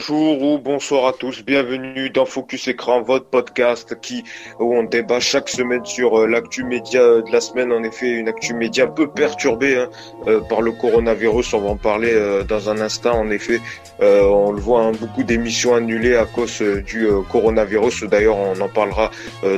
Bonjour 0.00 0.42
ou 0.42 0.58
bonsoir 0.58 1.08
à 1.08 1.12
tous, 1.12 1.44
bienvenue 1.44 2.08
dans 2.08 2.24
Focus 2.24 2.68
Écran, 2.68 3.02
votre 3.02 3.26
podcast 3.26 4.00
qui 4.00 4.24
où 4.58 4.74
on 4.74 4.84
débat 4.84 5.20
chaque 5.20 5.50
semaine 5.50 5.84
sur 5.84 6.18
euh, 6.18 6.26
l'actu 6.26 6.64
média 6.64 7.00
de 7.00 7.30
la 7.30 7.42
semaine. 7.42 7.70
En 7.70 7.82
effet, 7.82 8.08
une 8.08 8.26
actu 8.26 8.54
média 8.54 8.84
un 8.84 8.88
peu 8.88 9.10
perturbée 9.10 9.76
hein, 9.76 9.90
euh, 10.26 10.40
par 10.40 10.62
le 10.62 10.72
coronavirus. 10.72 11.52
On 11.52 11.60
va 11.60 11.68
en 11.68 11.76
parler 11.76 12.12
euh, 12.14 12.44
dans 12.44 12.70
un 12.70 12.80
instant. 12.80 13.12
En 13.12 13.28
effet, 13.28 13.60
on 14.00 14.52
le 14.52 14.60
voit, 14.60 14.84
hein, 14.84 14.92
beaucoup 14.98 15.22
d'émissions 15.22 15.74
annulées 15.74 16.16
à 16.16 16.24
cause 16.24 16.62
du 16.62 17.06
coronavirus. 17.30 18.04
D'ailleurs, 18.04 18.38
on 18.38 18.58
en 18.58 18.68
parlera 18.68 19.10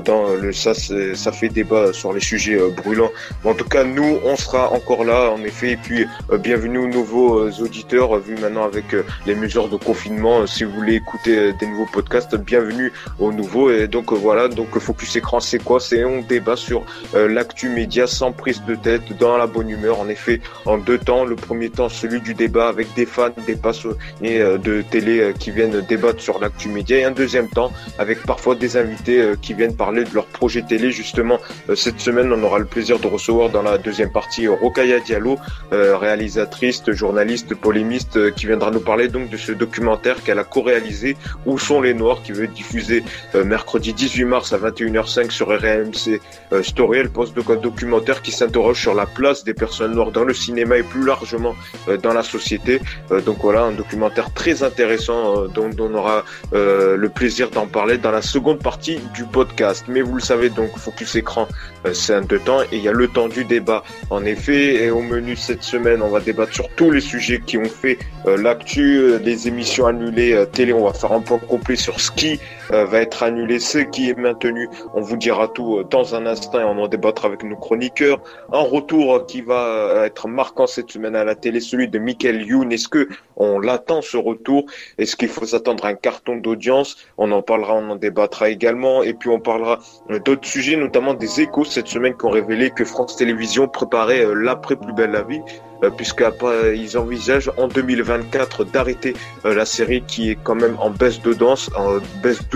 dans 0.04 0.30
le 0.30 0.52
ça. 0.52 0.74
Ça 0.74 1.30
fait 1.30 1.50
débat 1.50 1.92
sur 1.92 2.12
les 2.12 2.20
sujets 2.20 2.58
brûlants. 2.76 3.12
en 3.44 3.54
tout 3.54 3.68
cas, 3.68 3.84
nous, 3.84 4.18
on 4.24 4.34
sera 4.34 4.72
encore 4.72 5.04
là. 5.04 5.30
En 5.30 5.40
effet, 5.44 5.72
et 5.72 5.76
puis 5.76 6.04
bienvenue 6.40 6.78
aux 6.78 6.88
nouveaux 6.88 7.48
auditeurs, 7.60 8.18
vu 8.18 8.34
maintenant 8.34 8.64
avec 8.64 8.86
les 9.26 9.36
mesures 9.36 9.68
de 9.68 9.76
confinement. 9.76 10.31
Euh, 10.32 10.46
si 10.46 10.64
vous 10.64 10.72
voulez 10.72 10.94
écouter 10.94 11.38
euh, 11.38 11.52
des 11.58 11.66
nouveaux 11.66 11.86
podcasts, 11.86 12.36
bienvenue 12.36 12.92
au 13.18 13.32
nouveau. 13.32 13.70
Et 13.70 13.86
donc 13.86 14.12
euh, 14.12 14.16
voilà, 14.16 14.48
donc 14.48 14.78
Focus 14.78 15.16
Écran, 15.16 15.40
c'est 15.40 15.62
quoi? 15.62 15.80
C'est 15.80 16.04
on 16.04 16.20
débat 16.22 16.56
sur 16.56 16.84
l'actu 17.14 17.68
média 17.68 18.06
sans 18.06 18.32
prise 18.32 18.62
de 18.64 18.74
tête, 18.74 19.16
dans 19.18 19.36
la 19.36 19.46
bonne 19.46 19.68
humeur. 19.68 20.00
En 20.00 20.08
effet, 20.08 20.40
en 20.64 20.78
deux 20.78 20.98
temps. 20.98 21.24
Le 21.24 21.36
premier 21.36 21.70
temps, 21.70 21.88
celui 21.88 22.20
du 22.20 22.34
débat 22.34 22.68
avec 22.68 22.92
des 22.94 23.06
fans, 23.06 23.30
des 23.46 23.56
passionnés 23.56 24.38
de 24.38 24.82
télé 24.82 25.32
qui 25.38 25.50
viennent 25.50 25.80
débattre 25.80 26.20
sur 26.20 26.38
l'actu 26.38 26.68
média. 26.68 26.98
Et 26.98 27.04
un 27.04 27.10
deuxième 27.10 27.48
temps, 27.48 27.72
avec 27.98 28.22
parfois 28.22 28.54
des 28.54 28.76
invités 28.76 29.32
qui 29.40 29.54
viennent 29.54 29.76
parler 29.76 30.04
de 30.04 30.14
leur 30.14 30.26
projet 30.26 30.62
télé. 30.62 30.90
Justement, 30.90 31.38
cette 31.74 32.00
semaine, 32.00 32.32
on 32.32 32.42
aura 32.42 32.58
le 32.58 32.64
plaisir 32.64 32.98
de 32.98 33.06
recevoir 33.06 33.50
dans 33.50 33.62
la 33.62 33.78
deuxième 33.78 34.12
partie 34.12 34.48
Rokaya 34.48 35.00
Diallo, 35.00 35.38
réalisatrice, 35.70 36.82
journaliste, 36.90 37.54
polémiste, 37.54 38.34
qui 38.34 38.46
viendra 38.46 38.70
nous 38.70 38.80
parler 38.80 39.08
donc 39.08 39.28
de 39.28 39.36
ce 39.36 39.52
documentaire 39.52 40.21
qu'elle 40.22 40.38
a 40.38 40.44
co-réalisé 40.44 41.16
Où 41.46 41.58
sont 41.58 41.80
les 41.80 41.94
Noirs 41.94 42.22
qui 42.22 42.32
veut 42.32 42.46
diffusé 42.46 43.02
euh, 43.34 43.44
mercredi 43.44 43.92
18 43.92 44.24
mars 44.24 44.52
à 44.52 44.58
21h05 44.58 45.30
sur 45.30 45.48
RMC 45.48 46.20
euh, 46.52 46.62
Story. 46.62 46.98
Elle 46.98 47.10
poste 47.10 47.34
donc 47.34 47.50
un 47.50 47.56
documentaire 47.56 48.22
qui 48.22 48.32
s'interroge 48.32 48.80
sur 48.80 48.94
la 48.94 49.06
place 49.06 49.44
des 49.44 49.54
personnes 49.54 49.94
noires 49.94 50.12
dans 50.12 50.24
le 50.24 50.34
cinéma 50.34 50.78
et 50.78 50.82
plus 50.82 51.04
largement 51.04 51.54
euh, 51.88 51.96
dans 51.96 52.12
la 52.12 52.22
société. 52.22 52.80
donc 53.26 53.38
voilà, 53.42 53.62
un 53.62 53.72
documentaire 53.72 54.32
très 54.32 54.62
intéressant 54.62 55.46
dont, 55.48 55.70
on 55.78 55.94
aura 55.94 56.24
le 56.52 57.08
plaisir 57.08 57.50
d'en 57.50 57.66
parler 57.66 57.98
dans 57.98 58.10
la 58.10 58.22
seconde 58.22 58.58
partie 58.58 58.98
du 59.14 59.24
podcast. 59.24 59.84
Mais 59.88 60.00
vous 60.00 60.14
le 60.14 60.20
savez 60.20 60.48
donc, 60.50 60.76
Focus 60.76 61.16
Écran, 61.16 61.48
c'est 61.92 62.14
un 62.14 62.22
deux 62.22 62.38
temps 62.38 62.62
et 62.62 62.76
il 62.76 62.82
y 62.82 62.88
a 62.88 62.92
le 62.92 63.08
temps 63.08 63.28
du 63.28 63.44
débat. 63.44 63.82
En 64.10 64.24
effet, 64.24 64.84
et 64.84 64.90
au 64.90 65.02
menu 65.02 65.36
cette 65.36 65.62
semaine, 65.62 66.02
on 66.02 66.08
va 66.08 66.20
débattre 66.20 66.52
sur 66.52 66.68
tous 66.70 66.90
les 66.90 67.00
sujets 67.00 67.40
qui 67.44 67.58
ont 67.58 67.64
fait 67.64 67.98
l'actu, 68.26 69.18
des 69.22 69.48
émissions 69.48 69.86
annulée 69.86 70.11
euh, 70.18 70.44
télé. 70.44 70.72
On 70.72 70.84
va 70.84 70.92
faire 70.92 71.12
un 71.12 71.20
point 71.20 71.38
complet 71.38 71.76
sur 71.76 72.00
ce 72.00 72.10
qui 72.10 72.40
va 72.72 73.00
être 73.00 73.22
annulé, 73.22 73.58
ce 73.58 73.78
qui 73.78 74.08
est 74.08 74.18
maintenu. 74.18 74.68
On 74.94 75.00
vous 75.00 75.16
dira 75.16 75.48
tout 75.48 75.78
euh, 75.78 75.84
dans 75.84 76.14
un 76.14 76.26
instant 76.26 76.60
et 76.60 76.64
on 76.64 76.78
en 76.82 76.88
débattra 76.88 77.28
avec 77.28 77.42
nos 77.44 77.56
chroniqueurs. 77.56 78.20
Un 78.52 78.62
retour 78.62 79.26
qui 79.26 79.42
va 79.42 80.04
être 80.04 80.28
marquant 80.28 80.66
cette 80.66 80.90
semaine 80.90 81.16
à 81.16 81.24
la 81.24 81.34
télé, 81.34 81.60
celui 81.60 81.88
de 81.88 81.98
Michael 81.98 82.42
Youn. 82.46 82.72
Est-ce 82.72 82.88
que 82.88 83.08
on 83.36 83.58
l'attend 83.58 84.02
ce 84.02 84.16
retour? 84.16 84.64
Est-ce 84.98 85.16
qu'il 85.16 85.28
faut 85.28 85.46
s'attendre 85.46 85.84
à 85.84 85.88
un 85.88 85.94
carton 85.94 86.36
d'audience? 86.36 86.96
On 87.18 87.30
en 87.32 87.42
parlera, 87.42 87.74
on 87.74 87.90
en 87.90 87.96
débattra 87.96 88.48
également. 88.48 89.02
Et 89.02 89.14
puis 89.14 89.28
on 89.28 89.40
parlera 89.40 89.78
d'autres 90.24 90.46
sujets, 90.46 90.76
notamment 90.76 91.14
des 91.14 91.40
échos 91.40 91.64
cette 91.64 91.88
semaine 91.88 92.16
qui 92.16 92.24
ont 92.24 92.30
révélé 92.30 92.70
que 92.70 92.84
France 92.84 93.16
Télévisions 93.16 93.68
préparait 93.68 94.24
l'après 94.34 94.76
plus 94.76 94.92
belle 94.92 95.12
la 95.12 95.22
vie. 95.22 95.40
Euh, 95.82 95.90
puisqu'ils 95.90 96.96
envisagent 96.98 97.50
en 97.56 97.66
2024 97.66 98.64
d'arrêter 98.64 99.14
euh, 99.44 99.54
la 99.54 99.64
série 99.64 100.02
qui 100.02 100.30
est 100.30 100.38
quand 100.40 100.54
même 100.54 100.76
en 100.78 100.90
baisse 100.90 101.20
de 101.20 101.34
danse, 101.34 101.70
en 101.76 101.98
baisse 102.22 102.48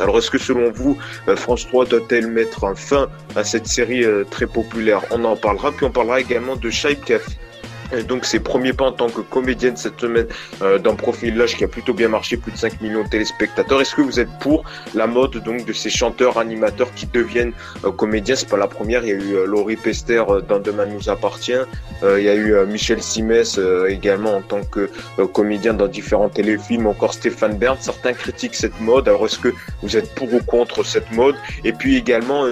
Alors 0.00 0.18
est-ce 0.18 0.30
que 0.30 0.38
selon 0.38 0.70
vous, 0.70 0.98
euh, 1.28 1.36
France 1.36 1.66
3 1.68 1.86
doit-elle 1.86 2.28
mettre 2.28 2.64
fin 2.74 3.08
à 3.36 3.44
cette 3.44 3.66
série 3.66 4.04
très 4.30 4.46
populaire? 4.46 5.02
On 5.10 5.24
en 5.24 5.36
parlera, 5.36 5.72
puis 5.72 5.86
on 5.86 5.90
parlera 5.90 6.20
également 6.20 6.56
de 6.56 6.70
Shaip 7.90 8.06
donc 8.06 8.24
ses 8.24 8.40
premiers 8.40 8.72
pas 8.72 8.86
en 8.86 8.92
tant 8.92 9.08
que 9.08 9.20
comédienne 9.20 9.76
cette 9.76 10.00
semaine 10.00 10.26
euh, 10.62 10.78
d'un 10.78 10.94
profil 10.94 11.36
l'âge 11.36 11.56
qui 11.56 11.64
a 11.64 11.68
plutôt 11.68 11.94
bien 11.94 12.08
marché, 12.08 12.36
plus 12.36 12.52
de 12.52 12.56
5 12.56 12.80
millions 12.80 13.04
de 13.04 13.08
téléspectateurs. 13.08 13.80
Est-ce 13.80 13.94
que 13.94 14.02
vous 14.02 14.20
êtes 14.20 14.28
pour 14.40 14.64
la 14.94 15.06
mode 15.06 15.42
donc 15.42 15.64
de 15.64 15.72
ces 15.72 15.90
chanteurs 15.90 16.38
animateurs 16.38 16.92
qui 16.94 17.06
deviennent 17.06 17.52
euh, 17.84 17.92
comédiens? 17.92 18.36
C'est 18.36 18.48
pas 18.48 18.56
la 18.56 18.66
première. 18.66 19.04
Il 19.04 19.08
y 19.08 19.12
a 19.12 19.14
eu 19.14 19.34
euh, 19.34 19.46
Laurie 19.46 19.76
Pester 19.76 20.22
euh, 20.28 20.40
dans 20.40 20.58
Demain 20.58 20.86
nous 20.86 21.08
appartient. 21.08 21.52
il 22.02 22.22
y 22.22 22.28
a 22.28 22.34
eu 22.34 22.54
Michel 22.66 23.02
Simès 23.02 23.58
également 23.88 24.36
en 24.36 24.42
tant 24.42 24.62
que 24.62 24.90
comédien 25.32 25.74
dans 25.74 25.86
différents 25.86 26.28
téléfilms. 26.28 26.86
Encore 26.86 27.14
Stéphane 27.14 27.56
Bern. 27.56 27.76
Certains 27.80 28.12
critiquent 28.12 28.54
cette 28.54 28.78
mode. 28.80 29.08
Alors 29.08 29.24
est-ce 29.26 29.38
que 29.38 29.52
vous 29.82 29.96
êtes 29.96 30.14
pour 30.14 30.32
ou 30.32 30.40
contre 30.40 30.84
cette 30.84 31.10
mode? 31.12 31.36
Et 31.64 31.72
puis 31.72 31.96
également 31.96 32.46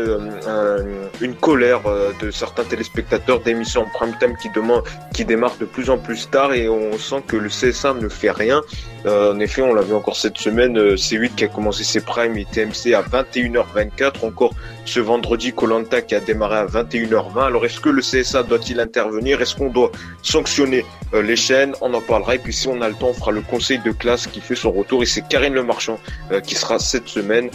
une 1.20 1.34
colère 1.34 1.82
de 2.20 2.30
certains 2.30 2.64
téléspectateurs 2.64 3.40
d'émissions 3.40 3.82
en 3.82 3.90
prime 3.90 4.14
time 4.18 4.36
qui 4.40 4.48
demandent 4.50 4.84
qui 5.12 5.21
démarre 5.24 5.56
de 5.58 5.64
plus 5.64 5.90
en 5.90 5.98
plus 5.98 6.28
tard 6.30 6.52
et 6.54 6.68
on 6.68 6.96
sent 6.98 7.22
que 7.26 7.36
le 7.36 7.48
CSA 7.48 7.94
ne 7.94 8.08
fait 8.08 8.30
rien. 8.30 8.62
Euh, 9.04 9.34
en 9.34 9.40
effet, 9.40 9.62
on 9.62 9.74
l'a 9.74 9.82
vu 9.82 9.94
encore 9.94 10.16
cette 10.16 10.38
semaine, 10.38 10.78
euh, 10.78 10.96
C8 10.96 11.34
qui 11.34 11.44
a 11.44 11.48
commencé 11.48 11.82
ses 11.84 12.00
primes 12.00 12.36
et 12.36 12.44
TMC 12.44 12.94
à 12.94 13.02
21h24. 13.02 14.24
Encore 14.24 14.54
ce 14.84 15.00
vendredi, 15.00 15.52
Colanta 15.52 16.02
qui 16.02 16.14
a 16.14 16.20
démarré 16.20 16.56
à 16.56 16.66
21h20. 16.66 17.46
Alors 17.46 17.64
est-ce 17.64 17.80
que 17.80 17.88
le 17.88 18.00
CSA 18.00 18.44
doit-il 18.44 18.80
intervenir? 18.80 19.40
Est-ce 19.42 19.56
qu'on 19.56 19.70
doit 19.70 19.90
sanctionner 20.22 20.84
euh, 21.14 21.22
les 21.22 21.36
chaînes? 21.36 21.74
On 21.80 21.92
en 21.94 22.00
parlera. 22.00 22.36
Et 22.36 22.38
puis 22.38 22.52
si 22.52 22.68
on 22.68 22.80
a 22.80 22.88
le 22.88 22.94
temps, 22.94 23.08
on 23.08 23.14
fera 23.14 23.32
le 23.32 23.42
conseil 23.42 23.78
de 23.78 23.90
classe 23.90 24.26
qui 24.26 24.40
fait 24.40 24.54
son 24.54 24.70
retour. 24.70 25.02
Et 25.02 25.06
c'est 25.06 25.26
Karine 25.26 25.54
Le 25.54 25.64
Marchand 25.64 25.98
qui 26.44 26.54
sera 26.54 26.78
cette 26.78 27.08
semaine. 27.08 27.50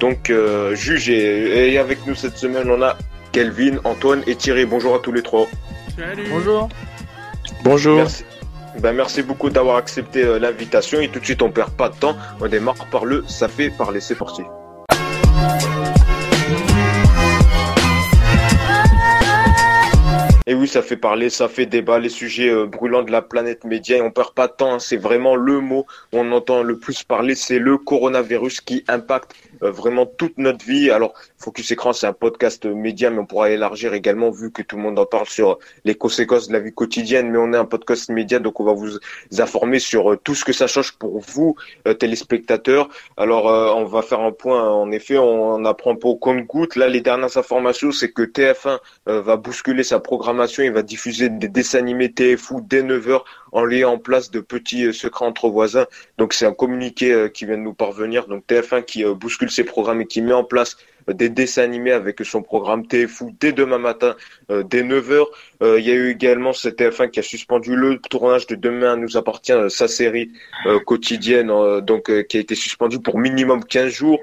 donc 0.00 0.32
juge 0.72 1.08
et, 1.10 1.72
et 1.72 1.78
avec 1.78 2.06
nous 2.06 2.14
cette 2.14 2.36
semaine, 2.36 2.70
on 2.70 2.82
a 2.82 2.96
Kelvin, 3.32 3.78
Antoine 3.84 4.22
et 4.26 4.34
Thierry. 4.34 4.64
Bonjour 4.64 4.94
à 4.94 4.98
tous 4.98 5.12
les 5.12 5.22
trois. 5.22 5.46
Salut. 5.96 6.26
Bonjour. 6.30 6.68
Bonjour. 7.64 7.96
Merci. 7.96 8.24
Ben, 8.80 8.92
merci 8.92 9.22
beaucoup 9.22 9.50
d'avoir 9.50 9.76
accepté 9.76 10.22
euh, 10.22 10.38
l'invitation 10.38 11.00
et 11.00 11.08
tout 11.08 11.18
de 11.18 11.24
suite 11.24 11.42
on 11.42 11.50
perd 11.50 11.70
pas 11.72 11.88
de 11.88 11.96
temps, 11.96 12.16
on 12.40 12.46
démarre 12.46 12.86
par 12.90 13.04
le 13.04 13.24
ça 13.26 13.48
fait 13.48 13.70
parler, 13.70 14.00
c'est 14.00 14.14
parti. 14.14 14.42
Et 20.46 20.54
oui, 20.54 20.66
ça 20.66 20.80
fait 20.80 20.96
parler, 20.96 21.28
ça 21.28 21.46
fait 21.46 21.66
débat, 21.66 21.98
les 21.98 22.08
sujets 22.08 22.48
euh, 22.48 22.66
brûlants 22.66 23.02
de 23.02 23.10
la 23.10 23.20
planète 23.20 23.64
média 23.64 23.98
et 23.98 24.00
on 24.00 24.10
perd 24.10 24.32
pas 24.32 24.46
de 24.46 24.52
temps. 24.52 24.74
Hein. 24.74 24.78
c'est 24.78 24.96
vraiment 24.96 25.36
le 25.36 25.60
mot 25.60 25.84
on 26.12 26.32
entend 26.32 26.62
le 26.62 26.78
plus 26.78 27.02
parler, 27.02 27.34
c'est 27.34 27.58
le 27.58 27.76
coronavirus 27.76 28.62
qui 28.62 28.84
impacte 28.88 29.34
euh, 29.62 29.70
vraiment 29.70 30.06
toute 30.06 30.38
notre 30.38 30.64
vie. 30.64 30.90
Alors, 30.90 31.14
Focus 31.36 31.70
Écran, 31.70 31.92
c'est 31.92 32.06
un 32.06 32.12
podcast 32.12 32.64
média, 32.66 33.10
mais 33.10 33.18
on 33.18 33.26
pourra 33.26 33.50
élargir 33.50 33.94
également 33.94 34.30
vu 34.30 34.50
que 34.50 34.62
tout 34.62 34.76
le 34.76 34.82
monde 34.82 34.98
en 34.98 35.06
parle 35.06 35.26
sur 35.26 35.58
les 35.84 35.94
conséquences 35.94 36.48
de 36.48 36.52
la 36.52 36.60
vie 36.60 36.72
quotidienne. 36.72 37.30
Mais 37.30 37.38
on 37.38 37.52
est 37.52 37.56
un 37.56 37.64
podcast 37.64 38.10
média, 38.10 38.38
donc 38.38 38.60
on 38.60 38.64
va 38.64 38.72
vous 38.72 38.98
informer 39.38 39.78
sur 39.78 40.12
euh, 40.12 40.16
tout 40.16 40.34
ce 40.34 40.44
que 40.44 40.52
ça 40.52 40.66
change 40.66 40.92
pour 40.92 41.18
vous, 41.20 41.56
euh, 41.86 41.94
téléspectateurs. 41.94 42.88
Alors, 43.16 43.46
on 43.76 43.84
va 43.84 44.02
faire 44.02 44.20
un 44.20 44.32
point. 44.32 44.68
En 44.68 44.90
effet, 44.90 45.18
on 45.18 45.64
apprend 45.64 45.96
au 46.02 46.16
compte-goutte. 46.16 46.76
Là, 46.76 46.88
les 46.88 47.00
dernières 47.00 47.36
informations, 47.36 47.92
c'est 47.92 48.12
que 48.12 48.22
TF1 48.22 48.78
va 49.06 49.36
bousculer 49.36 49.82
sa 49.82 50.00
programmation. 50.00 50.62
Il 50.62 50.72
va 50.72 50.82
diffuser 50.82 51.28
des 51.28 51.48
dessins 51.48 51.78
animés 51.78 52.12
TFU 52.12 52.56
dès 52.62 52.82
9h 52.82 53.22
en 53.52 53.64
liant 53.64 53.94
en 53.94 53.98
place 53.98 54.30
de 54.30 54.40
petits 54.40 54.92
secrets 54.92 55.26
entre 55.26 55.48
voisins. 55.48 55.86
Donc, 56.18 56.32
c'est 56.32 56.46
un 56.46 56.54
communiqué 56.54 57.28
qui 57.32 57.46
vient 57.46 57.58
de 57.58 57.62
nous 57.62 57.74
parvenir. 57.74 58.26
Donc, 58.26 58.44
TF1 58.46 58.84
qui 58.84 59.04
bouscule 59.04 59.50
ses 59.50 59.64
programmes 59.64 60.00
et 60.00 60.06
qui 60.06 60.22
met 60.22 60.32
en 60.32 60.44
place 60.44 60.76
euh, 61.08 61.12
des 61.12 61.28
dessins 61.28 61.62
animés 61.62 61.92
avec 61.92 62.24
son 62.24 62.42
programme 62.42 62.86
TFU 62.86 63.26
dès 63.40 63.52
demain 63.52 63.78
matin, 63.78 64.16
euh, 64.50 64.62
dès 64.62 64.82
9h. 64.82 65.24
Euh, 65.62 65.80
il 65.80 65.86
y 65.86 65.90
a 65.90 65.94
eu 65.94 66.10
également 66.10 66.52
cette 66.52 66.78
TF1 66.78 67.10
qui 67.10 67.20
a 67.20 67.22
suspendu 67.22 67.74
le 67.74 67.98
tournage 67.98 68.46
de 68.46 68.54
Demain 68.54 68.96
nous 68.96 69.16
appartient, 69.16 69.52
sa 69.68 69.88
série 69.88 70.32
quotidienne, 70.84 71.80
donc 71.80 72.10
qui 72.26 72.36
a 72.36 72.40
été 72.40 72.54
suspendu 72.54 72.98
pour 73.00 73.18
minimum 73.18 73.64
15 73.64 73.92
jours. 73.92 74.18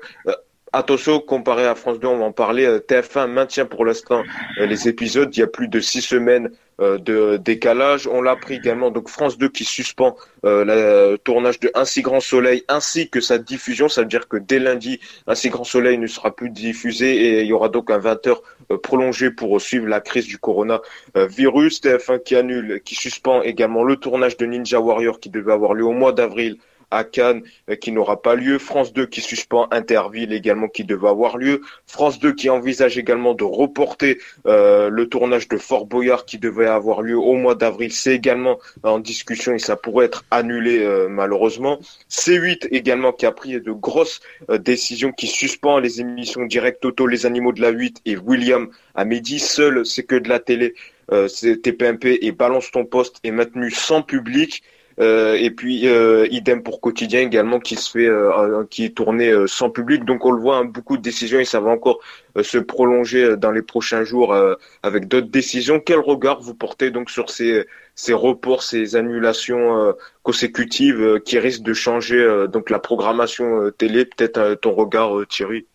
Attention, 0.78 1.22
comparé 1.22 1.66
à 1.66 1.74
France 1.74 2.02
2, 2.02 2.08
on 2.10 2.18
va 2.18 2.26
en 2.26 2.34
parler. 2.34 2.68
TF1 2.80 3.28
maintient 3.28 3.66
pour 3.66 3.86
l'instant 3.86 4.24
les 4.58 4.90
épisodes. 4.90 5.34
Il 5.34 5.40
y 5.40 5.44
a 5.44 5.48
plus 5.48 5.70
de 5.70 5.80
six 5.80 6.02
semaines 6.02 6.50
euh, 6.82 6.98
de 6.98 7.38
décalage. 7.38 8.06
On 8.08 8.22
l'a 8.22 8.32
appris 8.32 8.56
également, 8.56 8.92
donc 8.92 9.08
France 9.08 9.38
2 9.38 9.48
qui 9.48 9.64
suspend 9.64 10.18
euh, 10.44 10.66
le 10.66 11.18
tournage 11.18 11.62
de 11.62 11.72
Un 11.76 11.86
si 11.86 12.02
grand 12.02 12.20
soleil 12.20 12.66
ainsi 12.68 13.10
que 13.10 13.22
sa 13.22 13.38
diffusion. 13.38 13.88
Ça 13.88 14.02
veut 14.02 14.08
dire 14.08 14.28
que 14.28 14.36
dès 14.36 14.60
lundi, 14.60 15.00
Un 15.28 15.36
si 15.36 15.48
grand 15.48 15.64
soleil 15.64 15.98
ne 15.98 16.08
sera 16.08 16.36
plus 16.36 16.50
diffusé 16.50 17.16
et 17.16 17.42
il 17.44 17.48
y 17.48 17.54
aura 17.54 17.70
donc 17.70 17.90
un 17.90 17.98
20 17.98 18.28
heures 18.28 18.42
euh, 18.74 18.78
prolongé 18.78 19.32
pour 19.32 19.62
suivre 19.62 19.88
la 19.88 20.02
crise 20.02 20.28
du 20.28 20.38
coronavirus. 20.38 21.82
TF1 21.82 22.22
qui 22.22 22.36
annule, 22.36 22.82
qui 22.84 22.96
suspend 22.96 23.42
également 23.44 23.86
le 23.86 23.96
tournage 23.96 24.36
de 24.36 24.46
Ninja 24.46 24.82
Warrior 24.82 25.22
qui 25.22 25.30
devait 25.30 25.54
avoir 25.54 25.74
lieu 25.74 25.86
au 25.86 25.94
mois 25.94 26.12
d'avril 26.12 26.58
à 26.96 27.04
Cannes 27.04 27.42
qui 27.82 27.92
n'aura 27.92 28.22
pas 28.22 28.36
lieu, 28.36 28.58
France 28.60 28.94
2 28.94 29.06
qui 29.06 29.22
suspend 29.22 29.68
Interville 29.72 30.34
également 30.34 30.68
qui 30.68 30.84
devait 30.84 31.08
avoir 31.08 31.38
lieu, 31.38 31.62
France 31.88 32.20
2 32.20 32.34
qui 32.34 32.50
envisage 32.50 32.98
également 32.98 33.34
de 33.34 33.44
reporter 33.44 34.20
le 34.46 35.06
tournage 35.06 35.48
de 35.48 35.58
Fort 35.58 35.86
Boyard 35.86 36.26
qui 36.26 36.38
devait 36.38 36.68
avoir 36.68 37.02
lieu 37.02 37.18
au 37.18 37.34
mois 37.34 37.56
d'avril, 37.56 37.92
c'est 37.92 38.16
également 38.16 38.60
en 38.84 39.00
discussion 39.00 39.54
et 39.54 39.60
ça 39.60 39.76
pourrait 39.76 40.06
être 40.06 40.24
annulé 40.32 40.86
malheureusement. 41.10 41.80
C8 42.10 42.68
également 42.72 43.12
qui 43.12 43.26
a 43.26 43.32
pris 43.32 43.60
de 43.60 43.72
grosses 43.72 44.22
décisions 44.60 45.12
qui 45.12 45.28
suspend 45.28 45.80
les 45.80 46.02
émissions 46.02 46.46
directes 46.46 46.82
Toto 46.82 47.08
les 47.08 47.26
animaux 47.26 47.52
de 47.52 47.62
la 47.62 47.70
8 47.70 48.02
et 48.06 48.18
William 48.18 48.70
à 48.96 49.06
midi. 49.06 49.40
Seul 49.40 49.86
c'est 49.86 50.04
que 50.04 50.16
de 50.16 50.30
la 50.30 50.40
télé 50.40 50.74
euh, 51.12 51.28
TPMP 51.28 52.20
et 52.22 52.32
Balance 52.32 52.72
ton 52.72 52.86
poste 52.86 53.18
est 53.24 53.32
maintenu 53.32 53.72
sans 53.72 54.02
public. 54.02 54.64
Euh, 55.00 55.34
et 55.36 55.52
puis 55.52 55.90
euh, 55.90 56.26
idem 56.32 56.64
pour 56.64 56.80
quotidien 56.80 57.20
également 57.20 57.60
qui 57.60 57.76
se 57.76 57.92
fait 57.92 58.08
euh, 58.08 58.64
qui 58.70 58.86
est 58.86 58.96
tourné 58.96 59.34
sans 59.48 59.70
public. 59.70 60.06
Donc 60.06 60.26
on 60.26 60.32
le 60.32 60.42
voit 60.42 60.58
hein, 60.58 60.66
beaucoup 60.66 60.98
de 60.98 61.02
décisions 61.02 61.40
et 61.40 61.46
ça 61.46 61.60
va 61.60 61.70
encore 61.72 62.00
se 62.42 62.58
prolonger 62.58 63.36
dans 63.38 63.52
les 63.52 63.62
prochains 63.62 64.04
jours 64.04 64.36
avec 64.84 65.08
d'autres 65.08 65.30
décisions. 65.30 65.80
Quel 65.80 66.00
regard 66.00 66.42
vous 66.42 66.54
portez 66.54 66.92
donc 66.92 67.10
sur 67.10 67.30
ces 67.30 67.66
ces 67.96 68.14
reports 68.14 68.64
ces 68.64 68.96
annulations 68.96 69.94
consécutives 70.24 71.22
qui 71.26 71.40
risquent 71.40 71.64
de 71.64 71.74
changer 71.74 72.46
donc 72.52 72.70
la 72.70 72.80
programmation 72.80 73.72
télé? 73.78 74.06
Peut-être 74.06 74.56
ton 74.56 74.74
regard 74.74 75.26
Thierry 75.30 75.66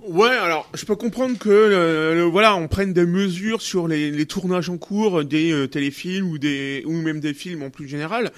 Ouais, 0.00 0.28
alors 0.28 0.68
je 0.74 0.84
peux 0.84 0.96
comprendre 0.96 1.38
que 1.38 2.24
voilà, 2.24 2.56
on 2.56 2.66
prenne 2.66 2.92
des 2.92 3.06
mesures 3.06 3.62
sur 3.62 3.86
les, 3.86 4.10
les 4.10 4.26
tournages 4.26 4.68
en 4.68 4.76
cours 4.76 5.24
des 5.24 5.52
euh, 5.52 5.68
téléfilms 5.68 6.30
ou 6.30 6.38
des 6.38 6.82
ou 6.84 6.92
même 6.92 7.20
des 7.20 7.32
films 7.32 7.62
en 7.62 7.70
plus 7.70 7.86
général. 7.86 8.32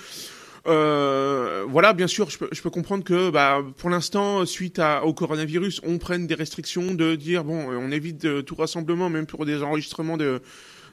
Euh, 0.67 1.65
voilà, 1.69 1.93
bien 1.93 2.09
sûr, 2.09 2.29
je 2.29 2.39
peux, 2.39 2.49
je 2.53 2.61
peux 2.61 2.71
comprendre 2.71 3.05
que, 3.05 3.31
bah, 3.31 3.63
pour 3.79 3.89
l'instant, 3.89 4.45
suite 4.45 4.79
à, 4.81 5.05
au 5.05 5.15
coronavirus, 5.15 5.81
on 5.85 5.99
prenne 5.99 6.27
des 6.27 6.35
restrictions 6.35 6.93
de 6.93 7.15
dire 7.15 7.45
bon, 7.45 7.69
on 7.71 7.91
évite 7.91 8.45
tout 8.45 8.55
rassemblement, 8.57 9.09
même 9.09 9.27
pour 9.27 9.47
des 9.47 9.63
enregistrements 9.63 10.17
de 10.17 10.43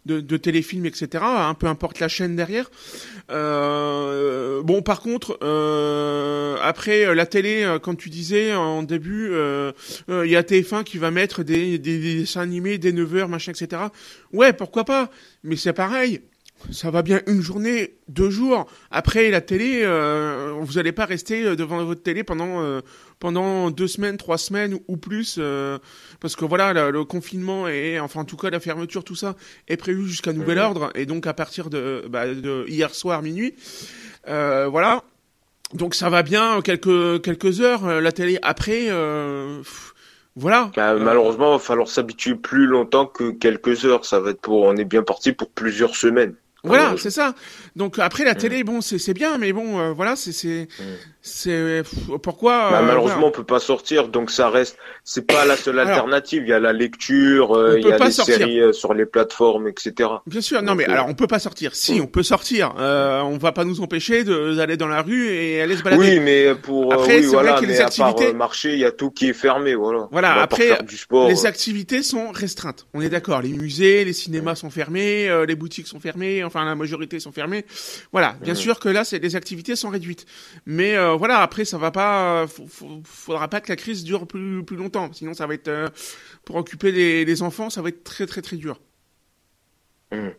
de, 0.06 0.20
de 0.20 0.38
téléfilms, 0.38 0.86
etc. 0.86 1.24
Hein, 1.24 1.56
peu 1.58 1.68
importe 1.68 2.00
la 2.00 2.08
chaîne 2.08 2.36
derrière. 2.36 2.70
Euh, 3.32 4.62
bon, 4.64 4.82
par 4.82 5.02
contre, 5.02 5.38
euh, 5.44 6.58
après 6.62 7.06
euh, 7.06 7.16
la 7.16 7.26
télé, 7.26 7.64
euh, 7.64 7.80
comme 7.80 7.98
tu 7.98 8.10
disais 8.10 8.54
en 8.54 8.84
début, 8.84 9.32
il 10.10 10.30
y 10.30 10.36
a 10.36 10.42
TF1 10.42 10.84
qui 10.84 10.98
va 10.98 11.12
mettre 11.12 11.44
des, 11.44 11.78
des, 11.78 12.00
des 12.00 12.16
dessins 12.16 12.42
animés 12.42 12.78
dès 12.78 12.92
9h, 12.92 13.28
machin, 13.28 13.52
etc. 13.52 13.84
Ouais, 14.32 14.54
pourquoi 14.54 14.84
pas 14.84 15.10
Mais 15.44 15.56
c'est 15.56 15.74
pareil 15.74 16.22
ça 16.72 16.92
va 16.92 17.02
bien 17.02 17.22
une 17.28 17.42
journée, 17.42 17.96
deux 18.08 18.30
jours. 18.30 18.66
Après 18.92 19.30
la 19.30 19.42
télé, 19.42 19.82
euh, 19.84 20.54
vous 20.60 20.74
n'allez 20.74 20.92
pas 20.92 21.06
rester 21.06 21.44
euh, 21.44 21.56
devant 21.56 21.84
votre 21.84 22.02
télé 22.02 22.24
pendant 22.24 22.62
euh, 22.62 22.82
pendant 23.20 23.70
deux 23.72 23.88
semaines, 23.88 24.18
trois 24.18 24.38
semaines 24.38 24.78
ou 24.88 24.98
plus, 24.98 25.40
parce 26.20 26.36
que 26.36 26.44
voilà, 26.46 26.92
le, 26.92 27.06
confinement 27.06 27.68
et 27.70 28.00
enfin 28.00 28.22
en 28.22 28.26
tout 28.26 28.36
cas 28.36 28.50
la 28.50 28.60
fermeture, 28.60 29.04
tout 29.04 29.16
ça 29.16 29.36
est 29.68 29.78
prévu 29.78 30.08
jusqu'à 30.08 30.34
nouvel 30.34 30.60
ordre 30.60 30.90
et 30.96 31.06
donc 31.06 31.26
à 31.26 31.34
partir 31.34 31.70
de, 31.70 32.06
bah, 32.10 32.28
de 32.28 32.66
hier 32.68 32.94
soir 32.94 33.22
minuit, 33.22 33.56
voilà. 34.26 35.04
Donc 35.74 35.96
ça 35.96 36.10
va 36.10 36.22
bien 36.22 36.62
quelques 36.62 37.22
quelques 37.22 37.62
heures 37.62 38.02
la 38.02 38.12
télé. 38.12 38.40
Après. 38.42 38.90
Voilà. 40.36 40.72
Bah, 40.76 40.96
malheureusement, 40.96 41.52
il 41.52 41.58
va 41.58 41.60
falloir 41.60 41.88
s'habituer 41.88 42.34
plus 42.34 42.66
longtemps 42.66 43.06
que 43.06 43.30
quelques 43.30 43.86
heures. 43.86 44.04
Ça 44.04 44.20
va 44.20 44.32
être 44.32 44.42
pour, 44.42 44.64
on 44.64 44.76
est 44.76 44.84
bien 44.84 45.04
parti 45.04 45.32
pour 45.32 45.52
plusieurs 45.52 45.96
semaines. 45.96 46.34
Voilà, 46.66 46.96
c'est 46.98 47.10
ça. 47.10 47.36
Donc 47.76 48.00
après 48.00 48.24
la 48.24 48.34
mm. 48.34 48.38
télé, 48.38 48.64
bon, 48.64 48.80
c'est 48.80 49.14
bien, 49.14 49.38
mais 49.38 49.52
bon, 49.52 49.80
euh, 49.80 49.92
voilà, 49.92 50.16
c'est 50.16 50.32
c'est 50.32 50.70
mm. 50.80 50.84
c'est 51.22 51.84
pourquoi. 52.22 52.70
Bah, 52.72 52.80
euh, 52.80 52.86
malheureusement, 52.86 53.28
on 53.28 53.32
peut 53.32 53.44
pas 53.44 53.60
sortir, 53.60 54.08
donc 54.08 54.32
ça 54.32 54.50
reste. 54.50 54.78
C'est 55.04 55.28
pas 55.28 55.46
la 55.46 55.58
seule 55.58 55.80
alternative. 55.80 56.44
il 56.44 56.50
y 56.50 56.54
a 56.54 56.60
la 56.60 56.72
lecture, 56.72 57.58
euh, 57.58 57.80
il 57.80 57.86
y 57.86 57.92
a 57.92 57.98
les 57.98 58.12
séries 58.12 58.74
sur 58.74 58.94
les 58.94 59.06
plateformes, 59.06 59.68
etc. 59.68 60.10
Bien 60.26 60.40
sûr, 60.40 60.62
non, 60.62 60.76
mais 60.76 60.86
alors 60.86 61.08
on 61.10 61.16
peut 61.16 61.28
pas 61.28 61.40
sortir. 61.40 61.76
Si, 61.76 62.00
mm. 62.00 62.04
on 62.04 62.08
peut 62.08 62.24
sortir. 62.24 62.74
on 62.78 63.38
va 63.38 63.52
pas 63.52 63.66
nous 63.66 63.82
empêcher 63.82 64.24
d'aller 64.24 64.78
dans 64.78 64.88
la 64.88 65.02
rue 65.02 65.28
et 65.28 65.62
aller 65.62 65.76
se 65.76 65.84
balader. 65.84 66.02
Oui, 66.02 66.20
mais 66.22 66.56
pour 66.56 66.94
après, 66.94 67.20
oui, 67.20 67.26
voilà, 67.26 67.60
mais 67.60 67.68
les 67.68 67.82
activités... 67.82 68.26
part 68.26 68.36
marché, 68.36 68.74
il 68.74 68.80
y 68.80 68.86
a 68.86 68.92
tout 68.92 69.12
qui 69.12 69.30
est 69.30 69.34
fermé, 69.34 69.76
voilà. 69.76 70.08
Voilà. 70.12 70.42
Après, 70.42 70.78
les 71.28 71.46
activités 71.46 72.04
sont 72.04 72.32
restreintes. 72.32 72.88
On 72.94 73.02
est 73.02 73.10
d'accord. 73.10 73.42
Les 73.42 73.50
musées, 73.50 74.06
les 74.06 74.14
cinémas 74.14 74.56
sont 74.56 74.70
fermés, 74.70 75.30
les 75.46 75.56
boutiques 75.56 75.88
sont 75.88 76.00
fermées 76.00 76.42
enfin 76.53 76.53
la 76.56 76.76
majorité 76.76 77.20
sont 77.20 77.32
fermées. 77.32 77.66
Voilà, 78.12 78.34
bien 78.42 78.56
sûr 78.56 78.80
que 78.80 78.90
là, 78.90 79.04
c'est 79.04 79.20
les 79.20 79.36
activités 79.36 79.76
sont 79.76 79.90
réduites, 79.90 80.26
mais 80.66 80.96
euh, 80.96 81.14
voilà, 81.14 81.40
après 81.40 81.66
ça 81.66 81.78
va 81.78 81.92
pas, 81.92 82.46
faudra 83.04 83.48
pas 83.48 83.62
que 83.62 83.70
la 83.70 83.76
crise 83.76 84.04
dure 84.04 84.28
plus 84.28 84.64
plus 84.64 84.78
longtemps, 84.78 85.12
sinon 85.14 85.34
ça 85.34 85.48
va 85.48 85.54
être 85.54 85.68
euh, 85.68 85.90
pour 86.46 86.56
occuper 86.58 86.92
les, 86.92 87.26
les, 87.26 87.42
enfants, 87.42 87.70
ça 87.70 87.82
va 87.82 87.90
être 87.90 88.04
très 88.04 88.26
très 88.26 88.42
très 88.42 88.58
dur. 88.58 88.80
Mmh. 90.12 90.30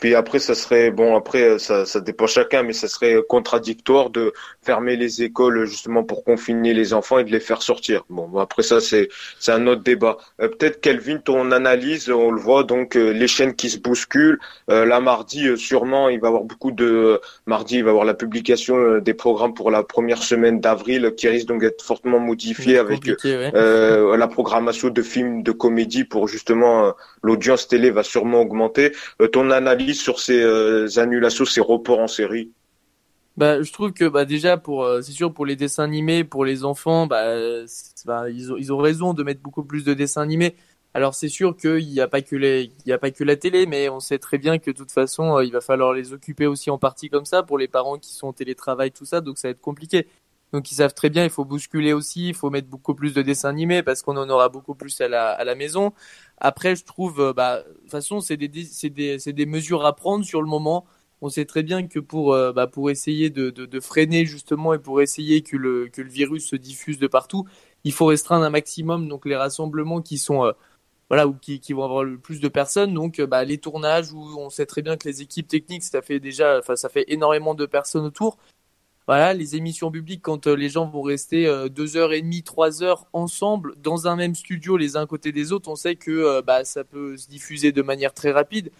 Puis 0.00 0.14
après, 0.14 0.38
ça 0.38 0.54
serait 0.54 0.90
bon. 0.90 1.16
Après, 1.16 1.58
ça, 1.58 1.86
ça 1.86 2.00
dépend 2.00 2.26
chacun, 2.26 2.62
mais 2.62 2.72
ça 2.72 2.88
serait 2.88 3.16
contradictoire 3.28 4.10
de 4.10 4.32
fermer 4.62 4.96
les 4.96 5.22
écoles 5.22 5.66
justement 5.66 6.04
pour 6.04 6.24
confiner 6.24 6.74
les 6.74 6.94
enfants 6.94 7.18
et 7.18 7.24
de 7.24 7.30
les 7.30 7.40
faire 7.40 7.62
sortir. 7.62 8.04
Bon, 8.08 8.38
après 8.38 8.62
ça, 8.62 8.80
c'est 8.80 9.08
c'est 9.38 9.52
un 9.52 9.66
autre 9.66 9.82
débat. 9.82 10.16
Euh, 10.40 10.48
peut-être 10.48 10.80
Kelvin, 10.80 11.18
ton 11.18 11.50
analyse, 11.52 12.10
on 12.10 12.30
le 12.30 12.40
voit 12.40 12.64
donc 12.64 12.96
euh, 12.96 13.12
les 13.12 13.28
chaînes 13.28 13.54
qui 13.54 13.70
se 13.70 13.78
bousculent. 13.78 14.38
Euh, 14.70 14.84
là, 14.84 15.00
mardi, 15.00 15.56
sûrement, 15.56 16.08
il 16.08 16.20
va 16.20 16.28
y 16.28 16.30
avoir 16.30 16.44
beaucoup 16.44 16.70
de 16.70 17.20
mardi, 17.46 17.76
il 17.76 17.84
va 17.84 17.88
y 17.88 17.90
avoir 17.90 18.04
la 18.04 18.14
publication 18.14 18.98
des 18.98 19.14
programmes 19.14 19.54
pour 19.54 19.70
la 19.70 19.82
première 19.82 20.22
semaine 20.22 20.60
d'avril, 20.60 21.12
qui 21.16 21.28
risque 21.28 21.46
donc 21.46 21.60
d'être 21.60 21.82
fortement 21.82 22.18
modifié 22.18 22.78
avec 22.78 23.00
la 23.24 24.28
programmation 24.28 24.88
de 24.88 25.02
films 25.02 25.42
de 25.42 25.52
comédie 25.52 26.04
pour 26.04 26.28
justement 26.28 26.94
l'audience 27.22 27.68
télé 27.68 27.90
va 27.90 28.02
sûrement 28.02 28.40
augmenter. 28.40 28.92
ton 29.32 29.50
analyse 29.50 29.73
sur 29.94 30.20
ces 30.20 30.40
euh, 30.40 30.88
annulations, 30.96 31.44
ces 31.44 31.60
reports 31.60 32.00
en 32.00 32.08
série 32.08 32.50
bah, 33.36 33.62
je 33.62 33.72
trouve 33.72 33.92
que 33.92 34.04
bah 34.04 34.24
déjà 34.24 34.56
pour 34.56 34.84
euh, 34.84 35.00
c'est 35.02 35.10
sûr 35.10 35.32
pour 35.34 35.44
les 35.44 35.56
dessins 35.56 35.82
animés 35.82 36.22
pour 36.22 36.44
les 36.44 36.64
enfants 36.64 37.08
bah, 37.08 37.24
bah, 38.04 38.30
ils 38.30 38.52
ont 38.52 38.56
ils 38.56 38.72
ont 38.72 38.78
raison 38.78 39.12
de 39.12 39.24
mettre 39.24 39.40
beaucoup 39.40 39.64
plus 39.64 39.84
de 39.84 39.92
dessins 39.92 40.22
animés. 40.22 40.54
Alors 40.94 41.14
c'est 41.16 41.28
sûr 41.28 41.56
qu'il 41.56 41.88
n'y 41.88 42.00
a 42.00 42.06
pas 42.06 42.22
que 42.22 42.36
les 42.36 42.70
il 42.86 42.88
y 42.88 42.92
a 42.92 42.98
pas 42.98 43.10
que 43.10 43.24
la 43.24 43.34
télé 43.34 43.66
mais 43.66 43.88
on 43.88 43.98
sait 43.98 44.18
très 44.18 44.38
bien 44.38 44.58
que 44.58 44.70
de 44.70 44.76
toute 44.76 44.92
façon 44.92 45.38
euh, 45.38 45.44
il 45.44 45.50
va 45.50 45.60
falloir 45.60 45.92
les 45.92 46.12
occuper 46.12 46.46
aussi 46.46 46.70
en 46.70 46.78
partie 46.78 47.10
comme 47.10 47.24
ça 47.24 47.42
pour 47.42 47.58
les 47.58 47.66
parents 47.66 47.98
qui 47.98 48.14
sont 48.14 48.28
au 48.28 48.32
télétravail 48.32 48.92
tout 48.92 49.04
ça 49.04 49.20
donc 49.20 49.38
ça 49.38 49.48
va 49.48 49.52
être 49.52 49.60
compliqué. 49.60 50.06
Donc 50.54 50.70
ils 50.70 50.76
savent 50.76 50.94
très 50.94 51.10
bien, 51.10 51.24
il 51.24 51.30
faut 51.30 51.44
bousculer 51.44 51.92
aussi, 51.92 52.28
il 52.28 52.34
faut 52.34 52.48
mettre 52.48 52.68
beaucoup 52.68 52.94
plus 52.94 53.12
de 53.12 53.22
dessins 53.22 53.48
animés 53.48 53.82
parce 53.82 54.02
qu'on 54.02 54.16
en 54.16 54.30
aura 54.30 54.48
beaucoup 54.48 54.76
plus 54.76 55.00
à 55.00 55.08
la, 55.08 55.54
maison. 55.56 55.92
Après, 56.38 56.76
je 56.76 56.84
trouve, 56.84 57.20
euh, 57.20 57.32
bah, 57.32 57.64
de 57.64 57.80
toute 57.80 57.90
façon, 57.90 58.20
c'est 58.20 58.36
des, 58.36 59.46
mesures 59.46 59.84
à 59.84 59.96
prendre 59.96 60.24
sur 60.24 60.40
le 60.40 60.46
moment. 60.46 60.86
On 61.22 61.28
sait 61.28 61.44
très 61.44 61.64
bien 61.64 61.88
que 61.88 61.98
pour, 61.98 62.34
euh, 62.34 62.52
bah, 62.52 62.70
essayer 62.88 63.30
de, 63.30 63.80
freiner 63.80 64.26
justement 64.26 64.74
et 64.74 64.78
pour 64.78 65.02
essayer 65.02 65.42
que 65.42 65.56
le, 65.56 65.90
virus 65.98 66.46
se 66.46 66.54
diffuse 66.54 67.00
de 67.00 67.08
partout, 67.08 67.48
il 67.82 67.92
faut 67.92 68.06
restreindre 68.06 68.44
un 68.44 68.50
maximum 68.50 69.08
donc 69.08 69.26
les 69.26 69.36
rassemblements 69.36 70.02
qui 70.02 70.18
sont 70.18 70.44
euh, 70.44 70.52
voilà 71.10 71.26
qui 71.42 71.72
vont 71.72 71.84
avoir 71.84 72.04
le 72.04 72.16
plus 72.16 72.40
de 72.40 72.48
personnes 72.48 72.94
donc 72.94 73.20
bah, 73.20 73.44
les 73.44 73.58
tournages 73.58 74.12
où 74.12 74.20
on 74.38 74.50
sait 74.50 74.66
très 74.66 74.82
bien 74.82 74.96
que 74.96 75.06
les 75.08 75.20
équipes 75.20 75.48
techniques 75.48 75.82
ça 75.82 76.00
fait 76.00 76.18
déjà 76.20 76.58
enfin 76.58 76.76
ça 76.76 76.88
fait 76.88 77.04
énormément 77.08 77.54
de 77.54 77.66
personnes 77.66 78.06
autour 78.06 78.38
voilà, 79.06 79.34
les 79.34 79.54
émissions 79.54 79.90
publiques, 79.90 80.22
quand 80.22 80.46
euh, 80.46 80.54
les 80.54 80.70
gens 80.70 80.86
vont 80.86 81.02
rester 81.02 81.46
euh, 81.46 81.68
deux 81.68 81.96
heures 81.96 82.14
et 82.14 82.22
demie, 82.22 82.42
trois 82.42 82.82
heures 82.82 83.06
ensemble 83.12 83.74
dans 83.82 84.06
un 84.08 84.16
même 84.16 84.34
studio, 84.34 84.78
les 84.78 84.96
uns 84.96 85.06
côté 85.06 85.30
des 85.30 85.52
autres, 85.52 85.68
on 85.68 85.76
sait 85.76 85.96
que 85.96 86.10
euh, 86.10 86.42
bah, 86.42 86.64
ça 86.64 86.84
peut 86.84 87.16
se 87.18 87.28
diffuser 87.28 87.70
de 87.70 87.82
manière 87.82 88.14
très 88.14 88.30
rapide. 88.30 88.70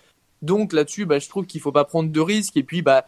Donc 0.41 0.73
là-dessus, 0.73 1.05
bah, 1.05 1.19
je 1.19 1.29
trouve 1.29 1.45
qu'il 1.47 1.61
faut 1.61 1.73
pas 1.73 1.85
prendre 1.85 2.11
de 2.11 2.21
risques. 2.21 2.57
Et 2.57 2.63
puis, 2.63 2.81
bah, 2.81 3.07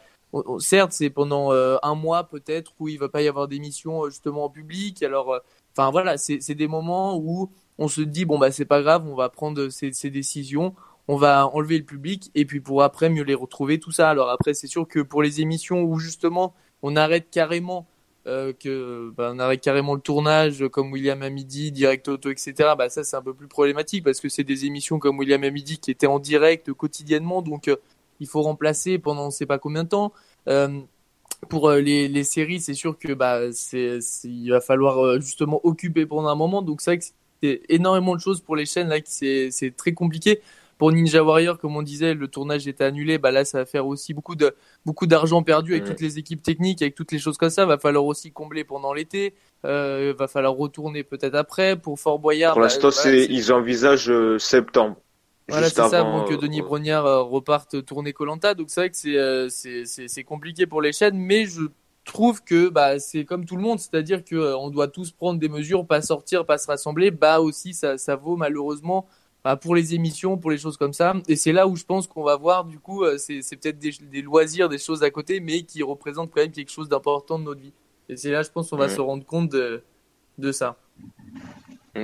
certes, 0.58 0.92
c'est 0.92 1.08
pendant 1.10 1.52
un 1.52 1.94
mois 1.94 2.24
peut-être 2.24 2.72
où 2.78 2.88
il 2.88 2.98
va 2.98 3.08
pas 3.08 3.22
y 3.22 3.28
avoir 3.28 3.48
d'émissions 3.48 4.08
justement 4.10 4.44
en 4.44 4.50
public. 4.50 5.02
Alors, 5.02 5.40
enfin 5.74 5.90
voilà, 5.90 6.18
c'est 6.18 6.54
des 6.54 6.68
moments 6.68 7.16
où 7.16 7.50
on 7.78 7.88
se 7.88 8.02
dit 8.02 8.24
bon 8.24 8.38
bah 8.38 8.50
c'est 8.50 8.64
pas 8.64 8.82
grave, 8.82 9.06
on 9.06 9.14
va 9.14 9.28
prendre 9.28 9.68
ces, 9.68 9.92
ces 9.92 10.10
décisions 10.10 10.74
on 11.08 11.16
va 11.16 11.46
enlever 11.48 11.78
le 11.78 11.84
public 11.84 12.30
et 12.34 12.44
puis 12.44 12.60
pour 12.60 12.82
après 12.82 13.08
mieux 13.08 13.22
les 13.22 13.34
retrouver 13.34 13.78
tout 13.78 13.92
ça. 13.92 14.10
Alors 14.10 14.28
après 14.30 14.54
c'est 14.54 14.66
sûr 14.66 14.86
que 14.88 15.00
pour 15.00 15.22
les 15.22 15.40
émissions 15.40 15.82
où 15.82 15.98
justement 15.98 16.54
on 16.82 16.96
arrête 16.96 17.28
carrément 17.30 17.86
euh, 18.26 18.52
que 18.52 19.12
bah, 19.16 19.30
on 19.32 19.38
arrête 19.38 19.60
carrément 19.60 19.94
le 19.94 20.00
tournage 20.00 20.64
comme 20.72 20.90
William 20.92 21.22
à 21.22 21.30
midi, 21.30 21.70
Direct 21.70 22.08
Auto, 22.08 22.30
etc. 22.30 22.54
Bah 22.76 22.88
ça 22.88 23.04
c'est 23.04 23.16
un 23.16 23.22
peu 23.22 23.32
plus 23.34 23.46
problématique 23.46 24.02
parce 24.02 24.20
que 24.20 24.28
c'est 24.28 24.42
des 24.42 24.64
émissions 24.64 24.98
comme 24.98 25.18
William 25.18 25.44
à 25.44 25.50
midi 25.50 25.78
qui 25.78 25.92
étaient 25.92 26.08
en 26.08 26.18
direct 26.18 26.72
quotidiennement, 26.72 27.40
donc 27.40 27.68
euh, 27.68 27.76
il 28.18 28.26
faut 28.26 28.42
remplacer 28.42 28.98
pendant 28.98 29.26
on 29.28 29.30
sait 29.30 29.46
pas 29.46 29.58
combien 29.58 29.84
de 29.84 29.90
temps. 29.90 30.12
Euh, 30.48 30.80
pour 31.48 31.70
les, 31.70 32.24
séries, 32.24 32.60
c'est 32.60 32.74
sûr 32.74 32.98
que 32.98 33.12
bah 33.12 33.52
c'est 33.52 34.00
il 34.24 34.48
va 34.50 34.60
falloir 34.60 35.20
justement 35.20 35.60
occuper 35.64 36.06
pendant 36.06 36.28
un 36.28 36.34
moment, 36.34 36.62
donc 36.62 36.80
c'est 36.80 36.90
vrai 36.90 36.98
que 36.98 37.04
c'est 37.42 37.62
énormément 37.68 38.16
de 38.16 38.20
choses 38.20 38.40
pour 38.40 38.56
les 38.56 38.66
chaînes 38.66 38.88
là, 38.88 38.96
c'est 39.04 39.50
c'est 39.52 39.76
très 39.76 39.92
compliqué. 39.92 40.40
Pour 40.78 40.92
Ninja 40.92 41.22
Warrior, 41.22 41.58
comme 41.58 41.76
on 41.76 41.82
disait, 41.82 42.14
le 42.14 42.28
tournage 42.28 42.68
était 42.68 42.84
annulé. 42.84 43.18
Bah 43.18 43.30
là, 43.30 43.44
ça 43.44 43.58
va 43.58 43.64
faire 43.64 43.86
aussi 43.86 44.12
beaucoup 44.14 44.34
de 44.34 44.54
beaucoup 44.84 45.06
d'argent 45.06 45.42
perdu 45.42 45.72
avec 45.72 45.84
toutes 45.84 46.00
les 46.00 46.18
équipes 46.18 46.42
techniques, 46.42 46.82
avec 46.82 46.94
toutes 46.94 47.12
les 47.12 47.18
choses 47.18 47.38
comme 47.38 47.50
ça. 47.50 47.64
Va 47.64 47.78
falloir 47.78 48.04
aussi 48.04 48.32
combler 48.32 48.64
pendant 48.64 48.92
l'été. 48.92 49.34
Euh, 49.64 50.14
va 50.18 50.28
falloir 50.28 50.54
retourner 50.54 51.02
peut-être 51.02 51.34
après 51.34 51.76
pour 51.76 51.98
Fort 51.98 52.18
Boyard. 52.18 52.52
Pour 52.52 52.62
l'instant, 52.62 52.90
c'est 52.90 53.24
ils 53.24 53.52
envisagent 53.52 54.12
septembre. 54.38 54.96
Voilà, 55.48 55.68
c'est 55.68 55.88
ça, 55.88 56.02
bon, 56.02 56.24
que 56.24 56.34
Denis 56.34 56.60
Brognard 56.60 57.28
reparte 57.28 57.84
tourner 57.84 58.12
Colanta. 58.12 58.54
Donc 58.54 58.66
c'est 58.68 58.80
vrai 58.80 58.90
que 58.90 59.48
c'est 59.48 59.84
c'est 59.86 60.24
compliqué 60.24 60.66
pour 60.66 60.82
les 60.82 60.92
chaînes, 60.92 61.16
mais 61.16 61.46
je 61.46 61.62
trouve 62.06 62.42
que 62.42 62.68
bah, 62.68 62.98
c'est 62.98 63.24
comme 63.24 63.44
tout 63.44 63.56
le 63.56 63.62
monde, 63.62 63.78
c'est-à-dire 63.78 64.24
que 64.24 64.36
euh, 64.36 64.56
on 64.56 64.70
doit 64.70 64.88
tous 64.88 65.10
prendre 65.10 65.38
des 65.38 65.48
mesures, 65.48 65.86
pas 65.86 66.00
sortir, 66.00 66.46
pas 66.46 66.56
se 66.56 66.66
rassembler. 66.66 67.10
Bah 67.10 67.40
aussi, 67.40 67.74
ça, 67.74 67.98
ça 67.98 68.16
vaut 68.16 68.36
malheureusement 68.36 69.06
bah, 69.46 69.56
pour 69.56 69.76
les 69.76 69.94
émissions, 69.94 70.36
pour 70.36 70.50
les 70.50 70.58
choses 70.58 70.76
comme 70.76 70.92
ça. 70.92 71.14
Et 71.28 71.36
c'est 71.36 71.52
là 71.52 71.68
où 71.68 71.76
je 71.76 71.84
pense 71.84 72.08
qu'on 72.08 72.24
va 72.24 72.34
voir, 72.34 72.64
du 72.64 72.80
coup, 72.80 73.04
euh, 73.04 73.16
c'est, 73.16 73.42
c'est 73.42 73.54
peut-être 73.54 73.78
des, 73.78 73.92
des, 74.10 74.20
loisirs, 74.20 74.68
des 74.68 74.78
choses 74.78 75.04
à 75.04 75.10
côté, 75.10 75.38
mais 75.38 75.62
qui 75.62 75.84
représentent 75.84 76.32
quand 76.34 76.40
même 76.40 76.50
quelque 76.50 76.72
chose 76.72 76.88
d'important 76.88 77.38
de 77.38 77.44
notre 77.44 77.60
vie. 77.60 77.72
Et 78.08 78.16
c'est 78.16 78.32
là, 78.32 78.42
je 78.42 78.50
pense, 78.50 78.70
qu'on 78.70 78.76
va 78.76 78.88
se 78.88 79.00
rendre 79.00 79.24
compte 79.24 79.50
de, 79.50 79.84
de 80.38 80.50
ça. 80.50 80.76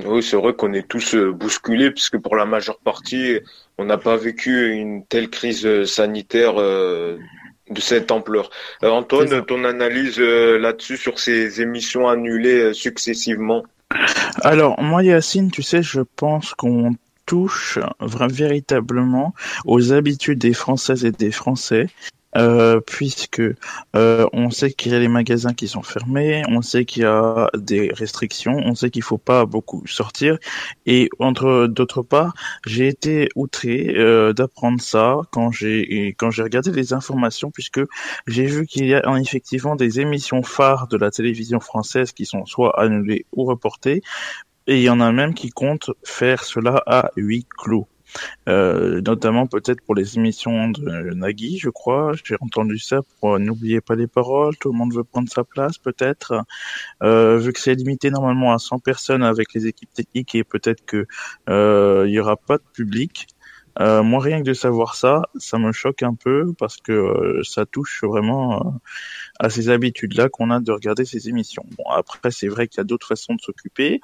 Oui, 0.05 0.23
c'est 0.23 0.37
vrai 0.37 0.53
qu'on 0.53 0.71
est 0.71 0.87
tous 0.87 1.15
euh, 1.15 1.33
bousculés, 1.33 1.91
puisque 1.91 2.17
pour 2.17 2.35
la 2.35 2.45
majeure 2.45 2.79
partie, 2.79 3.39
on 3.77 3.83
n'a 3.83 3.97
pas 3.97 4.15
vécu 4.15 4.71
une 4.73 5.05
telle 5.05 5.29
crise 5.29 5.83
sanitaire 5.83 6.55
de 7.69 7.81
cette 7.81 8.11
ampleur. 8.11 8.49
Euh, 8.83 8.89
Antoine, 8.89 9.45
ton 9.45 9.63
analyse 9.63 10.19
euh, 10.19 10.57
là-dessus 10.57 10.97
sur 10.97 11.19
ces 11.19 11.61
émissions 11.61 12.07
annulées 12.07 12.59
euh, 12.59 12.73
successivement? 12.73 13.63
Alors, 14.41 14.81
moi, 14.81 15.03
Yacine, 15.03 15.51
tu 15.51 15.61
sais, 15.61 15.83
je 15.83 16.01
pense 16.01 16.53
qu'on 16.53 16.95
touche 17.25 17.79
véritablement 18.01 19.33
aux 19.65 19.93
habitudes 19.93 20.39
des 20.39 20.53
Françaises 20.53 21.05
et 21.05 21.11
des 21.11 21.31
Français 21.31 21.87
euh, 22.35 22.79
puisque 22.81 23.41
euh, 23.95 24.27
on 24.33 24.49
sait 24.49 24.71
qu'il 24.71 24.91
y 24.91 24.95
a 24.95 24.99
les 24.99 25.07
magasins 25.07 25.53
qui 25.53 25.67
sont 25.67 25.83
fermés, 25.83 26.41
on 26.49 26.63
sait 26.63 26.83
qu'il 26.83 27.03
y 27.03 27.05
a 27.05 27.49
des 27.55 27.91
restrictions, 27.93 28.55
on 28.55 28.73
sait 28.73 28.89
qu'il 28.89 29.03
faut 29.03 29.19
pas 29.19 29.45
beaucoup 29.45 29.85
sortir, 29.85 30.39
et 30.87 31.09
entre 31.19 31.67
d'autre 31.67 32.01
part, 32.01 32.33
j'ai 32.65 32.87
été 32.87 33.29
outré 33.35 33.93
euh, 33.97 34.33
d'apprendre 34.33 34.81
ça 34.81 35.17
quand 35.31 35.51
j'ai 35.51 36.15
quand 36.17 36.31
j'ai 36.31 36.41
regardé 36.41 36.71
les 36.71 36.93
informations, 36.93 37.51
puisque 37.51 37.81
j'ai 38.25 38.45
vu 38.47 38.65
qu'il 38.65 38.87
y 38.87 38.95
a 38.95 39.03
effectivement 39.19 39.75
des 39.75 39.99
émissions 39.99 40.41
phares 40.41 40.87
de 40.87 40.97
la 40.97 41.11
télévision 41.11 41.59
française 41.59 42.13
qui 42.13 42.25
sont 42.25 42.45
soit 42.47 42.79
annulées 42.79 43.27
ou 43.33 43.45
reportées, 43.45 44.01
et 44.67 44.77
il 44.77 44.83
y 44.83 44.89
en 44.89 44.99
a 44.99 45.11
même 45.11 45.33
qui 45.33 45.49
comptent 45.49 45.91
faire 46.03 46.43
cela 46.43 46.81
à 46.85 47.11
huis 47.15 47.45
clos. 47.57 47.87
Euh, 48.47 49.01
notamment 49.01 49.47
peut-être 49.47 49.81
pour 49.81 49.95
les 49.95 50.17
émissions 50.17 50.69
de 50.69 51.13
Nagui, 51.13 51.57
je 51.57 51.69
crois. 51.69 52.13
J'ai 52.23 52.35
entendu 52.39 52.77
ça 52.77 52.99
pour 53.19 53.39
N'oubliez 53.39 53.81
pas 53.81 53.95
les 53.95 54.07
paroles, 54.07 54.55
tout 54.57 54.71
le 54.71 54.77
monde 54.77 54.93
veut 54.93 55.03
prendre 55.03 55.29
sa 55.29 55.43
place, 55.43 55.77
peut-être. 55.77 56.45
Euh, 57.01 57.37
vu 57.37 57.53
que 57.53 57.59
c'est 57.59 57.75
limité 57.75 58.11
normalement 58.11 58.53
à 58.53 58.59
100 58.59 58.79
personnes 58.79 59.23
avec 59.23 59.53
les 59.53 59.67
équipes 59.67 59.93
techniques 59.93 60.35
et 60.35 60.43
peut-être 60.43 60.85
que 60.85 61.07
euh, 61.49 62.05
il 62.07 62.13
y 62.13 62.19
aura 62.19 62.37
pas 62.37 62.57
de 62.57 62.63
public. 62.73 63.27
Euh, 63.79 64.03
moi, 64.03 64.21
rien 64.21 64.39
que 64.39 64.47
de 64.47 64.53
savoir 64.53 64.95
ça, 64.95 65.23
ça 65.35 65.57
me 65.57 65.71
choque 65.71 66.03
un 66.03 66.13
peu 66.13 66.53
parce 66.57 66.77
que 66.77 66.91
euh, 66.91 67.41
ça 67.43 67.65
touche 67.65 68.03
vraiment 68.03 68.59
euh, 68.59 68.69
à 69.39 69.49
ces 69.49 69.69
habitudes-là 69.69 70.29
qu'on 70.29 70.51
a 70.51 70.59
de 70.59 70.71
regarder 70.71 71.05
ces 71.05 71.29
émissions. 71.29 71.65
Bon, 71.77 71.85
après, 71.89 72.31
c'est 72.31 72.47
vrai 72.47 72.67
qu'il 72.67 72.77
y 72.77 72.81
a 72.81 72.83
d'autres 72.83 73.07
façons 73.07 73.33
de 73.33 73.41
s'occuper. 73.41 73.99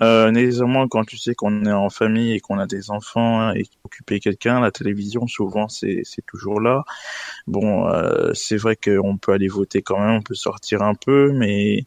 Euh, 0.00 0.30
nécessairement, 0.30 0.86
quand 0.88 1.04
tu 1.04 1.18
sais 1.18 1.34
qu'on 1.34 1.64
est 1.64 1.72
en 1.72 1.90
famille 1.90 2.32
et 2.32 2.40
qu'on 2.40 2.58
a 2.58 2.66
des 2.66 2.90
enfants 2.90 3.52
et 3.52 3.64
occuper 3.84 4.20
quelqu'un, 4.20 4.60
la 4.60 4.70
télévision, 4.70 5.26
souvent, 5.26 5.68
c'est 5.68 6.04
toujours 6.26 6.60
là. 6.60 6.84
Bon, 7.46 7.90
c'est 8.34 8.56
vrai 8.56 8.76
qu'on 8.76 9.16
peut 9.16 9.32
aller 9.32 9.48
voter 9.48 9.82
quand 9.82 9.98
même, 9.98 10.12
on 10.12 10.22
peut 10.22 10.34
sortir 10.34 10.82
un 10.82 10.94
peu, 10.94 11.32
mais 11.32 11.86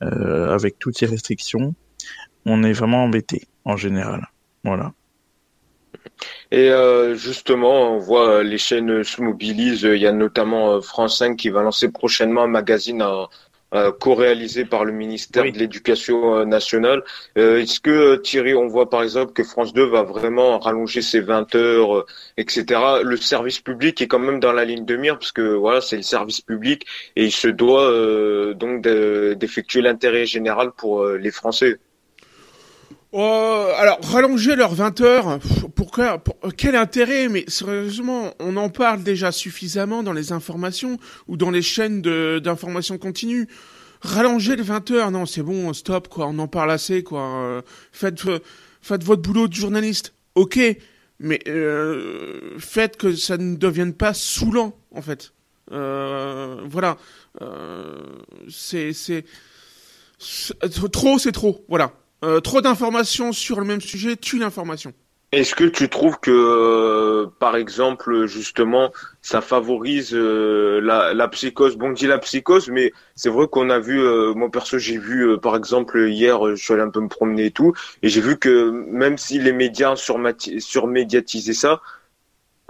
avec 0.00 0.78
toutes 0.78 0.98
ces 0.98 1.06
restrictions, 1.06 1.74
on 2.44 2.62
est 2.62 2.72
vraiment 2.72 3.04
embêté 3.04 3.48
en 3.64 3.76
général. 3.76 4.28
Voilà. 4.64 4.92
Et 6.50 6.70
euh, 6.70 7.14
justement, 7.14 7.94
on 7.94 7.98
voit 7.98 8.28
euh, 8.28 8.42
les 8.42 8.58
chaînes 8.58 9.02
se 9.04 9.20
mobilisent. 9.20 9.82
Il 9.82 10.00
y 10.00 10.06
a 10.06 10.12
notamment 10.12 10.74
euh, 10.74 10.80
France 10.80 11.18
5 11.18 11.36
qui 11.36 11.50
va 11.50 11.62
lancer 11.62 11.90
prochainement 11.90 12.42
un 12.42 12.48
magazine 12.48 13.04
co-réalisé 14.00 14.64
par 14.64 14.86
le 14.86 14.92
ministère 14.92 15.44
de 15.44 15.58
l'Éducation 15.58 16.46
nationale. 16.46 17.02
Est-ce 17.34 17.78
que 17.80 18.16
Thierry, 18.16 18.54
on 18.54 18.68
voit 18.68 18.88
par 18.88 19.02
exemple 19.02 19.34
que 19.34 19.42
France 19.42 19.74
2 19.74 19.84
va 19.84 20.02
vraiment 20.02 20.58
rallonger 20.58 21.02
ses 21.02 21.20
20 21.20 21.54
heures, 21.56 22.06
etc. 22.38 22.80
Le 23.02 23.16
service 23.18 23.60
public 23.60 24.00
est 24.00 24.06
quand 24.06 24.20
même 24.20 24.40
dans 24.40 24.52
la 24.52 24.64
ligne 24.64 24.86
de 24.86 24.96
mire 24.96 25.18
parce 25.18 25.32
que 25.32 25.42
voilà, 25.42 25.82
c'est 25.82 25.96
le 25.96 26.02
service 26.02 26.40
public 26.40 26.86
et 27.16 27.24
il 27.24 27.32
se 27.32 27.48
doit 27.48 27.92
donc 28.54 28.80
d'effectuer 28.82 29.82
l'intérêt 29.82 30.24
général 30.24 30.70
pour 30.72 31.04
les 31.04 31.30
Français. 31.30 31.78
Oh, 33.18 33.72
alors, 33.78 33.98
rallonger 34.02 34.56
leurs 34.56 34.74
20 34.74 35.00
heures, 35.00 35.38
pourquoi, 35.74 36.18
pour, 36.18 36.36
quel 36.54 36.76
intérêt? 36.76 37.30
Mais 37.30 37.46
sérieusement, 37.48 38.34
on 38.40 38.58
en 38.58 38.68
parle 38.68 39.02
déjà 39.02 39.32
suffisamment 39.32 40.02
dans 40.02 40.12
les 40.12 40.32
informations 40.32 40.98
ou 41.26 41.38
dans 41.38 41.50
les 41.50 41.62
chaînes 41.62 42.02
d'information 42.02 42.98
continue. 42.98 43.48
Rallonger 44.02 44.56
les 44.56 44.62
20 44.62 44.90
heures, 44.90 45.10
non, 45.10 45.24
c'est 45.24 45.40
bon, 45.40 45.72
stop, 45.72 46.08
quoi, 46.08 46.26
on 46.26 46.38
en 46.38 46.46
parle 46.46 46.70
assez, 46.70 47.02
quoi. 47.02 47.22
Euh, 47.22 47.62
faites, 47.90 48.20
votre 48.82 49.22
boulot 49.22 49.48
de 49.48 49.54
journaliste, 49.54 50.12
ok, 50.34 50.60
mais 51.18 51.40
euh, 51.48 52.58
faites 52.58 52.98
que 52.98 53.16
ça 53.16 53.38
ne 53.38 53.56
devienne 53.56 53.94
pas 53.94 54.12
saoulant, 54.12 54.76
en 54.94 55.00
fait. 55.00 55.32
Euh, 55.72 56.60
voilà, 56.66 56.98
euh, 57.40 57.96
c'est, 58.50 58.92
trop, 60.92 61.18
c'est 61.18 61.32
trop, 61.32 61.64
voilà. 61.70 61.94
Euh, 62.24 62.40
trop 62.40 62.60
d'informations 62.60 63.32
sur 63.32 63.60
le 63.60 63.66
même 63.66 63.80
sujet 63.80 64.16
tue 64.16 64.38
l'information. 64.38 64.92
Est-ce 65.32 65.54
que 65.54 65.64
tu 65.64 65.88
trouves 65.88 66.18
que, 66.20 66.30
euh, 66.30 67.26
par 67.40 67.56
exemple, 67.56 68.26
justement, 68.26 68.92
ça 69.20 69.40
favorise 69.40 70.14
euh, 70.14 70.80
la, 70.80 71.28
psychose? 71.28 71.76
Bon, 71.76 71.88
on 71.88 71.92
dit 71.92 72.06
la 72.06 72.18
psychose, 72.18 72.70
mais 72.70 72.92
c'est 73.16 73.28
vrai 73.28 73.46
qu'on 73.48 73.68
a 73.68 73.78
vu, 73.78 74.00
moi 74.34 74.50
perso, 74.50 74.78
j'ai 74.78 74.96
vu, 74.96 75.36
par 75.38 75.56
exemple, 75.56 76.08
hier, 76.08 76.54
je 76.54 76.62
suis 76.62 76.72
allé 76.72 76.82
un 76.82 76.90
peu 76.90 77.00
me 77.00 77.08
promener 77.08 77.46
et 77.46 77.50
tout, 77.50 77.74
et 78.02 78.08
j'ai 78.08 78.20
vu 78.20 78.38
que 78.38 78.70
même 78.70 79.18
si 79.18 79.38
les 79.38 79.52
médias 79.52 79.96
surmédiatisaient 79.96 81.52
ça, 81.52 81.82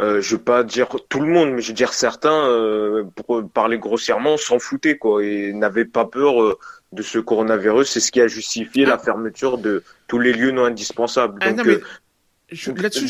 euh, 0.00 0.20
je 0.20 0.36
vais 0.36 0.42
pas 0.42 0.62
dire 0.62 0.88
tout 1.08 1.20
le 1.20 1.26
monde, 1.26 1.52
mais 1.52 1.62
je 1.62 1.68
vais 1.68 1.74
dire 1.74 1.92
certains, 1.92 3.04
pour 3.14 3.42
parler 3.48 3.78
grossièrement, 3.78 4.36
s'en 4.36 4.58
foutaient 4.58 4.98
quoi, 4.98 5.24
et 5.24 5.52
n'avaient 5.52 5.84
pas 5.84 6.04
peur 6.04 6.56
de 6.92 7.02
ce 7.02 7.18
coronavirus, 7.18 7.88
c'est 7.88 8.00
ce 8.00 8.12
qui 8.12 8.20
a 8.20 8.28
justifié 8.28 8.84
la 8.84 8.98
fermeture 8.98 9.58
de 9.58 9.82
tous 10.08 10.18
les 10.18 10.32
lieux 10.32 10.50
non 10.50 10.64
indispensables. 10.64 11.38
Ah, 11.40 11.52
Donc, 11.52 11.66
euh, 11.66 11.80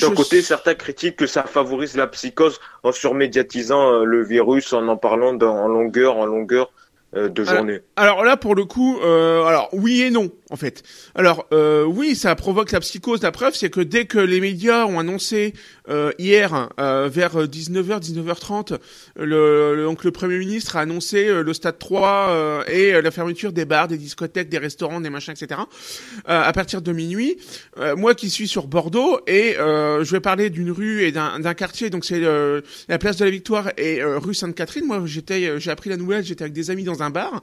d'un 0.01 0.15
côté, 0.15 0.41
certains 0.43 0.75
critiquent 0.75 1.17
que 1.17 1.27
ça 1.27 1.45
favorise 1.45 1.97
la 1.97 2.07
psychose 2.07 2.59
en 2.83 2.93
surmédiatisant 2.93 3.93
euh, 3.93 4.05
le 4.05 4.25
virus, 4.25 4.73
en 4.73 4.89
en 4.89 4.97
parlant 4.97 5.39
en 5.39 5.69
longueur, 5.69 6.17
en 6.17 6.27
longueur 6.27 6.71
euh, 7.15 7.29
de 7.29 7.45
journée. 7.45 7.81
Alors, 7.97 8.25
là, 8.25 8.37
pour 8.37 8.55
le 8.55 8.65
coup, 8.65 8.99
alors 9.03 9.69
oui 9.73 10.03
et 10.03 10.11
non 10.11 10.31
en 10.51 10.57
fait. 10.57 10.83
Alors 11.15 11.47
oui, 11.87 12.15
ça 12.15 12.35
provoque 12.35 12.73
la 12.73 12.81
psychose. 12.81 13.23
La 13.23 13.33
preuve, 13.33 13.55
c'est 13.55 13.71
que 13.71 13.81
dès 13.81 14.07
que 14.07 14.19
les 14.19 14.41
médias 14.41 14.85
ont 14.87 14.99
annoncé 14.99 15.55
euh, 15.89 16.13
hier, 16.19 16.69
euh, 16.81 17.09
vers 17.13 17.37
19h, 17.37 18.01
19h30, 18.01 18.79
le, 19.17 19.85
donc 19.85 20.05
le 20.05 20.11
Premier 20.11 20.39
ministre 20.39 20.77
a 20.77 20.81
annoncé 20.81 21.29
euh, 21.29 21.43
le 21.43 21.55
Stade 21.55 21.79
3 21.79 22.65
et 22.69 23.01
la 23.01 23.11
fermeture 23.11 23.53
des 23.53 23.65
bars, 23.65 23.89
des 23.89 23.99
discothèques, 23.99 24.49
des 24.49 24.59
restaurants, 24.59 25.01
des 25.01 25.11
machins, 25.11 25.33
etc. 25.33 25.61
à 26.27 26.53
partir 26.53 26.83
de 26.83 26.93
minuit. 26.93 27.37
moi 27.97 28.15
qui 28.15 28.31
suis 28.31 28.49
sur 28.49 28.67
Bordeaux, 28.67 29.21
et 29.27 29.55
je 29.57 30.11
vais 30.11 30.21
parler 30.21 30.51
d'une 30.51 30.71
rue 30.71 31.03
et 31.03 31.13
d'un 31.13 31.55
quartier, 31.55 31.91
donc 31.91 32.05
c'est 32.05 32.21
la 32.21 32.99
place 32.99 33.17
de 33.17 33.25
la 33.25 33.31
Victoire 33.31 33.71
et 33.77 34.03
rue 34.03 34.35
Sainte-Catherine. 34.35 34.85
Moi, 34.85 35.03
j'ai 35.05 35.71
appris 35.71 35.91
la 35.91 35.97
nouvelle, 35.97 36.25
j'étais 36.25 36.43
avec 36.43 36.53
des 36.53 36.71
amis 36.71 36.85
dans 36.85 37.03
un 37.03 37.11
bar, 37.11 37.43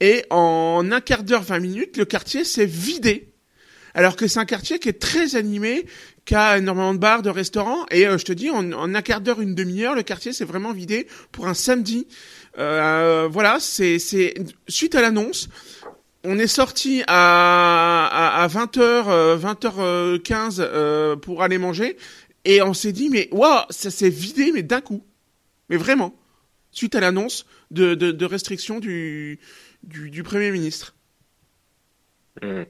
et 0.00 0.24
en 0.30 0.90
un 0.90 1.00
quart 1.00 1.22
d'heure, 1.22 1.42
20 1.42 1.58
minutes, 1.60 1.96
le 1.96 2.04
quartier 2.04 2.44
s'est 2.44 2.66
vidé 2.66 3.32
alors 3.96 4.14
que 4.14 4.28
c'est 4.28 4.38
un 4.38 4.44
quartier 4.44 4.78
qui 4.78 4.90
est 4.90 5.00
très 5.00 5.36
animé, 5.36 5.86
qui 6.26 6.34
a 6.34 6.58
énormément 6.58 6.92
de 6.92 6.98
bars, 6.98 7.22
de 7.22 7.30
restaurants, 7.30 7.86
et 7.90 8.06
euh, 8.06 8.18
je 8.18 8.26
te 8.26 8.32
dis, 8.32 8.50
en, 8.50 8.94
un 8.94 9.02
quart 9.02 9.22
d'heure, 9.22 9.40
une 9.40 9.54
demi-heure, 9.54 9.94
le 9.94 10.02
quartier 10.02 10.34
s'est 10.34 10.44
vraiment 10.44 10.72
vidé 10.74 11.06
pour 11.32 11.46
un 11.48 11.54
samedi. 11.54 12.06
Euh, 12.58 13.26
voilà, 13.30 13.56
c'est 13.58 13.96
suite 14.68 14.94
à 14.94 15.00
l'annonce. 15.00 15.48
On 16.24 16.38
est 16.38 16.46
sorti 16.46 17.04
à, 17.06 18.42
à, 18.42 18.46
20h, 18.48 19.38
20h15 19.40 21.16
pour 21.20 21.42
aller 21.42 21.56
manger, 21.56 21.96
et 22.44 22.60
on 22.60 22.74
s'est 22.74 22.92
dit, 22.92 23.08
mais 23.08 23.30
waouh, 23.32 23.64
ça 23.70 23.90
s'est 23.90 24.10
vidé, 24.10 24.52
mais 24.52 24.62
d'un 24.62 24.82
coup. 24.82 25.02
Mais 25.70 25.78
vraiment. 25.78 26.14
Suite 26.70 26.94
à 26.94 27.00
l'annonce 27.00 27.46
de, 27.70 27.94
de, 27.94 28.24
restrictions 28.26 28.78
du, 28.78 29.40
du, 29.86 30.22
Premier 30.22 30.50
ministre. 30.50 30.94
Mmh. 32.42 32.62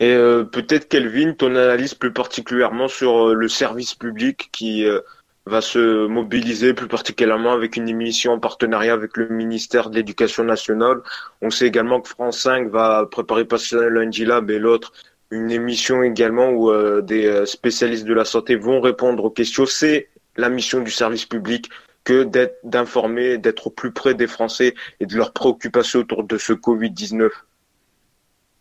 Et 0.00 0.12
euh, 0.12 0.44
peut-être 0.44 0.88
Kelvin, 0.88 1.32
ton 1.32 1.56
analyse 1.56 1.94
plus 1.94 2.12
particulièrement 2.12 2.88
sur 2.88 3.28
euh, 3.28 3.34
le 3.34 3.48
service 3.48 3.94
public 3.94 4.50
qui 4.52 4.84
euh, 4.84 5.00
va 5.46 5.60
se 5.60 6.06
mobiliser 6.06 6.74
plus 6.74 6.88
particulièrement 6.88 7.52
avec 7.52 7.76
une 7.76 7.88
émission 7.88 8.32
en 8.32 8.38
partenariat 8.38 8.92
avec 8.92 9.16
le 9.16 9.28
ministère 9.28 9.90
de 9.90 9.96
l'Éducation 9.96 10.44
nationale. 10.44 10.98
On 11.42 11.50
sait 11.50 11.66
également 11.66 12.00
que 12.00 12.08
France 12.08 12.40
5 12.40 12.70
va 12.70 13.06
préparer 13.10 13.44
pas 13.44 13.58
seulement 13.58 14.00
lundi 14.00 14.24
lab 14.24 14.50
et 14.50 14.58
l'autre 14.58 14.92
une 15.30 15.50
émission 15.50 16.02
également 16.02 16.50
où 16.50 16.70
des 17.00 17.44
spécialistes 17.44 18.04
de 18.04 18.14
la 18.14 18.24
santé 18.24 18.54
vont 18.54 18.80
répondre 18.80 19.24
aux 19.24 19.30
questions. 19.30 19.66
C'est 19.66 20.08
la 20.36 20.48
mission 20.48 20.80
du 20.80 20.92
service 20.92 21.24
public 21.24 21.70
que 22.04 22.22
d'être 22.22 22.58
d'informer, 22.64 23.38
d'être 23.38 23.68
au 23.68 23.70
plus 23.70 23.92
près 23.92 24.14
des 24.14 24.26
Français 24.26 24.74
et 25.00 25.06
de 25.06 25.16
leurs 25.16 25.32
préoccupations 25.32 26.00
autour 26.00 26.24
de 26.24 26.38
ce 26.38 26.52
Covid-19 26.52 27.30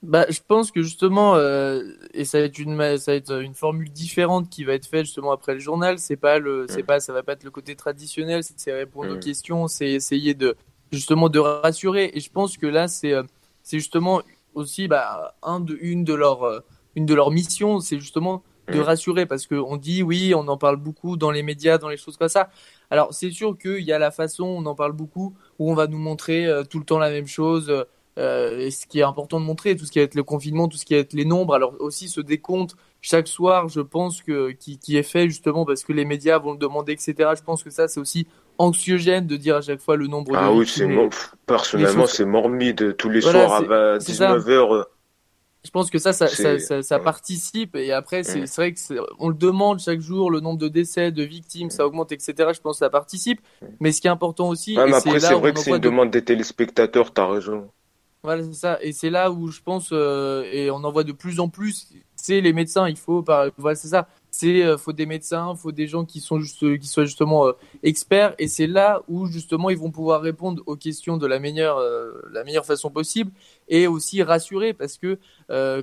bah, 0.03 0.25
je 0.29 0.39
pense 0.45 0.69
que 0.69 0.81
justement, 0.81 1.35
euh, 1.35 1.81
et 2.13 2.25
ça 2.25 2.39
va 2.39 2.43
être 2.43 2.59
une, 2.59 2.77
ça 2.97 3.13
va 3.13 3.15
être 3.15 3.41
une 3.41 3.53
formule 3.53 3.89
différente 3.89 4.49
qui 4.49 4.65
va 4.65 4.73
être 4.73 4.85
faite 4.85 5.05
justement 5.05 5.31
après 5.31 5.53
le 5.53 5.61
journal. 5.61 5.97
C'est 5.97 6.17
pas 6.17 6.39
le, 6.39 6.65
c'est 6.67 6.83
pas, 6.83 6.99
ça 6.99 7.13
va 7.13 7.23
pas 7.23 7.31
être 7.31 7.45
le 7.45 7.51
côté 7.51 7.77
traditionnel. 7.77 8.41
C'est 8.43 8.73
répondre 8.73 9.15
aux 9.15 9.19
questions, 9.19 9.69
c'est 9.69 9.89
essayer 9.89 10.33
de 10.33 10.57
justement 10.91 11.29
de 11.29 11.39
rassurer. 11.39 12.11
Et 12.13 12.19
je 12.19 12.29
pense 12.29 12.57
que 12.57 12.67
là, 12.67 12.89
c'est, 12.89 13.13
euh, 13.13 13.23
c'est 13.63 13.79
justement 13.79 14.21
aussi, 14.55 14.89
bah, 14.89 15.35
un 15.41 15.61
de, 15.61 15.77
une 15.79 16.03
de 16.03 16.13
leurs, 16.13 16.43
euh, 16.43 16.59
une 16.95 17.05
de 17.05 17.13
leurs 17.13 17.31
missions, 17.31 17.79
c'est 17.79 17.97
justement 17.97 18.43
de 18.71 18.79
rassurer 18.79 19.25
parce 19.25 19.47
que 19.47 19.55
on 19.55 19.77
dit 19.77 20.03
oui, 20.03 20.33
on 20.35 20.47
en 20.47 20.57
parle 20.57 20.77
beaucoup 20.77 21.17
dans 21.17 21.31
les 21.31 21.43
médias, 21.43 21.77
dans 21.77 21.89
les 21.89 21.97
choses 21.97 22.17
comme 22.17 22.29
ça. 22.29 22.49
Alors 22.89 23.13
c'est 23.13 23.31
sûr 23.31 23.57
qu'il 23.57 23.81
y 23.81 23.91
a 23.91 23.99
la 23.99 24.11
façon, 24.11 24.45
on 24.45 24.65
en 24.65 24.75
parle 24.75 24.93
beaucoup, 24.93 25.35
où 25.59 25.71
on 25.71 25.75
va 25.75 25.87
nous 25.87 25.97
montrer 25.97 26.47
tout 26.69 26.79
le 26.79 26.85
temps 26.85 26.99
la 26.99 27.09
même 27.09 27.27
chose 27.27 27.85
euh, 28.19 28.59
et 28.59 28.71
ce 28.71 28.85
qui 28.85 28.99
est 28.99 29.03
important 29.03 29.39
de 29.39 29.45
montrer, 29.45 29.75
tout 29.75 29.85
ce 29.85 29.91
qui 29.91 29.99
va 29.99 30.05
être 30.05 30.15
le 30.15 30.23
confinement, 30.23 30.67
tout 30.67 30.77
ce 30.77 30.85
qui 30.85 30.93
va 30.93 30.99
être 30.99 31.13
les 31.13 31.25
nombres, 31.25 31.55
alors 31.55 31.75
aussi 31.79 32.09
ce 32.09 32.21
décompte 32.21 32.75
chaque 33.01 33.27
soir, 33.27 33.69
je 33.69 33.81
pense 33.81 34.21
que 34.21 34.51
qui, 34.51 34.77
qui 34.77 34.97
est 34.97 35.03
fait 35.03 35.27
justement 35.27 35.65
parce 35.65 35.83
que 35.83 35.93
les 35.93 36.05
médias 36.05 36.37
vont 36.37 36.53
le 36.53 36.57
demander, 36.57 36.93
etc. 36.93 37.31
Je 37.35 37.43
pense 37.43 37.63
que 37.63 37.69
ça 37.69 37.87
c'est 37.87 37.99
aussi 37.99 38.27
anxiogène 38.59 39.25
de 39.25 39.35
dire 39.35 39.57
à 39.57 39.61
chaque 39.61 39.81
fois 39.81 39.95
le 39.95 40.07
nombre. 40.07 40.33
Ah 40.35 40.53
oui, 40.53 40.67
c'est 40.67 40.87
personnellement 41.47 42.05
c'est 42.05 42.25
morbide 42.25 42.95
tous 42.97 43.09
les 43.09 43.21
soirs 43.21 43.63
à 43.71 43.97
19 43.97 44.47
h 44.47 44.85
Je 45.65 45.71
pense 45.71 45.89
que 45.89 45.97
ça, 45.97 46.11
ça, 46.11 46.27
ça, 46.27 46.83
ça, 46.83 46.99
participe 46.99 47.77
et 47.77 47.93
après 47.93 48.23
c'est 48.23 48.41
mm. 48.41 48.45
vrai 48.57 48.73
que 48.73 48.79
on 49.17 49.29
le 49.29 49.35
demande 49.35 49.79
chaque 49.79 50.01
jour 50.01 50.29
le 50.29 50.41
nombre 50.41 50.59
de 50.59 50.67
décès, 50.67 51.11
de 51.11 51.23
victimes, 51.23 51.69
ça 51.69 51.85
augmente, 51.85 52.11
etc. 52.11 52.33
Je 52.53 52.59
pense 52.59 52.75
que 52.75 52.85
ça 52.85 52.89
participe. 52.89 53.39
Mais 53.79 53.93
ce 53.93 54.01
qui 54.01 54.07
est 54.07 54.11
important 54.11 54.49
aussi, 54.49 54.77
ouais, 54.77 54.85
mais 54.85 54.95
après 54.95 55.19
c'est 55.19 55.33
vrai 55.33 55.53
que 55.53 55.59
c'est 55.59 55.71
une 55.71 55.77
demande 55.77 56.11
des 56.11 56.23
téléspectateurs, 56.23 57.13
t'as 57.13 57.27
raison. 57.27 57.69
Voilà, 58.23 58.41
c'est 58.43 58.53
ça. 58.53 58.77
Et 58.81 58.93
c'est 58.93 59.09
là 59.09 59.31
où 59.31 59.49
je 59.49 59.61
pense, 59.61 59.89
euh, 59.91 60.43
et 60.51 60.71
on 60.71 60.77
en 60.77 60.91
voit 60.91 61.03
de 61.03 61.11
plus 61.11 61.41
en 61.41 61.49
plus, 61.49 61.89
c'est 62.15 62.39
les 62.39 62.53
médecins. 62.53 62.87
Il 62.87 62.95
faut, 62.95 63.21
par, 63.21 63.47
voilà, 63.57 63.75
c'est 63.75 63.89
ça. 63.89 64.07
C'est 64.35 64.63
euh, 64.63 64.79
faut 64.79 64.93
des 64.93 65.05
médecins, 65.05 65.53
faut 65.55 65.71
des 65.71 65.85
gens 65.85 66.05
qui 66.05 66.19
sont 66.19 66.39
juste, 66.39 66.79
qui 66.79 66.87
soient 66.87 67.05
justement 67.05 67.45
euh, 67.45 67.51
experts. 67.83 68.33
Et 68.39 68.47
c'est 68.47 68.65
là 68.65 69.03
où 69.07 69.27
justement 69.27 69.69
ils 69.69 69.77
vont 69.77 69.91
pouvoir 69.91 70.21
répondre 70.21 70.63
aux 70.65 70.75
questions 70.75 71.17
de 71.17 71.27
la 71.27 71.37
meilleure, 71.37 71.79
meilleure 72.43 72.65
façon 72.65 72.89
possible, 72.89 73.31
et 73.67 73.85
aussi 73.85 74.23
rassurer 74.23 74.73
parce 74.73 74.97
que 74.97 75.19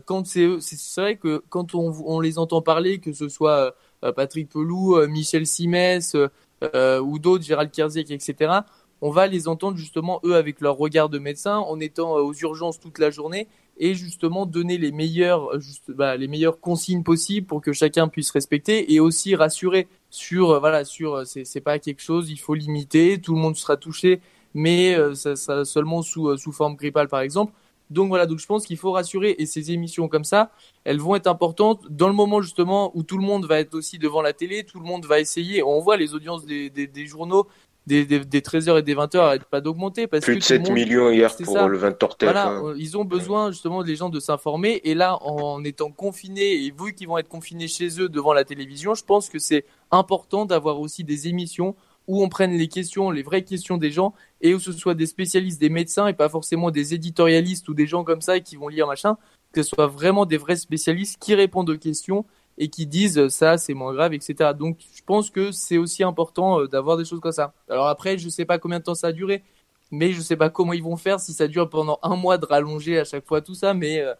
quand 0.04 0.26
c'est, 0.26 0.48
c'est 0.60 1.00
vrai 1.00 1.16
que 1.16 1.44
quand 1.48 1.76
on, 1.76 2.20
les 2.20 2.38
entend 2.38 2.60
parler, 2.60 2.98
que 2.98 3.12
ce 3.12 3.28
soit 3.28 3.76
Patrick 4.16 4.48
Pelou, 4.48 5.06
Michel 5.06 5.46
Simès 5.46 6.16
ou 6.62 7.18
d'autres, 7.20 7.44
Gérald 7.44 7.70
Kerziek, 7.70 8.10
etc 8.10 8.62
on 9.02 9.10
va 9.10 9.26
les 9.26 9.48
entendre 9.48 9.76
justement 9.76 10.20
eux 10.24 10.36
avec 10.36 10.60
leur 10.60 10.76
regard 10.76 11.08
de 11.08 11.18
médecin 11.18 11.58
en 11.58 11.80
étant 11.80 12.16
euh, 12.16 12.22
aux 12.22 12.34
urgences 12.34 12.78
toute 12.80 12.98
la 12.98 13.10
journée 13.10 13.48
et 13.80 13.94
justement 13.94 14.46
donner 14.46 14.78
les 14.78 14.92
meilleures 14.92 15.52
euh, 15.54 15.60
bah, 15.88 16.16
les 16.16 16.28
meilleures 16.28 16.60
consignes 16.60 17.02
possibles 17.02 17.46
pour 17.46 17.60
que 17.60 17.72
chacun 17.72 18.06
puisse 18.06 18.30
respecter 18.30 18.92
et 18.92 19.00
aussi 19.00 19.34
rassurer 19.34 19.88
sur 20.10 20.50
euh, 20.50 20.58
voilà 20.60 20.84
sur 20.84 21.26
c'est 21.26 21.44
c'est 21.44 21.60
pas 21.60 21.80
quelque 21.80 22.02
chose 22.02 22.30
il 22.30 22.38
faut 22.38 22.54
limiter 22.54 23.20
tout 23.20 23.34
le 23.34 23.40
monde 23.40 23.56
sera 23.56 23.76
touché 23.76 24.20
mais 24.54 24.96
ça, 25.14 25.36
ça 25.36 25.64
seulement 25.64 26.02
sous 26.02 26.36
sous 26.36 26.52
forme 26.52 26.76
grippale 26.76 27.08
par 27.08 27.20
exemple 27.20 27.52
donc 27.90 28.08
voilà, 28.08 28.26
donc 28.26 28.38
je 28.38 28.46
pense 28.46 28.64
qu'il 28.64 28.76
faut 28.76 28.92
rassurer 28.92 29.34
et 29.38 29.46
ces 29.46 29.72
émissions 29.72 30.06
comme 30.08 30.22
ça, 30.22 30.52
elles 30.84 31.00
vont 31.00 31.16
être 31.16 31.26
importantes 31.26 31.86
dans 31.90 32.06
le 32.06 32.14
moment 32.14 32.40
justement 32.40 32.92
où 32.94 33.02
tout 33.02 33.18
le 33.18 33.24
monde 33.24 33.46
va 33.46 33.58
être 33.58 33.74
aussi 33.74 33.98
devant 33.98 34.22
la 34.22 34.32
télé, 34.32 34.64
tout 34.64 34.78
le 34.78 34.86
monde 34.86 35.06
va 35.06 35.18
essayer. 35.18 35.62
On 35.64 35.80
voit 35.80 35.96
les 35.96 36.14
audiences 36.14 36.46
des, 36.46 36.70
des 36.70 37.06
journaux 37.06 37.48
des, 37.90 38.06
des, 38.06 38.20
des 38.20 38.40
13h 38.40 38.78
et 38.78 38.82
des 38.82 38.94
20h 38.94 39.16
n'arrêtent 39.16 39.44
pas 39.44 39.60
d'augmenter. 39.60 40.06
Plus 40.06 40.20
que 40.20 40.32
de 40.32 40.40
7 40.40 40.70
millions 40.70 41.10
hier 41.10 41.34
pour 41.36 41.58
le 41.66 41.76
20h 41.76 42.08
Voilà, 42.22 42.52
euh, 42.52 42.74
ils 42.78 42.96
ont 42.96 43.04
besoin 43.04 43.50
justement 43.50 43.82
des 43.82 43.96
gens 43.96 44.10
de 44.10 44.20
s'informer. 44.20 44.80
Et 44.84 44.94
là, 44.94 45.18
en 45.22 45.64
étant 45.64 45.90
confinés, 45.90 46.64
et 46.64 46.72
vous 46.74 46.92
qui 46.92 47.06
vont 47.06 47.18
être 47.18 47.28
confinés 47.28 47.66
chez 47.66 48.00
eux 48.00 48.08
devant 48.08 48.32
la 48.32 48.44
télévision, 48.44 48.94
je 48.94 49.04
pense 49.04 49.28
que 49.28 49.40
c'est 49.40 49.64
important 49.90 50.46
d'avoir 50.46 50.78
aussi 50.78 51.02
des 51.02 51.26
émissions 51.26 51.74
où 52.06 52.22
on 52.22 52.28
prenne 52.28 52.52
les 52.52 52.68
questions, 52.68 53.10
les 53.10 53.22
vraies 53.22 53.42
questions 53.42 53.76
des 53.76 53.90
gens, 53.90 54.14
et 54.40 54.54
où 54.54 54.60
ce 54.60 54.72
soit 54.72 54.94
des 54.94 55.06
spécialistes, 55.06 55.60
des 55.60 55.68
médecins, 55.68 56.06
et 56.06 56.12
pas 56.12 56.28
forcément 56.28 56.70
des 56.70 56.94
éditorialistes 56.94 57.68
ou 57.68 57.74
des 57.74 57.86
gens 57.86 58.04
comme 58.04 58.20
ça 58.20 58.38
qui 58.38 58.56
vont 58.56 58.68
lire 58.68 58.86
machin, 58.86 59.16
que 59.52 59.62
ce 59.62 59.70
soit 59.70 59.88
vraiment 59.88 60.26
des 60.26 60.36
vrais 60.36 60.56
spécialistes 60.56 61.18
qui 61.20 61.34
répondent 61.34 61.70
aux 61.70 61.78
questions 61.78 62.24
et 62.60 62.68
qui 62.68 62.86
disent 62.86 63.18
euh, 63.18 63.28
ça 63.28 63.58
c'est 63.58 63.74
moins 63.74 63.92
grave, 63.94 64.12
etc. 64.14 64.50
Donc 64.56 64.78
je 64.94 65.02
pense 65.04 65.30
que 65.30 65.50
c'est 65.50 65.78
aussi 65.78 66.04
important 66.04 66.60
euh, 66.60 66.68
d'avoir 66.68 66.96
des 66.96 67.04
choses 67.04 67.18
comme 67.20 67.32
ça. 67.32 67.54
Alors 67.68 67.88
après, 67.88 68.18
je 68.18 68.28
sais 68.28 68.44
pas 68.44 68.58
combien 68.58 68.78
de 68.78 68.84
temps 68.84 68.94
ça 68.94 69.08
a 69.08 69.12
duré, 69.12 69.42
mais 69.90 70.12
je 70.12 70.20
sais 70.20 70.36
pas 70.36 70.50
comment 70.50 70.74
ils 70.74 70.82
vont 70.82 70.96
faire 70.96 71.18
si 71.18 71.32
ça 71.32 71.48
dure 71.48 71.68
pendant 71.68 71.98
un 72.02 72.16
mois 72.16 72.38
de 72.38 72.46
rallonger 72.46 72.98
à 72.98 73.04
chaque 73.04 73.26
fois 73.26 73.40
tout 73.40 73.54
ça, 73.54 73.74
mais 73.74 74.00
euh, 74.00 74.14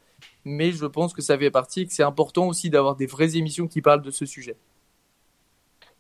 mais 0.44 0.72
je 0.72 0.86
pense 0.86 1.12
que 1.12 1.22
ça 1.22 1.38
fait 1.38 1.50
partie 1.50 1.82
et 1.82 1.86
que 1.86 1.92
c'est 1.92 2.02
important 2.02 2.48
aussi 2.48 2.70
d'avoir 2.70 2.96
des 2.96 3.06
vraies 3.06 3.36
émissions 3.36 3.68
qui 3.68 3.82
parlent 3.82 4.02
de 4.02 4.10
ce 4.10 4.26
sujet. 4.26 4.56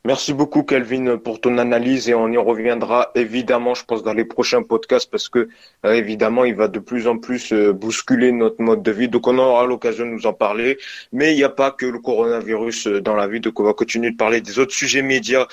Merci 0.06 0.32
beaucoup 0.32 0.62
Kelvin 0.62 1.18
pour 1.18 1.42
ton 1.42 1.58
analyse 1.58 2.08
et 2.08 2.14
on 2.14 2.28
y 2.28 2.38
reviendra 2.38 3.10
évidemment 3.14 3.74
je 3.74 3.84
pense 3.84 4.02
dans 4.02 4.14
les 4.14 4.24
prochains 4.24 4.62
podcasts 4.62 5.10
parce 5.10 5.28
que 5.28 5.50
euh, 5.84 5.92
évidemment 5.92 6.46
il 6.46 6.54
va 6.54 6.68
de 6.68 6.78
plus 6.78 7.06
en 7.06 7.18
plus 7.18 7.52
euh, 7.52 7.74
bousculer 7.74 8.32
notre 8.32 8.62
mode 8.62 8.82
de 8.82 8.90
vie. 8.92 9.10
Donc 9.10 9.26
on 9.26 9.36
aura 9.36 9.66
l'occasion 9.66 10.06
de 10.06 10.12
nous 10.12 10.24
en 10.24 10.32
parler. 10.32 10.78
Mais 11.12 11.34
il 11.34 11.36
n'y 11.36 11.44
a 11.44 11.50
pas 11.50 11.70
que 11.70 11.84
le 11.84 11.98
coronavirus 11.98 12.86
euh, 12.86 13.00
dans 13.02 13.14
la 13.14 13.28
vie. 13.28 13.40
Donc 13.40 13.60
on 13.60 13.62
va 13.62 13.74
continuer 13.74 14.10
de 14.10 14.16
parler 14.16 14.40
des 14.40 14.58
autres 14.58 14.72
sujets 14.72 15.02
médias 15.02 15.46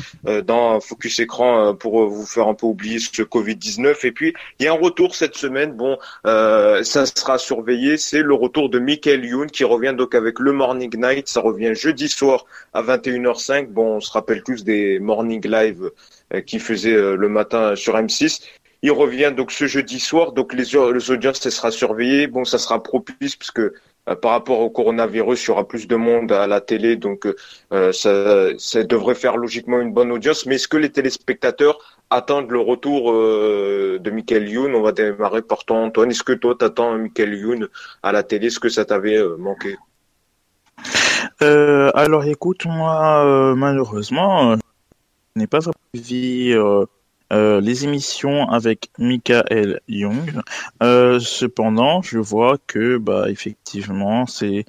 dans 0.46 0.80
Focus 0.80 1.20
Écran 1.20 1.76
pour 1.76 2.08
vous 2.08 2.26
faire 2.26 2.48
un 2.48 2.54
peu 2.54 2.68
oublier 2.68 3.00
ce 3.00 3.24
Covid-19 3.24 4.08
et 4.08 4.12
puis 4.14 4.34
il 4.60 4.66
y 4.66 4.70
a 4.70 4.72
un 4.72 4.78
retour 4.78 5.14
cette 5.14 5.36
semaine. 5.36 5.74
Bon 5.74 5.98
ça 6.24 7.06
sera 7.06 7.38
surveillé. 7.38 7.98
C'est 7.98 8.22
le 8.22 8.34
retour 8.34 8.70
de 8.70 8.80
Michael 8.80 9.26
Youn 9.26 9.52
qui 9.52 9.66
revient 9.66 9.94
donc 9.98 10.16
avec 10.16 10.40
le 10.40 10.54
Morning 10.54 10.96
Night. 10.96 11.28
Ça 11.28 11.42
revient 11.42 11.76
jeudi 11.76 12.08
soir 12.08 12.46
à 12.74 12.82
21h05 12.82 13.68
bon 13.68 13.98
on 13.98 14.00
se 14.00 14.12
rappelle 14.12 14.37
tous 14.42 14.64
des 14.64 15.00
morning 15.00 15.46
live 15.48 15.92
euh, 16.34 16.42
qui 16.42 16.60
faisait 16.60 16.94
euh, 16.94 17.16
le 17.16 17.30
matin 17.30 17.76
sur 17.76 17.96
M6. 17.96 18.42
Il 18.84 18.92
revient 18.92 19.34
donc 19.36 19.52
ce 19.52 19.66
jeudi 19.66 20.00
soir, 20.00 20.34
donc 20.34 20.54
les, 20.54 20.66
les 20.66 21.12
audiences, 21.12 21.40
ça 21.40 21.52
sera 21.52 21.72
surveillé. 21.72 22.28
Bon, 22.28 22.46
ça 22.46 22.58
sera 22.58 22.82
propice 22.82 23.36
parce 23.36 23.52
que 23.52 23.74
euh, 24.08 24.16
par 24.16 24.32
rapport 24.32 24.60
au 24.60 24.70
coronavirus, 24.70 25.44
il 25.44 25.48
y 25.48 25.52
aura 25.52 25.68
plus 25.68 25.88
de 25.88 25.96
monde 25.96 26.32
à 26.32 26.48
la 26.48 26.62
télé, 26.62 26.96
donc 26.96 27.28
ça, 27.72 28.50
ça, 28.58 28.84
devrait 28.84 29.16
faire 29.16 29.38
logiquement 29.38 29.82
une 29.82 29.94
bonne 29.94 30.12
audience. 30.12 30.46
Mais 30.46 30.56
est-ce 30.56 30.68
que 30.68 30.78
les 30.78 30.92
téléspectateurs 30.92 31.80
attendent 32.10 32.52
le 32.52 32.60
retour 32.60 33.12
de 33.12 34.10
Michael 34.12 34.48
Youn? 34.48 34.76
On 34.76 34.82
va 34.82 34.92
démarrer 34.92 35.42
par 35.42 35.66
toi, 35.66 35.78
Antoine. 35.78 36.12
Est-ce 36.12 36.24
que 36.24 36.34
toi, 36.34 36.56
t'attends 36.58 36.98
Michael 36.98 37.34
Youn 37.34 37.68
à 38.04 38.12
la 38.12 38.24
télé? 38.24 38.48
Est-ce 38.48 38.60
que 38.60 38.70
ça 38.70 38.86
t'avait 38.86 39.22
manqué? 39.38 39.76
Euh, 41.42 41.92
alors 41.94 42.24
écoute, 42.26 42.66
moi 42.66 43.26
euh, 43.26 43.56
malheureusement, 43.56 44.52
euh, 44.52 44.56
je 45.36 45.42
n'ai 45.42 45.48
pas 45.48 45.60
suivi 45.94 46.56
les 47.32 47.84
émissions 47.84 48.50
avec 48.50 48.90
Michael 48.98 49.82
Young. 49.88 50.42
cependant, 50.82 52.02
je 52.02 52.20
vois 52.20 52.58
que 52.68 52.98
bah 52.98 53.30
effectivement 53.30 54.26
c'est 54.26 54.66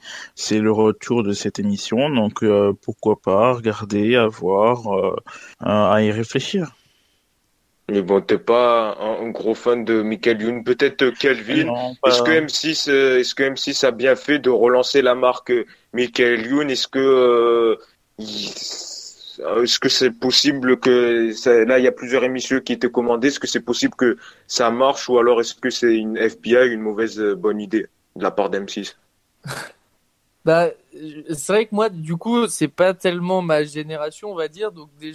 le 0.50 0.72
retour 0.72 1.22
de 1.22 1.32
cette 1.32 1.58
émission, 1.58 2.10
donc 2.10 2.44
pourquoi 2.82 3.20
pas 3.20 3.54
regarder, 3.54 4.16
à 4.16 4.26
voir, 4.26 5.14
à 5.60 6.02
y 6.02 6.10
réfléchir. 6.10 6.72
Mais 7.90 8.02
bon, 8.02 8.20
t'es 8.20 8.38
pas 8.38 8.98
un, 9.00 9.30
gros 9.30 9.54
fan 9.54 9.84
de 9.84 10.02
Michael 10.02 10.42
Youn. 10.42 10.64
Peut-être 10.64 11.08
Kelvin. 11.10 11.72
Est-ce 12.06 12.22
que 12.22 12.30
M6, 12.30 12.90
est-ce 12.90 13.34
que 13.34 13.44
M6 13.44 13.86
a 13.86 13.90
bien 13.92 14.14
fait 14.14 14.38
de 14.38 14.50
relancer 14.50 15.00
la 15.00 15.14
marque 15.14 15.52
Michael 15.92 16.46
Youn, 16.46 16.70
est-ce 16.70 16.86
que 16.86 16.98
euh, 16.98 17.76
est-ce 18.18 19.78
que 19.78 19.88
c'est 19.88 20.10
possible 20.10 20.78
que 20.78 21.32
là 21.64 21.78
il 21.78 21.84
y 21.84 21.88
a 21.88 21.92
plusieurs 21.92 22.24
émissions 22.24 22.60
qui 22.60 22.72
étaient 22.72 22.90
commandées, 22.90 23.28
est-ce 23.28 23.40
que 23.40 23.46
c'est 23.46 23.60
possible 23.60 23.94
que 23.94 24.18
ça 24.46 24.70
marche 24.70 25.08
ou 25.08 25.18
alors 25.18 25.40
est-ce 25.40 25.54
que 25.54 25.70
c'est 25.70 25.94
une 25.94 26.16
FBI 26.16 26.68
une 26.68 26.80
mauvaise 26.80 27.18
euh, 27.20 27.34
bonne 27.34 27.60
idée 27.60 27.86
de 28.16 28.22
la 28.22 28.30
part 28.30 28.50
d'M6 28.50 28.96
Bah 30.48 30.70
c'est 31.34 31.52
vrai 31.52 31.66
que 31.66 31.74
moi 31.74 31.90
du 31.90 32.16
coup 32.16 32.46
c'est 32.48 32.68
pas 32.68 32.94
tellement 32.94 33.42
ma 33.42 33.64
génération 33.64 34.30
on 34.30 34.34
va 34.34 34.48
dire 34.48 34.72
donc 34.72 34.88
des 34.96 35.12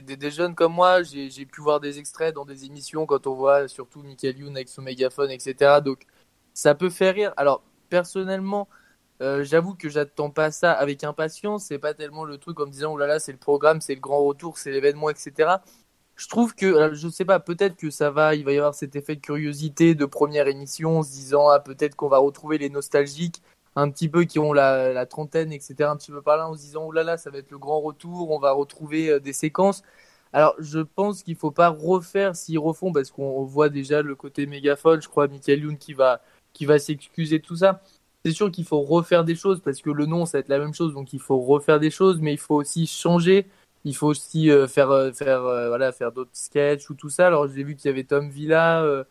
des, 0.00 0.30
jeunes 0.30 0.54
comme 0.56 0.72
moi 0.72 1.02
j'ai 1.04 1.46
pu 1.46 1.60
voir 1.60 1.78
des 1.78 2.00
extraits 2.00 2.34
dans 2.34 2.44
des 2.44 2.64
émissions 2.64 3.06
quand 3.06 3.28
on 3.28 3.34
voit 3.34 3.68
surtout 3.68 4.02
Michael 4.02 4.38
Youn 4.38 4.56
avec 4.56 4.68
son 4.68 4.82
mégaphone 4.82 5.30
etc 5.30 5.80
donc 5.84 6.00
ça 6.52 6.74
peut 6.74 6.90
faire 6.90 7.14
rire 7.14 7.32
alors 7.36 7.62
personnellement, 7.94 8.68
euh, 9.22 9.44
j'avoue 9.44 9.74
que 9.74 9.88
j'attends 9.88 10.30
pas 10.30 10.50
ça 10.50 10.72
avec 10.72 11.04
impatience. 11.04 11.66
C'est 11.66 11.78
pas 11.78 11.94
tellement 11.94 12.24
le 12.24 12.38
truc 12.38 12.58
en 12.60 12.66
me 12.66 12.72
disant 12.72 12.92
oh 12.94 12.98
là 12.98 13.06
là, 13.06 13.20
c'est 13.20 13.32
le 13.32 13.38
programme, 13.38 13.80
c'est 13.80 13.94
le 13.94 14.00
grand 14.00 14.24
retour, 14.24 14.58
c'est 14.58 14.72
l'événement, 14.72 15.10
etc. 15.10 15.58
Je 16.16 16.28
trouve 16.28 16.54
que, 16.54 16.94
je 16.94 17.08
sais 17.08 17.24
pas, 17.24 17.40
peut-être 17.40 17.76
que 17.76 17.90
ça 17.90 18.10
va, 18.10 18.34
il 18.34 18.44
va 18.44 18.52
y 18.52 18.58
avoir 18.58 18.74
cet 18.74 18.96
effet 18.96 19.16
de 19.16 19.20
curiosité 19.20 19.94
de 19.94 20.04
première 20.06 20.48
émission, 20.48 20.98
en 20.98 21.02
se 21.02 21.10
disant 21.12 21.48
ah 21.48 21.60
peut-être 21.60 21.96
qu'on 21.96 22.08
va 22.08 22.18
retrouver 22.18 22.58
les 22.58 22.70
nostalgiques 22.70 23.42
un 23.76 23.90
petit 23.90 24.08
peu 24.08 24.24
qui 24.24 24.38
ont 24.38 24.52
la, 24.52 25.06
trentaine, 25.06 25.52
etc. 25.52 25.74
Un 25.84 25.96
petit 25.96 26.12
peu 26.12 26.22
par 26.22 26.36
là, 26.36 26.48
en 26.48 26.54
se 26.54 26.60
disant 26.60 26.84
oh 26.86 26.92
là 26.92 27.02
là, 27.02 27.16
ça 27.16 27.30
va 27.30 27.38
être 27.38 27.50
le 27.50 27.58
grand 27.58 27.80
retour, 27.80 28.30
on 28.30 28.38
va 28.38 28.52
retrouver 28.52 29.10
euh, 29.10 29.20
des 29.20 29.32
séquences. 29.32 29.82
Alors, 30.32 30.54
je 30.58 30.80
pense 30.80 31.22
qu'il 31.22 31.36
faut 31.36 31.50
pas 31.52 31.68
refaire 31.68 32.34
s'ils 32.36 32.58
refont, 32.58 32.92
parce 32.92 33.10
qu'on 33.10 33.44
voit 33.44 33.68
déjà 33.68 34.02
le 34.02 34.14
côté 34.16 34.46
mégaphone. 34.46 35.00
Je 35.00 35.08
crois 35.08 35.28
Michael 35.28 35.60
Youn 35.60 35.78
qui 35.78 35.94
va, 35.94 36.22
qui 36.52 36.66
va 36.66 36.78
s'excuser 36.78 37.38
de 37.38 37.44
tout 37.44 37.56
ça. 37.56 37.82
C'est 38.24 38.32
sûr 38.32 38.50
qu'il 38.50 38.64
faut 38.64 38.80
refaire 38.80 39.24
des 39.24 39.36
choses 39.36 39.60
parce 39.60 39.82
que 39.82 39.90
le 39.90 40.06
nom, 40.06 40.26
ça 40.26 40.38
va 40.38 40.40
être 40.40 40.48
la 40.48 40.58
même 40.58 40.74
chose, 40.74 40.94
donc 40.94 41.12
il 41.12 41.20
faut 41.20 41.38
refaire 41.40 41.78
des 41.78 41.90
choses, 41.90 42.20
mais 42.20 42.32
il 42.32 42.38
faut 42.38 42.56
aussi 42.56 42.86
changer. 42.86 43.46
Il 43.84 43.94
faut 43.94 44.06
aussi 44.08 44.50
euh, 44.50 44.66
faire, 44.66 44.90
euh, 44.90 45.12
faire, 45.12 45.42
voilà, 45.42 45.92
faire 45.92 46.10
d'autres 46.12 46.30
sketchs 46.32 46.88
ou 46.90 46.94
tout 46.94 47.10
ça. 47.10 47.26
Alors, 47.26 47.48
j'ai 47.48 47.64
vu 47.64 47.76
qu'il 47.76 47.88
y 47.90 47.92
avait 47.92 48.04
Tom 48.04 48.30
Villa, 48.30 49.04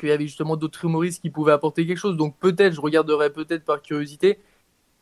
qu'il 0.00 0.08
y 0.08 0.12
avait 0.12 0.26
justement 0.26 0.56
d'autres 0.56 0.84
humoristes 0.84 1.22
qui 1.22 1.30
pouvaient 1.30 1.52
apporter 1.52 1.86
quelque 1.86 1.98
chose. 1.98 2.16
Donc, 2.16 2.38
peut-être, 2.38 2.74
je 2.74 2.80
regarderai 2.80 3.30
peut-être 3.32 3.64
par 3.64 3.82
curiosité. 3.82 4.38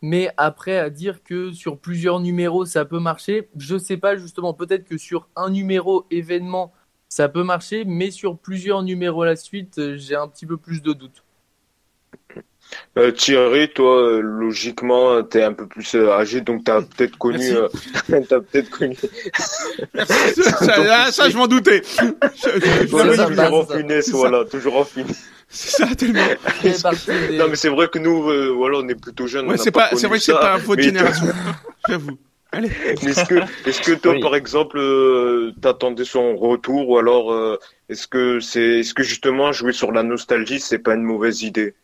Mais 0.03 0.31
après, 0.37 0.79
à 0.79 0.91
dire 0.91 1.23
que 1.25 1.53
sur 1.53 1.79
plusieurs 1.79 2.21
numéros, 2.21 2.65
ça 2.67 2.85
peut 2.85 3.01
marcher, 3.01 3.49
je 3.57 3.79
sais 3.79 3.97
pas 3.97 4.17
justement. 4.17 4.55
Peut-être 4.55 4.85
que 4.85 4.97
sur 4.99 5.29
un 5.37 5.51
numéro 5.51 6.07
événement, 6.11 6.73
ça 7.09 7.29
peut 7.29 7.43
marcher, 7.43 7.85
mais 7.85 8.11
sur 8.11 8.39
plusieurs 8.39 8.83
numéros 8.83 9.25
la 9.25 9.37
suite, 9.37 9.79
euh, 9.79 9.97
j'ai 9.97 10.15
un 10.17 10.29
petit 10.29 10.47
peu 10.47 10.57
plus 10.57 10.83
de 10.83 10.93
doutes. 10.93 11.25
Euh, 12.99 13.13
Thierry, 13.13 13.71
toi, 13.73 14.03
euh, 14.03 14.21
logiquement, 14.21 15.23
tu 15.23 15.39
es 15.39 15.43
un 15.43 15.53
peu 15.53 15.67
plus 15.67 15.95
âgé, 15.95 16.41
donc 16.41 16.65
tu 16.65 16.71
as 16.71 16.83
peut-être 16.97 17.17
connu. 17.19 17.53
as 18.13 18.41
peut-être 18.41 18.71
connu. 18.71 18.97
ça, 19.95 21.11
ça, 21.13 21.31
je 21.31 21.37
m'en 21.37 21.47
doutais. 21.47 21.81
toujours 22.81 23.55
en 23.55 23.67
finesse, 23.67 24.11
voilà, 24.11 24.45
toujours 24.45 24.77
en 24.77 24.85
finesse. 24.85 25.29
C'est 25.51 25.71
ça, 25.71 25.87
tellement. 25.95 26.21
Non, 27.33 27.47
mais 27.49 27.57
c'est 27.57 27.71
vrai 27.71 27.89
que 27.89 27.99
nous, 27.99 28.29
euh, 28.29 28.49
voilà, 28.49 28.79
on 28.79 28.89
est 28.89 28.95
plutôt 28.95 29.27
jeunes. 29.27 29.49
Ouais, 29.49 29.57
c'est 29.57 29.71
pas, 29.71 29.91
c'est 29.95 30.07
vrai 30.07 30.19
que 30.19 30.25
c'est 30.25 30.33
pas 30.33 30.59
votre 30.59 30.83
génération. 30.83 31.27
J'avoue. 31.89 32.19
Allez. 32.51 32.71
est-ce 32.85 33.25
que, 33.27 33.69
est-ce 33.69 33.83
que 33.83 33.93
toi, 33.93 34.15
par 34.23 34.35
exemple, 34.35 34.79
euh, 34.79 35.53
t'attendais 35.61 36.05
son 36.05 36.37
retour 36.37 36.89
ou 36.89 36.99
alors, 36.99 37.31
euh, 37.31 37.59
est-ce 37.91 38.07
que 38.09 38.41
c'est, 38.41 38.81
est-ce 38.81 38.95
que 38.95 39.03
justement 39.03 39.53
jouer 39.53 39.73
sur 39.73 39.93
la 39.93 40.03
nostalgie, 40.03 40.59
c'est 40.59 40.79
pas 40.79 40.95
une 40.95 41.03
mauvaise 41.03 41.43
idée? 41.43 41.75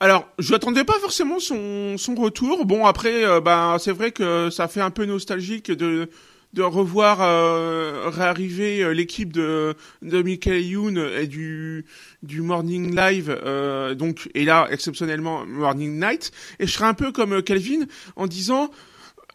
Alors, 0.00 0.28
je 0.38 0.52
n'attendais 0.52 0.84
pas 0.84 0.98
forcément 1.00 1.38
son, 1.38 1.96
son 1.98 2.14
retour. 2.14 2.66
Bon, 2.66 2.86
après, 2.86 3.24
euh, 3.24 3.40
bah, 3.40 3.76
c'est 3.78 3.92
vrai 3.92 4.10
que 4.10 4.50
ça 4.50 4.68
fait 4.68 4.80
un 4.80 4.90
peu 4.90 5.04
nostalgique 5.04 5.70
de 5.70 6.08
de 6.54 6.62
revoir 6.62 7.20
euh, 7.20 8.08
réarriver 8.08 8.82
euh, 8.82 8.94
l'équipe 8.94 9.32
de 9.32 9.74
de 10.02 10.22
Michael 10.22 10.62
Youn 10.62 11.10
et 11.18 11.26
du 11.26 11.84
du 12.22 12.42
Morning 12.42 12.94
Live 12.94 13.36
euh, 13.44 13.94
donc 13.94 14.30
et 14.34 14.44
là 14.44 14.68
exceptionnellement 14.70 15.44
Morning 15.46 15.98
Night 15.98 16.30
et 16.60 16.66
je 16.66 16.72
serais 16.72 16.86
un 16.86 16.94
peu 16.94 17.10
comme 17.10 17.42
Calvin 17.42 17.86
en 18.14 18.28
disant 18.28 18.70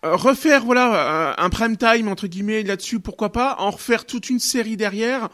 refaire 0.01 0.63
voilà 0.63 1.35
un 1.37 1.49
prime 1.49 1.75
time 1.75 2.07
entre 2.07 2.27
guillemets 2.27 2.63
là-dessus 2.63 3.01
pourquoi 3.01 3.33
pas 3.33 3.57
en 3.59 3.71
refaire 3.71 4.05
toute 4.05 4.29
une 4.29 4.39
série 4.39 4.77
derrière 4.77 5.27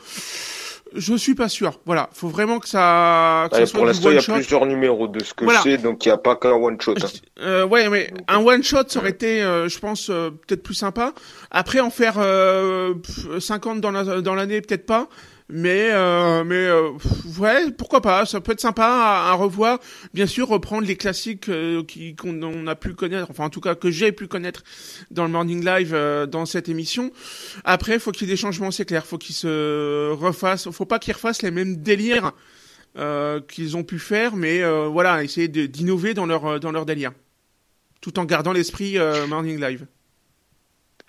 je 0.95 1.15
suis 1.15 1.35
pas 1.35 1.49
sûr. 1.49 1.79
Voilà, 1.85 2.09
faut 2.13 2.27
vraiment 2.27 2.59
que 2.59 2.67
ça. 2.67 3.47
Que 3.51 3.71
pour 3.71 3.85
l'instant, 3.85 4.09
il 4.09 4.15
y 4.15 4.19
a 4.19 4.21
plusieurs 4.21 4.65
numéros 4.65 5.07
de 5.07 5.23
ce 5.23 5.33
que 5.33 5.47
je 5.47 5.61
sais, 5.61 5.77
donc 5.77 6.05
il 6.05 6.09
n'y 6.09 6.13
a 6.13 6.17
pas 6.17 6.35
qu'un 6.35 6.53
one 6.53 6.79
shot. 6.79 6.95
Hein. 7.01 7.07
Euh, 7.41 7.65
ouais, 7.65 7.89
mais 7.89 8.11
un 8.27 8.43
one 8.43 8.63
shot, 8.63 8.87
ça 8.87 8.99
aurait 8.99 9.11
été, 9.11 9.41
euh, 9.41 9.67
je 9.67 9.79
pense, 9.79 10.09
euh, 10.09 10.31
peut-être 10.31 10.63
plus 10.63 10.73
sympa. 10.73 11.13
Après, 11.51 11.79
en 11.79 11.89
faire 11.89 12.15
50 13.39 13.81
dans 13.81 13.91
la 13.91 14.21
dans 14.21 14.35
l'année, 14.35 14.61
peut-être 14.61 14.85
pas. 14.85 15.07
Mais 15.47 15.89
euh, 15.91 16.43
mais 16.43 16.55
euh, 16.55 16.89
ouais, 17.37 17.69
pourquoi 17.71 18.01
pas 18.01 18.25
Ça 18.25 18.41
peut 18.41 18.53
être 18.53 18.61
sympa 18.61 18.85
à, 18.85 19.33
revoir. 19.33 19.79
Bien 20.13 20.25
sûr, 20.25 20.47
reprendre 20.47 20.87
les 20.87 20.95
classiques 20.95 21.49
euh, 21.49 21.83
qui 21.83 22.15
qu'on 22.15 22.65
a 22.65 22.75
pu 22.75 22.93
connaître, 22.93 23.27
enfin 23.29 23.45
en 23.45 23.49
tout 23.51 23.61
cas 23.61 23.75
que 23.75 23.91
j'ai 23.91 24.11
pu 24.11 24.27
connaître 24.27 24.63
dans 25.11 25.23
le 25.23 25.29
Morning 25.29 25.63
Live 25.63 25.93
euh, 25.93 26.25
dans 26.25 26.47
cette 26.47 26.67
émission. 26.67 27.11
Après, 27.63 27.99
faut 27.99 28.11
qu'il 28.11 28.27
y 28.27 28.31
ait 28.31 28.33
des 28.33 28.41
changements, 28.41 28.71
c'est 28.71 28.85
clair. 28.85 29.05
Faut 29.05 29.19
qu'ils 29.19 29.35
se 29.35 30.11
refassent. 30.13 30.69
Faut 30.71 30.85
pas 30.85 30.97
qu'ils 30.97 31.13
refassent 31.13 31.43
les 31.43 31.51
mêmes 31.51 31.77
délires 31.77 32.31
qu'ils 33.49 33.75
ont 33.75 33.83
pu 33.83 33.99
faire, 33.99 34.37
mais 34.37 34.63
voilà, 34.87 35.21
essayer 35.21 35.49
d'innover 35.49 36.13
dans 36.13 36.25
leur 36.25 36.61
dans 36.61 36.71
leur 36.71 36.85
délire, 36.85 37.11
tout 37.99 38.17
en 38.19 38.23
gardant 38.23 38.53
l'esprit 38.53 38.97
Morning 39.27 39.59
Live. 39.59 39.85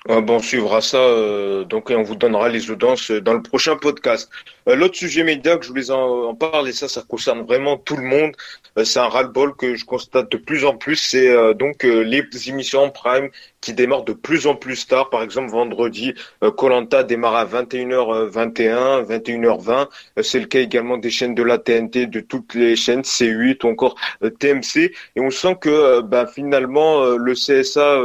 Bon, 0.09 0.37
on 0.37 0.39
suivra 0.39 0.81
ça, 0.81 0.99
euh, 0.99 1.65
donc 1.65 1.91
on 1.91 2.03
vous 2.05 2.15
donnera 2.15 2.49
les 2.49 2.71
audiences 2.71 3.11
dans 3.11 3.33
le 3.35 3.43
prochain 3.43 3.75
podcast. 3.77 4.31
Euh, 4.69 4.77
l'autre 4.77 4.95
sujet 4.95 5.25
média 5.25 5.57
que 5.57 5.65
je 5.65 5.71
voulais 5.71 5.91
en, 5.91 6.29
en, 6.29 6.35
parler, 6.37 6.73
ça, 6.73 6.87
ça 6.87 7.03
concerne 7.03 7.45
vraiment 7.45 7.77
tout 7.77 7.97
le 7.97 8.05
monde. 8.05 8.33
Euh, 8.79 8.85
c'est 8.85 9.01
un 9.01 9.09
ras-le-bol 9.09 9.57
que 9.57 9.75
je 9.75 9.85
constate 9.85 10.31
de 10.31 10.37
plus 10.37 10.65
en 10.65 10.77
plus. 10.77 10.95
C'est 10.95 11.55
donc 11.55 11.83
les 11.83 12.23
émissions 12.49 12.85
en 12.85 12.91
prime 12.91 13.31
qui 13.67 13.75
démarrent 13.75 14.05
de 14.05 14.13
plus 14.13 14.47
en 14.47 14.55
plus 14.55 14.87
tard. 14.87 15.11
Par 15.11 15.25
exemple, 15.25 15.51
vendredi, 15.51 16.15
Colanta 16.57 17.03
démarre 17.03 17.35
à 17.35 17.45
21h21, 17.45 19.05
21h20. 19.05 19.89
c'est 20.23 20.39
le 20.39 20.47
cas 20.47 20.61
également 20.61 20.99
des 20.99 21.11
chaînes 21.11 21.35
de 21.35 21.43
la 21.43 21.59
TNT, 21.59 22.07
de 22.07 22.21
toutes 22.21 22.55
les 22.55 22.77
chaînes 22.77 23.01
C8 23.01 23.67
ou 23.67 23.71
encore 23.71 23.97
TMC. 24.39 24.93
Et 25.17 25.21
on 25.21 25.31
sent 25.31 25.57
que 25.61 26.01
ben, 26.03 26.27
finalement 26.29 27.05
le 27.17 27.33
CSA 27.35 28.01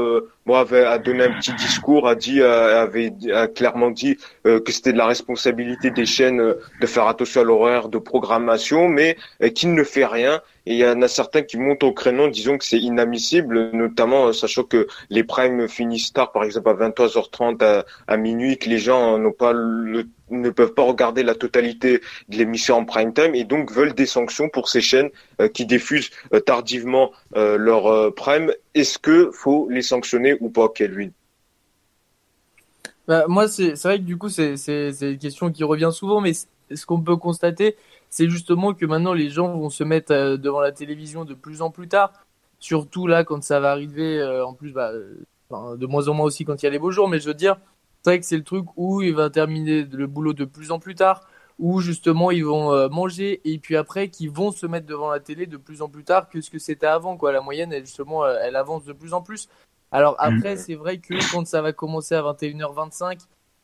moi 0.45 0.61
avait 0.61 0.83
a 0.83 0.97
donné 0.97 1.25
un 1.25 1.33
petit 1.33 1.53
discours, 1.53 2.07
a 2.07 2.15
dit, 2.15 2.41
avait 2.41 3.13
a 3.33 3.47
clairement 3.47 3.91
dit 3.91 4.17
euh, 4.47 4.59
que 4.59 4.71
c'était 4.71 4.91
de 4.91 4.97
la 4.97 5.05
responsabilité 5.05 5.91
des 5.91 6.05
chaînes 6.05 6.41
euh, 6.41 6.55
de 6.79 6.87
faire 6.87 7.07
attention 7.07 7.41
à 7.41 7.43
l'horaire 7.43 7.89
de 7.89 7.99
programmation, 7.99 8.87
mais 8.87 9.17
euh, 9.43 9.49
qu'il 9.49 9.73
ne 9.73 9.83
fait 9.83 10.05
rien. 10.05 10.41
Et 10.65 10.73
il 10.73 10.77
y 10.77 10.85
en 10.85 11.01
a 11.01 11.07
certains 11.07 11.41
qui 11.41 11.57
montent 11.57 11.83
au 11.83 11.91
créneau, 11.91 12.29
disons 12.29 12.57
que 12.57 12.65
c'est 12.65 12.79
inadmissible, 12.79 13.71
notamment 13.71 14.31
sachant 14.31 14.63
que 14.63 14.87
les 15.09 15.23
primes 15.23 15.67
finissent 15.67 16.13
tard, 16.13 16.31
par 16.31 16.43
exemple 16.43 16.69
à 16.69 16.73
23h30 16.73 17.83
à, 18.07 18.17
minuit, 18.17 18.57
que 18.57 18.69
les 18.69 18.77
gens 18.77 19.17
n'ont 19.17 19.31
pas 19.31 19.53
ne 19.53 20.49
peuvent 20.49 20.73
pas 20.73 20.83
regarder 20.83 21.23
la 21.23 21.35
totalité 21.35 22.01
de 22.29 22.37
l'émission 22.37 22.77
en 22.77 22.85
prime 22.85 23.13
time 23.13 23.35
et 23.35 23.43
donc 23.43 23.71
veulent 23.71 23.93
des 23.93 24.05
sanctions 24.05 24.49
pour 24.49 24.69
ces 24.69 24.81
chaînes 24.81 25.09
euh, 25.41 25.47
qui 25.47 25.65
diffusent 25.65 26.09
euh, 26.33 26.39
tardivement 26.39 27.11
euh, 27.35 27.57
leur 27.57 28.13
prime. 28.13 28.53
Est-ce 28.73 28.97
que 28.97 29.31
faut 29.31 29.67
les 29.69 29.81
sanctionner 29.81 30.37
ou 30.39 30.49
pas, 30.49 30.69
Kelvin? 30.69 31.09
Bah, 33.07 33.25
Moi, 33.27 33.47
c'est 33.47 33.73
vrai 33.83 33.97
que 33.97 34.03
du 34.03 34.17
coup, 34.17 34.29
c'est 34.29 34.55
une 35.01 35.17
question 35.17 35.51
qui 35.51 35.63
revient 35.63 35.89
souvent, 35.91 36.21
mais 36.21 36.31
ce 36.33 36.85
qu'on 36.85 37.01
peut 37.01 37.17
constater, 37.17 37.75
c'est 38.11 38.29
justement 38.29 38.75
que 38.75 38.85
maintenant 38.85 39.13
les 39.13 39.29
gens 39.29 39.57
vont 39.57 39.71
se 39.71 39.83
mettre 39.83 40.35
devant 40.37 40.61
la 40.61 40.71
télévision 40.71 41.25
de 41.25 41.33
plus 41.33 41.63
en 41.63 41.71
plus 41.71 41.87
tard, 41.87 42.13
surtout 42.59 43.07
là 43.07 43.23
quand 43.23 43.43
ça 43.43 43.59
va 43.59 43.71
arriver, 43.71 44.23
en 44.45 44.53
plus, 44.53 44.71
bah, 44.71 44.91
de 45.51 45.85
moins 45.87 46.07
en 46.07 46.13
moins 46.13 46.25
aussi 46.27 46.45
quand 46.45 46.61
il 46.61 46.65
y 46.65 46.67
a 46.67 46.71
les 46.71 46.77
beaux 46.77 46.91
jours, 46.91 47.09
mais 47.09 47.19
je 47.19 47.27
veux 47.27 47.33
dire, 47.33 47.57
c'est 48.03 48.11
vrai 48.11 48.19
que 48.19 48.25
c'est 48.25 48.37
le 48.37 48.43
truc 48.43 48.65
où 48.77 49.01
il 49.01 49.13
va 49.13 49.29
terminer 49.29 49.83
le 49.83 50.07
boulot 50.07 50.33
de 50.33 50.45
plus 50.45 50.71
en 50.71 50.79
plus 50.79 50.95
tard, 50.95 51.21
où 51.59 51.79
justement 51.79 52.31
ils 52.31 52.43
vont 52.43 52.73
euh, 52.73 52.89
manger 52.89 53.39
et 53.45 53.59
puis 53.59 53.75
après 53.77 54.09
qu'ils 54.09 54.31
vont 54.31 54.51
se 54.51 54.65
mettre 54.65 54.87
devant 54.87 55.11
la 55.11 55.19
télé 55.19 55.45
de 55.45 55.57
plus 55.57 55.83
en 55.83 55.89
plus 55.89 56.03
tard 56.03 56.27
que 56.27 56.41
ce 56.41 56.49
que 56.49 56.57
c'était 56.57 56.87
avant. 56.87 57.15
Quoi. 57.15 57.31
La 57.31 57.41
moyenne, 57.41 57.71
elle, 57.71 57.85
justement, 57.85 58.25
euh, 58.25 58.37
elle 58.41 58.55
avance 58.55 58.85
de 58.85 58.93
plus 58.93 59.13
en 59.13 59.21
plus. 59.21 59.47
Alors 59.91 60.15
après, 60.17 60.57
c'est 60.57 60.73
vrai 60.73 60.97
que 60.97 61.13
quand 61.31 61.45
ça 61.45 61.61
va 61.61 61.73
commencer 61.73 62.15
à 62.15 62.21
21h25, 62.21 63.19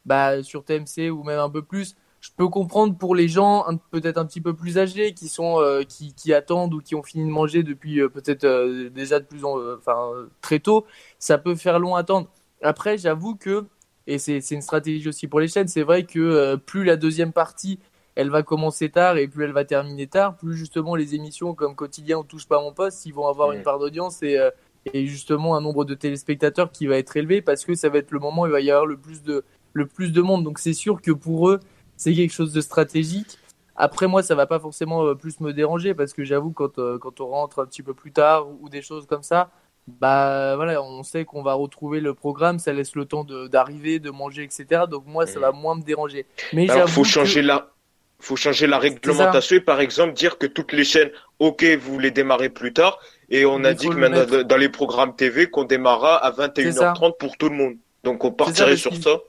bah, 0.06 0.44
sur 0.44 0.64
TMC 0.64 1.10
ou 1.10 1.24
même 1.24 1.40
un 1.40 1.50
peu 1.50 1.64
plus, 1.64 1.96
je 2.20 2.30
peux 2.36 2.48
comprendre 2.48 2.98
pour 2.98 3.16
les 3.16 3.28
gens 3.28 3.66
peut-être 3.92 4.18
un 4.18 4.26
petit 4.26 4.42
peu 4.42 4.54
plus 4.54 4.78
âgés 4.78 5.14
qui 5.14 5.28
sont 5.28 5.60
euh, 5.60 5.84
qui, 5.84 6.14
qui, 6.14 6.34
attendent 6.34 6.74
ou 6.74 6.82
qui 6.82 6.96
ont 6.96 7.04
fini 7.04 7.26
de 7.26 7.32
manger 7.32 7.64
depuis 7.64 8.00
peut-être 8.10 8.46
déjà 8.90 9.20
de 9.20 9.26
plus 9.26 9.46
en 9.46 9.58
enfin 9.78 10.12
très 10.42 10.60
tôt, 10.60 10.86
ça 11.20 11.38
peut 11.38 11.56
faire 11.56 11.80
long 11.80 11.96
à 11.96 12.00
attendre. 12.00 12.28
Après, 12.62 12.98
j'avoue 12.98 13.36
que 13.36 13.66
et 14.08 14.18
c'est 14.18 14.52
une 14.52 14.62
stratégie 14.62 15.08
aussi 15.08 15.28
pour 15.28 15.40
les 15.40 15.48
chaînes. 15.48 15.68
C'est 15.68 15.84
vrai 15.84 16.04
que 16.04 16.20
euh, 16.20 16.58
plus 16.58 16.84
la 16.84 16.96
deuxième 16.96 17.34
partie 17.34 17.80
elle 18.16 18.32
va 18.32 18.42
commencer 18.42 18.90
tard 18.90 19.18
et 19.18 19.28
plus 19.28 19.44
elle 19.44 19.52
va 19.52 19.64
terminer 19.64 20.08
tard, 20.08 20.38
plus 20.38 20.56
justement 20.56 20.96
les 20.96 21.14
émissions 21.14 21.54
comme 21.54 21.76
Quotidien 21.76 22.18
ou 22.18 22.24
Touche 22.24 22.48
pas 22.48 22.58
à 22.58 22.62
mon 22.62 22.74
poste, 22.74 23.06
ils 23.06 23.14
vont 23.14 23.28
avoir 23.28 23.52
une 23.52 23.62
part 23.62 23.78
d'audience 23.78 24.24
et, 24.24 24.40
euh, 24.40 24.50
et 24.92 25.06
justement 25.06 25.56
un 25.56 25.62
nombre 25.62 25.86
de 25.86 25.94
téléspectateurs 25.94 26.72
qui 26.72 26.88
va 26.88 26.98
être 26.98 27.16
élevé 27.16 27.44
parce 27.44 27.64
que 27.64 27.76
ça 27.76 27.90
va 27.90 28.00
être 28.00 28.10
le 28.10 28.18
moment 28.18 28.44
où 28.44 28.46
il 28.48 28.52
va 28.52 28.62
y 28.62 28.72
avoir 28.72 28.88
le 28.88 28.98
plus 28.98 29.22
de, 29.22 29.44
le 29.74 29.86
plus 29.86 30.12
de 30.12 30.22
monde. 30.22 30.44
Donc 30.44 30.58
c'est 30.58 30.74
sûr 30.74 31.00
que 31.00 31.12
pour 31.12 31.50
eux, 31.50 31.60
c'est 31.98 32.14
quelque 32.14 32.34
chose 32.34 32.54
de 32.54 32.62
stratégique. 32.62 33.38
Après 33.76 34.08
moi, 34.08 34.24
ça 34.24 34.34
va 34.34 34.46
pas 34.46 34.60
forcément 34.60 35.06
euh, 35.06 35.14
plus 35.14 35.40
me 35.42 35.52
déranger 35.52 35.94
parce 35.94 36.14
que 36.14 36.24
j'avoue 36.24 36.52
quand, 36.52 36.80
quand 37.00 37.20
on 37.20 37.28
rentre 37.28 37.60
un 37.62 37.66
petit 37.66 37.84
peu 37.84 37.94
plus 37.94 38.12
tard 38.12 38.48
ou 38.62 38.70
des 38.70 38.82
choses 38.82 39.06
comme 39.06 39.24
ça, 39.24 39.52
bah 39.88 40.56
voilà, 40.56 40.82
on 40.84 41.02
sait 41.04 41.24
qu'on 41.24 41.42
va 41.42 41.54
retrouver 41.54 42.02
le 42.02 42.14
programme, 42.14 42.60
ça 42.60 42.74
laisse 42.74 42.96
le 42.96 43.06
temps 43.06 43.24
d'arriver, 43.24 44.00
de, 44.00 44.12
manger, 44.12 44.44
etc. 44.44 44.84
Donc 44.90 45.06
moi, 45.08 45.26
ça 45.26 45.40
va 45.40 45.52
moins 45.52 45.76
me 45.76 45.82
déranger. 45.82 46.26
Mais 46.54 46.66
il 46.66 46.88
faut 46.88 47.06
changer 47.06 47.42
là. 47.42 47.72
faut 48.20 48.36
changer 48.36 48.68
la 48.68 48.80
réglementation 48.80 49.56
et 49.56 49.62
par 49.62 49.80
exemple 49.80 50.14
dire 50.14 50.38
que 50.38 50.46
toutes 50.46 50.74
les 50.74 50.84
chaînes, 50.84 51.12
ok, 51.40 51.64
vous 51.80 52.00
les 52.00 52.12
démarrez 52.12 52.50
plus 52.50 52.74
tard. 52.74 53.00
Et 53.30 53.46
on 53.46 53.64
a 53.64 53.74
dit 53.74 53.88
que 53.88 53.96
maintenant 53.96 54.44
dans 54.44 54.58
les 54.58 54.70
programmes 54.70 55.16
TV 55.16 55.50
qu'on 55.50 55.64
démarra 55.64 56.18
à 56.18 56.32
21h30 56.32 57.18
pour 57.18 57.38
tout 57.38 57.50
le 57.50 57.56
monde. 57.56 57.76
Donc 58.04 58.26
on 58.26 58.32
partirait 58.32 58.78
sur 58.78 58.96
ça. 58.96 59.20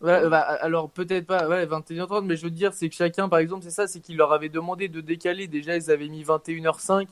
Ouais, 0.00 0.28
bah, 0.28 0.40
alors 0.40 0.90
peut-être 0.90 1.26
pas 1.26 1.48
ouais, 1.48 1.66
21h30, 1.66 2.24
mais 2.24 2.36
je 2.36 2.44
veux 2.44 2.50
dire, 2.50 2.74
c'est 2.74 2.88
que 2.88 2.94
chacun, 2.94 3.28
par 3.28 3.38
exemple, 3.38 3.64
c'est 3.64 3.70
ça, 3.70 3.86
c'est 3.86 4.00
qu'il 4.00 4.16
leur 4.16 4.32
avait 4.32 4.48
demandé 4.48 4.88
de 4.88 5.00
décaler. 5.00 5.46
Déjà, 5.46 5.76
ils 5.76 5.90
avaient 5.90 6.08
mis 6.08 6.22
21h05. 6.22 7.06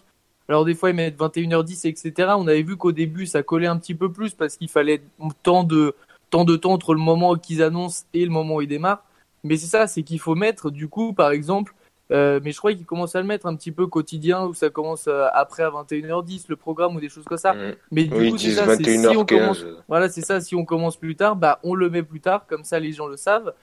Alors 0.48 0.64
des 0.64 0.74
fois, 0.74 0.90
ils 0.90 0.96
mettent 0.96 1.18
21h10, 1.18 1.86
etc. 1.88 2.34
On 2.36 2.46
avait 2.48 2.62
vu 2.62 2.76
qu'au 2.76 2.92
début, 2.92 3.26
ça 3.26 3.42
collait 3.42 3.68
un 3.68 3.78
petit 3.78 3.94
peu 3.94 4.12
plus 4.12 4.34
parce 4.34 4.56
qu'il 4.56 4.68
fallait 4.68 5.02
tant 5.42 5.64
de, 5.64 5.94
tant 6.30 6.44
de 6.44 6.56
temps 6.56 6.72
entre 6.72 6.94
le 6.94 7.00
moment 7.00 7.36
qu'ils 7.36 7.62
annoncent 7.62 8.04
et 8.12 8.24
le 8.24 8.30
moment 8.30 8.56
où 8.56 8.60
ils 8.60 8.68
démarrent. 8.68 9.04
Mais 9.44 9.56
c'est 9.56 9.66
ça, 9.66 9.86
c'est 9.86 10.02
qu'il 10.02 10.20
faut 10.20 10.34
mettre, 10.34 10.70
du 10.70 10.88
coup, 10.88 11.12
par 11.12 11.30
exemple, 11.30 11.74
euh, 12.12 12.40
mais 12.42 12.52
je 12.52 12.58
crois 12.58 12.74
qu'ils 12.74 12.84
commencent 12.84 13.16
à 13.16 13.20
le 13.20 13.26
mettre 13.26 13.46
un 13.46 13.56
petit 13.56 13.72
peu 13.72 13.86
quotidien 13.86 14.44
où 14.44 14.54
ça 14.54 14.68
commence 14.70 15.06
euh, 15.08 15.26
après 15.32 15.62
à 15.62 15.70
21h10 15.70 16.44
le 16.48 16.56
programme 16.56 16.96
ou 16.96 17.00
des 17.00 17.08
choses 17.08 17.24
comme 17.24 17.38
ça. 17.38 17.54
Mmh. 17.54 17.74
Mais 17.90 18.04
du 18.04 18.30
coup, 18.30 18.38
c'est 18.38 18.50
ça, 18.50 18.76
si 18.76 19.16
on 19.16 19.24
commence, 19.24 19.64
voilà, 19.88 20.08
c'est 20.08 20.20
ça, 20.20 20.40
si 20.40 20.54
on 20.54 20.64
commence 20.64 20.96
plus 20.96 21.16
tard, 21.16 21.36
bah 21.36 21.58
on 21.62 21.74
le 21.74 21.88
met 21.88 22.02
plus 22.02 22.20
tard, 22.20 22.46
comme 22.46 22.64
ça 22.64 22.78
les 22.78 22.92
gens 22.92 23.06
le 23.06 23.16
savent 23.16 23.54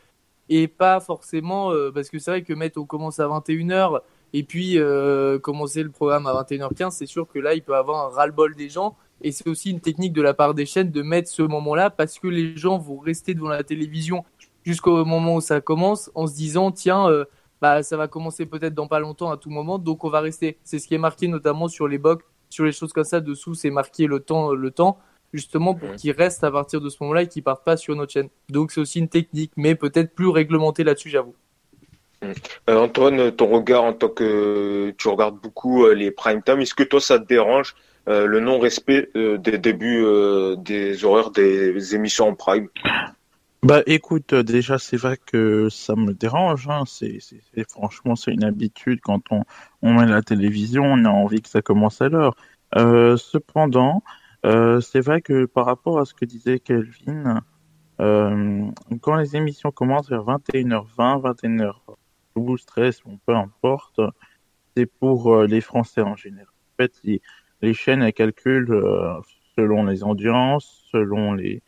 et 0.51 0.67
pas 0.67 0.99
forcément 0.99 1.71
euh, 1.71 1.91
parce 1.91 2.09
que 2.09 2.17
c'est 2.17 2.31
vrai 2.31 2.41
que 2.41 2.53
mettre 2.53 2.79
on 2.81 2.85
commence 2.85 3.19
à 3.19 3.27
21h 3.27 3.99
et 4.33 4.43
puis 4.43 4.77
commencer 5.41 5.83
le 5.83 5.89
programme 5.89 6.25
à 6.27 6.33
21h15, 6.43 6.91
c'est 6.91 7.05
sûr 7.05 7.27
que 7.27 7.39
là 7.39 7.53
il 7.53 7.61
peut 7.61 7.75
avoir 7.75 8.07
un 8.07 8.09
ras-le-bol 8.09 8.55
des 8.55 8.69
gens 8.69 8.95
et 9.21 9.31
c'est 9.31 9.47
aussi 9.47 9.71
une 9.71 9.79
technique 9.79 10.13
de 10.13 10.21
la 10.21 10.33
part 10.33 10.53
des 10.53 10.65
chaînes 10.65 10.91
de 10.91 11.01
mettre 11.01 11.29
ce 11.29 11.41
moment-là 11.41 11.89
parce 11.89 12.17
que 12.19 12.27
les 12.27 12.55
gens 12.55 12.77
vont 12.77 12.99
rester 12.99 13.33
devant 13.33 13.49
la 13.49 13.63
télévision 13.63 14.23
jusqu'au 14.63 15.03
moment 15.05 15.35
où 15.35 15.41
ça 15.41 15.61
commence 15.61 16.11
en 16.15 16.27
se 16.27 16.35
disant 16.35 16.71
tiens 16.71 17.07
bah, 17.61 17.83
ça 17.83 17.97
va 17.97 18.07
commencer 18.07 18.45
peut-être 18.45 18.73
dans 18.73 18.87
pas 18.87 18.99
longtemps 18.99 19.31
à 19.31 19.37
tout 19.37 19.49
moment, 19.49 19.77
donc 19.77 20.03
on 20.03 20.09
va 20.09 20.21
rester. 20.21 20.57
C'est 20.63 20.79
ce 20.79 20.87
qui 20.87 20.95
est 20.95 20.99
marqué 20.99 21.27
notamment 21.27 21.67
sur 21.67 21.87
les 21.87 21.97
box, 21.97 22.23
sur 22.49 22.65
les 22.65 22.71
choses 22.71 22.93
comme 22.93 23.03
ça 23.03 23.19
dessous, 23.19 23.53
c'est 23.53 23.69
marqué 23.69 24.07
le 24.07 24.19
temps, 24.19 24.53
le 24.53 24.71
temps, 24.71 24.99
justement 25.33 25.75
pour 25.75 25.93
qu'ils 25.95 26.11
restent 26.11 26.43
à 26.43 26.51
partir 26.51 26.81
de 26.81 26.89
ce 26.89 26.97
moment-là 27.01 27.23
et 27.23 27.27
qu'ils 27.27 27.43
partent 27.43 27.63
pas 27.63 27.77
sur 27.77 27.95
notre 27.95 28.11
chaîne. 28.11 28.29
Donc 28.49 28.71
c'est 28.71 28.81
aussi 28.81 28.99
une 28.99 29.09
technique, 29.09 29.51
mais 29.55 29.75
peut-être 29.75 30.13
plus 30.13 30.29
réglementée 30.29 30.83
là-dessus, 30.83 31.09
j'avoue. 31.09 31.35
Euh, 32.23 32.33
Antoine, 32.67 33.31
ton 33.31 33.47
regard 33.47 33.83
en 33.83 33.93
tant 33.93 34.09
que 34.09 34.93
tu 34.97 35.07
regardes 35.07 35.39
beaucoup 35.39 35.85
euh, 35.85 35.93
les 35.93 36.11
prime 36.11 36.41
time, 36.43 36.59
est-ce 36.59 36.73
que 36.73 36.83
toi 36.83 36.99
ça 36.99 37.17
te 37.17 37.25
dérange 37.25 37.75
euh, 38.07 38.25
le 38.25 38.39
non-respect 38.39 39.09
des 39.15 39.57
débuts 39.57 40.05
des 40.57 41.05
horaires 41.05 41.31
des 41.31 41.95
émissions 41.95 42.27
en 42.27 42.35
prime? 42.35 42.67
Bah 43.61 43.81
écoute, 43.87 44.33
euh, 44.33 44.43
déjà 44.43 44.77
c'est 44.77 44.95
vrai 44.97 45.17
que 45.17 45.67
ça 45.69 45.95
me 45.95 46.13
dérange. 46.13 46.67
Hein. 46.69 46.83
C'est, 46.85 47.19
franchement 47.69 48.15
c'est 48.15 48.31
une 48.31 48.45
habitude 48.45 49.01
quand 49.01 49.21
on, 49.31 49.43
on 49.81 49.93
met 49.93 50.05
la 50.05 50.21
télévision, 50.21 50.83
on 50.83 51.03
a 51.05 51.09
envie 51.09 51.41
que 51.41 51.49
ça 51.49 51.61
commence 51.61 52.01
à 52.01 52.09
l'heure. 52.09 52.35
Euh, 52.75 53.17
cependant, 53.17 54.03
euh, 54.45 54.79
c'est 54.79 55.01
vrai 55.01 55.21
que 55.21 55.45
par 55.45 55.65
rapport 55.65 55.99
à 55.99 56.05
ce 56.05 56.13
que 56.13 56.25
disait 56.25 56.59
Kelvin, 56.59 57.41
euh, 57.99 58.71
quand 59.01 59.15
les 59.15 59.35
émissions 59.35 59.71
commencent 59.71 60.09
vers 60.09 60.23
21h20, 60.23 61.21
21h12, 62.35 62.65
13, 62.65 63.01
peu 63.25 63.35
importe, 63.35 63.99
c'est 64.75 64.85
pour 64.85 65.33
euh, 65.33 65.47
les 65.47 65.61
Français 65.61 66.01
en 66.01 66.15
général. 66.15 66.47
En 66.47 66.83
fait, 66.83 66.93
les, 67.03 67.21
les 67.61 67.73
chaînes 67.73 68.01
elles 68.01 68.13
calculent 68.13 68.71
euh, 68.71 69.19
selon 69.57 69.85
les 69.85 70.03
audiences, 70.03 70.87
selon 70.91 71.33
les 71.33 71.61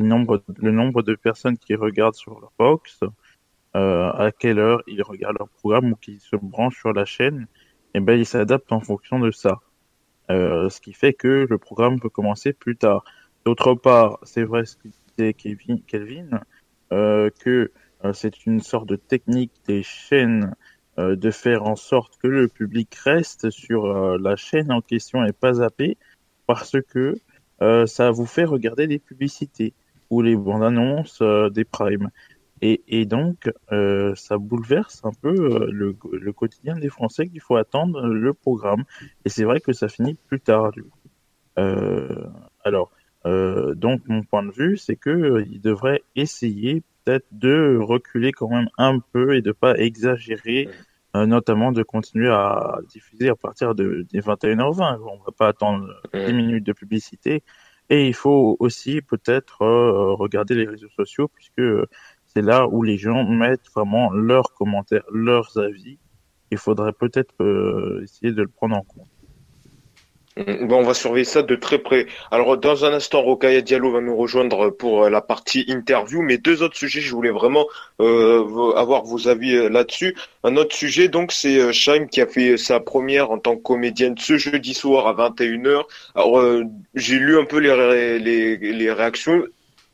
le 0.00 0.70
nombre 0.70 1.02
de 1.02 1.14
personnes 1.14 1.58
qui 1.58 1.74
regardent 1.74 2.14
sur 2.14 2.40
leur 2.40 2.52
box, 2.58 3.00
euh, 3.76 4.10
à 4.12 4.30
quelle 4.30 4.60
heure 4.60 4.82
ils 4.86 5.02
regardent 5.02 5.38
leur 5.38 5.48
programme 5.48 5.92
ou 5.92 5.96
qui 5.96 6.20
se 6.20 6.36
branchent 6.36 6.78
sur 6.78 6.92
la 6.92 7.04
chaîne, 7.04 7.48
et 7.94 7.98
eh 7.98 8.00
ben 8.00 8.18
ils 8.18 8.26
s'adaptent 8.26 8.70
en 8.70 8.80
fonction 8.80 9.18
de 9.18 9.32
ça. 9.32 9.60
Euh, 10.30 10.68
ce 10.68 10.80
qui 10.80 10.92
fait 10.92 11.12
que 11.12 11.46
le 11.48 11.58
programme 11.58 11.98
peut 12.00 12.08
commencer 12.08 12.52
plus 12.52 12.76
tard. 12.76 13.04
D'autre 13.44 13.74
part, 13.74 14.18
c'est 14.22 14.44
vrai 14.44 14.64
ce 14.64 14.76
que 14.76 14.88
disait 14.88 15.34
Kevin, 15.34 15.82
Kelvin, 15.82 16.40
euh, 16.92 17.30
que 17.40 17.72
c'est 18.12 18.46
une 18.46 18.60
sorte 18.60 18.88
de 18.88 18.96
technique 18.96 19.52
des 19.66 19.82
chaînes 19.82 20.54
de 20.98 21.30
faire 21.30 21.64
en 21.64 21.74
sorte 21.74 22.18
que 22.18 22.28
le 22.28 22.48
public 22.48 22.94
reste 22.94 23.50
sur 23.50 24.18
la 24.18 24.36
chaîne 24.36 24.70
en 24.70 24.82
question 24.82 25.24
et 25.24 25.32
pas 25.32 25.54
zappé, 25.54 25.96
parce 26.46 26.76
que 26.82 27.16
ça 27.86 28.10
vous 28.10 28.26
fait 28.26 28.44
regarder 28.44 28.86
des 28.86 28.98
publicités 28.98 29.72
ou 30.10 30.22
les 30.22 30.36
bandes 30.36 30.62
annonces 30.62 31.20
euh, 31.22 31.50
des 31.50 31.64
primes. 31.64 32.10
Et, 32.62 32.82
et 32.88 33.04
donc, 33.04 33.50
euh, 33.72 34.14
ça 34.14 34.38
bouleverse 34.38 35.02
un 35.04 35.12
peu 35.12 35.34
euh, 35.34 35.68
le, 35.70 35.96
le, 36.12 36.32
quotidien 36.32 36.76
des 36.76 36.88
Français 36.88 37.26
qu'il 37.26 37.40
faut 37.40 37.56
attendre 37.56 38.06
le 38.06 38.32
programme. 38.32 38.84
Et 39.24 39.28
c'est 39.28 39.44
vrai 39.44 39.60
que 39.60 39.72
ça 39.72 39.88
finit 39.88 40.14
plus 40.28 40.40
tard, 40.40 40.72
du 40.72 40.84
coup. 40.84 40.98
alors, 42.64 42.90
donc, 43.24 44.02
mon 44.06 44.22
point 44.22 44.44
de 44.44 44.52
vue, 44.52 44.76
c'est 44.76 44.96
que 44.96 45.44
il 45.48 45.60
devrait 45.60 46.02
essayer 46.14 46.82
peut-être 47.04 47.26
de 47.32 47.78
reculer 47.80 48.32
quand 48.32 48.48
même 48.48 48.68
un 48.76 48.98
peu 48.98 49.34
et 49.34 49.42
de 49.42 49.52
pas 49.52 49.76
exagérer, 49.76 50.68
notamment 51.14 51.72
de 51.72 51.82
continuer 51.82 52.30
à 52.30 52.78
diffuser 52.88 53.28
à 53.30 53.34
partir 53.34 53.74
de, 53.74 54.06
des 54.10 54.20
21h20. 54.20 55.00
On 55.00 55.24
va 55.24 55.32
pas 55.36 55.48
attendre 55.48 55.88
10 56.12 56.32
minutes 56.32 56.66
de 56.66 56.72
publicité 56.72 57.42
et 57.90 58.06
il 58.06 58.14
faut 58.14 58.56
aussi 58.60 59.02
peut-être 59.02 59.62
euh, 59.62 60.14
regarder 60.14 60.54
les 60.54 60.66
réseaux 60.66 60.88
sociaux 60.96 61.28
puisque 61.28 61.62
c'est 62.26 62.42
là 62.42 62.66
où 62.68 62.82
les 62.82 62.96
gens 62.98 63.24
mettent 63.24 63.68
vraiment 63.74 64.10
leurs 64.10 64.52
commentaires, 64.54 65.04
leurs 65.12 65.56
avis. 65.58 65.98
Il 66.50 66.58
faudrait 66.58 66.92
peut-être 66.92 67.34
euh, 67.40 68.02
essayer 68.02 68.32
de 68.32 68.42
le 68.42 68.48
prendre 68.48 68.76
en 68.76 68.82
compte. 68.82 69.08
Mm, 70.36 70.72
on 70.72 70.82
va 70.82 70.94
surveiller 70.94 71.24
ça 71.24 71.42
de 71.42 71.54
très 71.54 71.78
près. 71.78 72.06
Alors, 72.32 72.56
dans 72.56 72.84
un 72.84 72.92
instant, 72.92 73.22
Rokaya 73.22 73.60
Diallo 73.60 73.92
va 73.92 74.00
nous 74.00 74.16
rejoindre 74.16 74.70
pour 74.70 75.04
euh, 75.04 75.10
la 75.10 75.20
partie 75.20 75.64
interview, 75.68 76.22
mais 76.22 76.38
deux 76.38 76.62
autres 76.62 76.76
sujets, 76.76 77.00
je 77.00 77.14
voulais 77.14 77.30
vraiment 77.30 77.66
euh, 78.00 78.72
avoir 78.74 79.04
vos 79.04 79.28
avis 79.28 79.54
euh, 79.54 79.68
là-dessus. 79.68 80.16
Un 80.42 80.56
autre 80.56 80.74
sujet, 80.74 81.06
donc, 81.08 81.30
c'est 81.30 81.58
euh, 81.60 81.72
Shaim 81.72 82.06
qui 82.06 82.20
a 82.20 82.26
fait 82.26 82.56
sa 82.56 82.80
première 82.80 83.30
en 83.30 83.38
tant 83.38 83.56
que 83.56 83.62
comédienne 83.62 84.16
ce 84.18 84.36
jeudi 84.36 84.74
soir 84.74 85.06
à 85.06 85.12
21h. 85.14 85.84
Alors, 86.16 86.42
j'ai 86.94 87.18
lu 87.18 87.38
un 87.38 87.44
peu 87.44 87.58
les, 87.58 88.18
les, 88.18 88.56
les 88.56 88.92
réactions. 88.92 89.44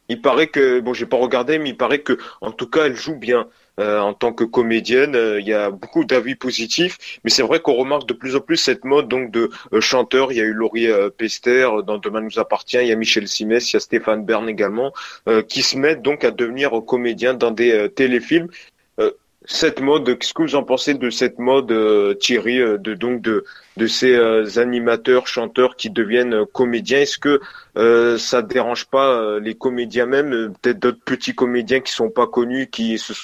Il 0.08 0.20
paraît 0.20 0.48
que, 0.48 0.80
bon, 0.80 0.92
j'ai 0.94 1.06
pas 1.06 1.16
regardé, 1.18 1.58
mais 1.58 1.70
il 1.70 1.76
paraît 1.76 2.00
que, 2.00 2.18
en 2.40 2.50
tout 2.50 2.68
cas, 2.68 2.86
elle 2.86 2.96
joue 2.96 3.14
bien. 3.16 3.46
Euh, 3.80 3.98
en 3.98 4.12
tant 4.12 4.34
que 4.34 4.44
comédienne. 4.44 5.16
Euh, 5.16 5.40
il 5.40 5.48
y 5.48 5.54
a 5.54 5.70
beaucoup 5.70 6.04
d'avis 6.04 6.34
positifs, 6.34 6.98
mais 7.24 7.30
c'est 7.30 7.42
vrai 7.42 7.60
qu'on 7.60 7.72
remarque 7.72 8.06
de 8.06 8.12
plus 8.12 8.36
en 8.36 8.40
plus 8.40 8.58
cette 8.58 8.84
mode 8.84 9.08
donc 9.08 9.30
de 9.30 9.48
euh, 9.72 9.80
chanteurs. 9.80 10.32
Il 10.32 10.38
y 10.38 10.40
a 10.42 10.44
eu 10.44 10.52
Laurie 10.52 10.88
Pester 11.16 11.66
dans 11.86 11.96
Demain 11.96 12.20
nous 12.20 12.38
appartient, 12.38 12.76
il 12.76 12.88
y 12.88 12.92
a 12.92 12.96
Michel 12.96 13.26
Simès, 13.26 13.72
il 13.72 13.74
y 13.74 13.78
a 13.78 13.80
Stéphane 13.80 14.24
Bern 14.24 14.48
également, 14.48 14.92
qui 15.48 15.62
se 15.62 15.76
mettent 15.78 16.02
donc 16.02 16.24
à 16.24 16.30
devenir 16.30 16.70
comédiens 16.86 17.34
dans 17.34 17.50
des 17.50 17.88
téléfilms 17.90 18.48
cette 19.46 19.80
mode, 19.80 20.18
qu'est-ce 20.18 20.34
que 20.34 20.42
vous 20.42 20.54
en 20.54 20.62
pensez 20.62 20.94
de 20.94 21.10
cette 21.10 21.38
mode, 21.38 21.72
Thierry, 22.18 22.58
de 22.58 22.94
donc 22.94 23.22
de 23.22 23.44
de 23.76 23.86
ces 23.86 24.58
animateurs, 24.58 25.26
chanteurs 25.26 25.76
qui 25.76 25.90
deviennent 25.90 26.44
comédiens? 26.52 27.00
Est-ce 27.00 27.18
que 27.18 27.40
ça 28.18 28.42
dérange 28.42 28.86
pas 28.86 29.38
les 29.40 29.54
comédiens 29.54 30.06
même, 30.06 30.52
peut-être 30.60 30.78
d'autres 30.78 31.04
petits 31.04 31.34
comédiens 31.34 31.80
qui 31.80 31.92
sont 31.92 32.10
pas 32.10 32.26
connus, 32.26 32.68
qui 32.68 32.98
se, 32.98 33.14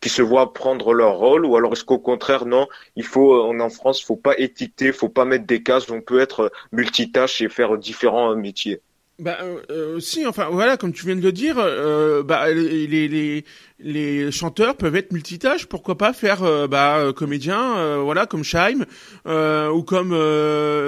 qui 0.00 0.08
se 0.08 0.22
voient 0.22 0.52
prendre 0.52 0.92
leur 0.94 1.16
rôle 1.18 1.44
ou 1.44 1.56
alors 1.56 1.72
est-ce 1.72 1.84
qu'au 1.84 1.98
contraire 1.98 2.46
non 2.46 2.66
il 2.96 3.04
faut 3.04 3.34
euh, 3.34 3.60
en 3.60 3.68
France 3.70 4.02
faut 4.02 4.16
pas 4.16 4.36
étiqueter 4.38 4.92
faut 4.92 5.08
pas 5.08 5.24
mettre 5.24 5.46
des 5.46 5.62
cases 5.62 5.90
on 5.90 6.00
peut 6.00 6.20
être 6.20 6.50
multitâche 6.72 7.40
et 7.40 7.48
faire 7.48 7.76
différents 7.78 8.34
métiers. 8.36 8.80
Bah 9.18 9.36
euh, 9.42 9.60
euh, 9.70 10.00
si 10.00 10.24
enfin 10.26 10.48
voilà 10.50 10.78
comme 10.78 10.94
tu 10.94 11.04
viens 11.04 11.14
de 11.14 11.20
le 11.20 11.30
dire 11.32 11.56
euh, 11.58 12.22
bah 12.22 12.50
les, 12.50 12.86
les 12.86 13.44
les 13.78 14.32
chanteurs 14.32 14.76
peuvent 14.76 14.96
être 14.96 15.12
multitâches 15.12 15.66
pourquoi 15.66 15.98
pas 15.98 16.14
faire 16.14 16.42
euh, 16.42 16.66
bah 16.66 17.12
comédien 17.14 17.98
voilà 17.98 18.24
comme 18.24 18.44
Scheim 18.44 18.86
ou 19.26 19.82
comme 19.82 20.14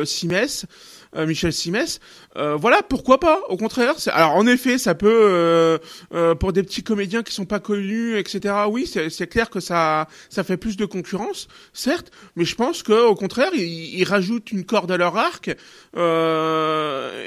Simès. 0.07 0.65
euh, 0.65 0.67
Michel 1.15 1.53
Simès. 1.53 2.01
Euh, 2.37 2.57
voilà, 2.57 2.83
pourquoi 2.83 3.21
pas 3.21 3.41
Au 3.49 3.57
contraire. 3.57 3.95
Alors 4.07 4.35
en 4.35 4.47
effet, 4.47 4.79
ça 4.79 4.95
peut 4.95 5.79
euh, 6.15 6.35
pour 6.35 6.53
des 6.53 6.63
petits 6.63 6.83
comédiens 6.83 7.23
qui 7.23 7.35
sont 7.35 7.45
pas 7.45 7.61
connus, 7.61 8.17
etc. 8.19 8.55
Oui, 8.69 8.87
c'est 8.87 9.27
clair 9.27 9.51
que 9.51 9.61
ça 9.61 10.09
ça 10.31 10.43
fait 10.45 10.57
plus 10.57 10.77
de 10.77 10.87
concurrence, 10.87 11.49
certes, 11.75 12.11
mais 12.37 12.45
je 12.45 12.55
pense 12.55 12.83
que 12.83 13.07
au 13.07 13.15
contraire, 13.15 13.51
ils, 13.55 13.99
ils 13.99 14.05
rajoutent 14.05 14.51
une 14.53 14.65
corde 14.65 14.91
à 14.91 14.97
leur 14.97 15.19
arc 15.19 15.55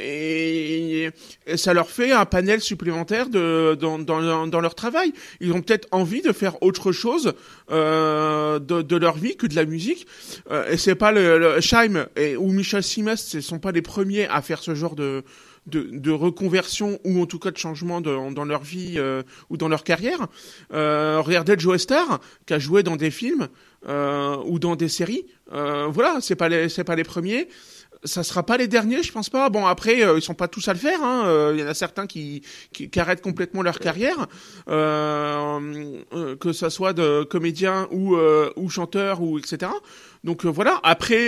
et, 0.02 1.10
et, 1.45 1.58
ça 1.58 1.74
leur 1.74 1.91
fait 1.91 2.12
un 2.12 2.26
panel 2.26 2.62
supplémentaire 2.62 3.30
de 3.30 3.78
dans 3.80 4.00
dans, 4.00 4.48
dans 4.48 4.62
leur 4.62 4.74
travail. 4.74 5.13
Ils 5.39 5.54
ont 5.54 5.62
peut-être 5.62 5.88
envie 5.91 6.24
de 6.24 6.32
faire 6.32 6.62
autre 6.63 6.91
chose 6.91 7.34
de, 7.69 8.58
de 8.82 8.95
leur 8.95 9.17
vie 9.17 9.36
que 9.38 9.45
de 9.45 9.56
la 9.56 9.65
musique. 9.65 10.08
et 10.71 10.78
c'est 10.78 10.95
pas 10.95 11.12
le, 11.12 11.38
le 11.38 11.62
Scheim 11.62 12.08
et 12.15 12.36
ou 12.36 12.52
Michel 12.52 12.82
Simès, 12.84 13.24
ce 13.24 13.41
sont 13.41 13.60
pas 13.60 13.71
les 13.76 13.84
premiers 13.84 14.28
à 14.28 14.42
faire 14.42 14.64
ce 14.64 14.74
genre 14.74 14.96
de 14.96 15.24
de, 15.68 16.12
reconversion 16.12 17.00
ou 17.04 17.22
en 17.22 17.26
tout 17.26 17.40
cas 17.40 17.52
de 17.52 17.58
changement 17.58 18.02
dans 18.02 18.46
leur 18.46 18.62
vie 18.64 18.96
euh, 18.98 19.24
ou 19.50 19.58
dans 19.58 19.68
leur 19.68 19.84
carrière. 19.84 20.28
Euh, 20.74 21.22
regardez 21.22 21.56
Joe 21.58 21.82
Star 21.82 22.20
qui 22.46 22.54
a 22.54 22.60
joué 22.60 22.84
dans 22.84 22.96
des 22.96 23.12
films 23.12 23.48
euh, 23.88 24.38
ou 24.46 24.60
dans 24.60 24.76
des 24.76 24.90
séries. 24.90 25.26
Euh, 25.52 25.88
voilà, 25.88 26.18
c'est 26.22 26.36
pas 26.36 26.50
les 26.50 26.70
c'est 26.70 26.84
pas 26.84 26.96
les 26.96 27.04
premiers 27.04 27.48
ça 28.04 28.22
sera 28.22 28.44
pas 28.44 28.58
les 28.58 28.68
derniers, 28.68 29.02
je 29.02 29.12
pense 29.12 29.32
pas. 29.32 29.50
Bon 29.50 29.66
après, 29.66 30.02
ils 30.16 30.22
sont 30.22 30.36
pas 30.36 30.48
tous 30.48 30.68
à 30.68 30.74
le 30.74 30.80
faire. 30.80 31.02
Hein. 31.02 31.52
Il 31.56 31.60
y 31.60 31.64
en 31.64 31.68
a 31.68 31.74
certains 31.74 32.06
qui, 32.06 32.44
qui, 32.72 32.88
qui 32.88 33.00
arrêtent 33.00 33.24
complètement 33.24 33.64
leur 33.64 33.80
carrière, 33.80 34.28
que 34.68 36.54
ça 36.54 36.70
soit 36.70 36.94
de 36.94 37.24
comédien 37.24 37.88
ou 37.90 38.16
ou 38.58 38.70
chanteur 38.70 39.24
ou 39.24 39.40
etc. 39.40 39.72
Donc 40.26 40.46
euh, 40.46 40.50
voilà. 40.50 40.80
Après, 40.84 41.28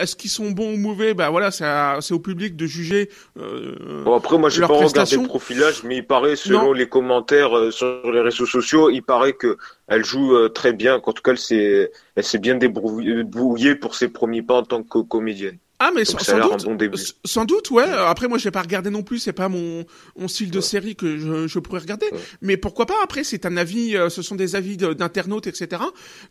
est-ce 0.00 0.14
qu'ils 0.14 0.30
sont 0.30 0.50
bons 0.52 0.74
ou 0.74 0.76
mauvais? 0.76 1.14
Ben 1.14 1.30
voilà, 1.30 1.50
c'est 1.50 1.64
c'est 2.00 2.14
au 2.14 2.20
public 2.20 2.54
de 2.54 2.66
juger. 2.66 3.10
bon 3.34 4.14
après, 4.14 4.38
moi 4.38 4.50
j'ai 4.50 4.60
pas 4.60 4.68
regardé 4.68 5.16
le 5.16 5.26
profilage, 5.26 5.82
mais 5.82 5.96
il 5.96 6.06
paraît 6.06 6.36
selon 6.36 6.66
non. 6.66 6.72
les 6.72 6.88
commentaires 6.88 7.72
sur 7.72 8.12
les 8.12 8.20
réseaux 8.20 8.46
sociaux, 8.46 8.90
il 8.90 9.02
paraît 9.02 9.32
que 9.32 9.58
elle 9.88 10.04
joue 10.04 10.48
très 10.50 10.72
bien. 10.72 11.00
En 11.02 11.12
tout 11.12 11.22
cas, 11.22 11.32
elle 11.32 11.38
s'est 11.38 11.90
elle 12.14 12.24
s'est 12.24 12.38
bien 12.38 12.54
débrouillée 12.54 13.74
pour 13.74 13.94
ses 13.94 14.08
premiers 14.08 14.42
pas 14.42 14.58
en 14.58 14.62
tant 14.62 14.82
que 14.82 14.98
comédienne. 14.98 15.58
Ah 15.80 15.92
mais 15.94 16.04
sans, 16.04 16.18
sans 16.18 16.40
doute, 16.40 16.64
bon 16.64 16.90
sans 17.24 17.44
doute, 17.44 17.70
ouais. 17.70 17.84
Après 17.84 18.26
moi 18.26 18.36
je 18.38 18.44
vais 18.44 18.50
pas 18.50 18.62
regarder 18.62 18.90
non 18.90 19.02
plus, 19.02 19.20
c'est 19.20 19.32
pas 19.32 19.48
mon, 19.48 19.84
mon 20.16 20.26
style 20.26 20.50
de 20.50 20.56
ouais. 20.56 20.62
série 20.62 20.96
que 20.96 21.18
je, 21.18 21.46
je 21.46 21.58
pourrais 21.60 21.78
regarder. 21.80 22.06
Ouais. 22.10 22.18
Mais 22.42 22.56
pourquoi 22.56 22.86
pas? 22.86 22.96
Après 23.04 23.22
c'est 23.22 23.46
un 23.46 23.56
avis, 23.56 23.96
euh, 23.96 24.08
ce 24.08 24.22
sont 24.22 24.34
des 24.34 24.56
avis 24.56 24.76
d'internautes, 24.76 25.46
etc. 25.46 25.82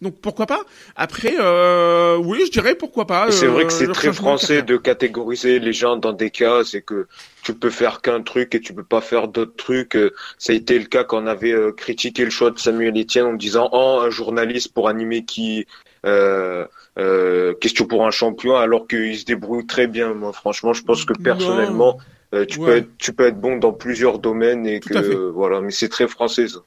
Donc 0.02 0.20
pourquoi 0.20 0.48
pas? 0.48 0.64
Après, 0.98 1.36
euh, 1.40 2.18
oui, 2.18 2.44
je 2.46 2.52
dirais 2.52 2.76
pourquoi 2.76 3.08
pas. 3.08 3.32
C'est 3.32 3.48
vrai 3.48 3.66
que 3.66 3.72
c'est 3.72 3.88
très 3.88 4.12
français 4.12 4.64
de 4.64 4.76
catégoriser 4.76 5.60
les 5.60 5.74
gens 5.74 5.96
dans 5.96 6.14
des 6.14 6.30
cas, 6.30 6.64
c'est 6.66 6.82
que 6.82 7.08
tu 7.44 7.54
peux 7.54 7.70
faire 7.70 8.02
qu'un 8.02 8.22
truc 8.24 8.54
et 8.54 8.60
tu 8.60 8.74
peux 8.74 8.84
pas 8.84 9.00
faire 9.00 9.30
d'autres 9.30 9.56
trucs. 9.56 9.98
Ça 10.38 10.52
a 10.52 10.56
été 10.58 10.78
le 10.78 10.86
cas 10.86 11.06
quand 11.06 11.24
on 11.24 11.28
avait 11.28 11.54
euh, 11.54 11.72
critiqué 11.72 12.26
le 12.26 12.32
choix 12.32 12.52
de 12.52 12.60
Samuel 12.60 13.00
Etienne 13.00 13.26
en 13.26 13.34
disant 13.34 13.70
oh 13.72 14.02
un 14.04 14.10
journaliste 14.10 14.74
pour 14.74 14.90
animer 14.90 15.24
qui 15.24 15.66
euh, 16.06 16.66
euh, 16.98 17.54
question 17.54 17.86
pour 17.86 18.06
un 18.06 18.12
champion 18.12 18.56
alors 18.56 18.88
qu'il 18.88 19.18
se 19.18 19.26
débrouille 19.26 19.66
très 19.66 19.88
bien. 19.88 20.14
Moi, 20.14 20.34
franchement, 20.34 20.74
je 20.74 20.84
pense 20.84 21.06
que 21.06 21.14
personnellement, 21.14 21.98
euh, 22.34 22.46
tu 22.46 22.60
ouais. 22.60 22.66
peux 22.66 22.76
être, 22.78 22.90
tu 22.98 23.14
peux 23.14 23.28
être 23.28 23.40
bon 23.40 23.58
dans 23.58 23.74
plusieurs 23.74 24.20
domaines 24.20 24.66
et 24.66 24.80
Tout 24.80 24.90
que 24.90 25.30
voilà, 25.30 25.62
mais 25.62 25.72
c'est 25.72 25.90
très 25.90 26.08
français. 26.08 26.48
Ça. 26.48 26.60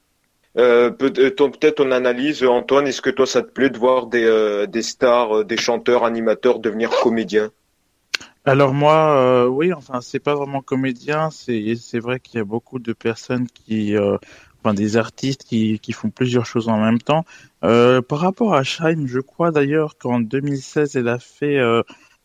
Euh, 0.56 0.90
peut-être 0.90 1.76
ton 1.76 1.92
analyse, 1.92 2.42
Antoine, 2.42 2.86
est-ce 2.86 3.02
que 3.02 3.10
toi 3.10 3.26
ça 3.26 3.42
te 3.42 3.50
plaît 3.50 3.70
de 3.70 3.78
voir 3.78 4.06
des, 4.06 4.24
euh, 4.24 4.66
des 4.66 4.82
stars, 4.82 5.44
des 5.44 5.56
chanteurs, 5.56 6.04
animateurs 6.04 6.58
devenir 6.58 6.90
comédiens? 6.90 7.50
Alors 8.44 8.72
moi, 8.72 9.14
euh, 9.16 9.46
oui, 9.46 9.72
enfin 9.72 10.00
c'est 10.00 10.18
pas 10.18 10.34
vraiment 10.34 10.62
comédien, 10.62 11.30
c'est 11.30 11.74
c'est 11.76 11.98
vrai 12.00 12.20
qu'il 12.20 12.38
y 12.38 12.40
a 12.40 12.44
beaucoup 12.44 12.78
de 12.78 12.92
personnes 12.92 13.46
qui, 13.46 13.94
euh, 13.94 14.16
enfin 14.62 14.74
des 14.74 14.96
artistes 14.96 15.44
qui 15.44 15.78
qui 15.78 15.92
font 15.92 16.10
plusieurs 16.10 16.46
choses 16.46 16.68
en 16.68 16.78
même 16.78 16.98
temps. 16.98 17.24
Euh, 17.64 18.02
par 18.02 18.20
rapport 18.20 18.54
à 18.54 18.62
Shine, 18.62 19.06
je 19.06 19.20
crois 19.20 19.50
d'ailleurs 19.50 19.98
qu'en 19.98 20.20
2016 20.20 20.96
elle 20.96 21.08
a 21.08 21.18
fait 21.18 21.58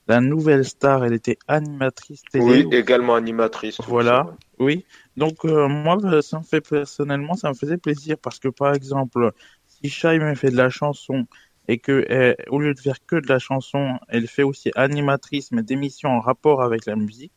la 0.07 0.21
nouvelle 0.21 0.65
star, 0.65 1.03
elle 1.03 1.13
était 1.13 1.37
animatrice 1.47 2.21
télé. 2.31 2.65
Oui, 2.65 2.67
également 2.71 3.15
animatrice. 3.15 3.79
Voilà, 3.87 4.35
oui. 4.59 4.85
Donc 5.17 5.43
moi, 5.43 5.97
ça 6.21 6.39
me 6.39 6.43
fait 6.43 6.61
personnellement, 6.61 7.33
ça 7.33 7.49
me 7.49 7.55
faisait 7.55 7.77
plaisir 7.77 8.17
parce 8.21 8.39
que 8.39 8.49
par 8.49 8.73
exemple, 8.75 9.31
si 9.67 9.89
Shine 9.89 10.35
fait 10.35 10.51
de 10.51 10.57
la 10.57 10.69
chanson 10.69 11.25
et 11.67 11.79
que 11.79 12.05
elle, 12.09 12.35
au 12.49 12.59
lieu 12.59 12.73
de 12.73 12.79
faire 12.79 13.03
que 13.05 13.15
de 13.15 13.27
la 13.27 13.39
chanson, 13.39 13.97
elle 14.07 14.27
fait 14.27 14.43
aussi 14.43 14.71
animatrice 14.75 15.51
mais 15.51 15.63
d'émissions 15.63 16.09
en 16.09 16.19
rapport 16.19 16.61
avec 16.61 16.85
la 16.85 16.95
musique. 16.95 17.31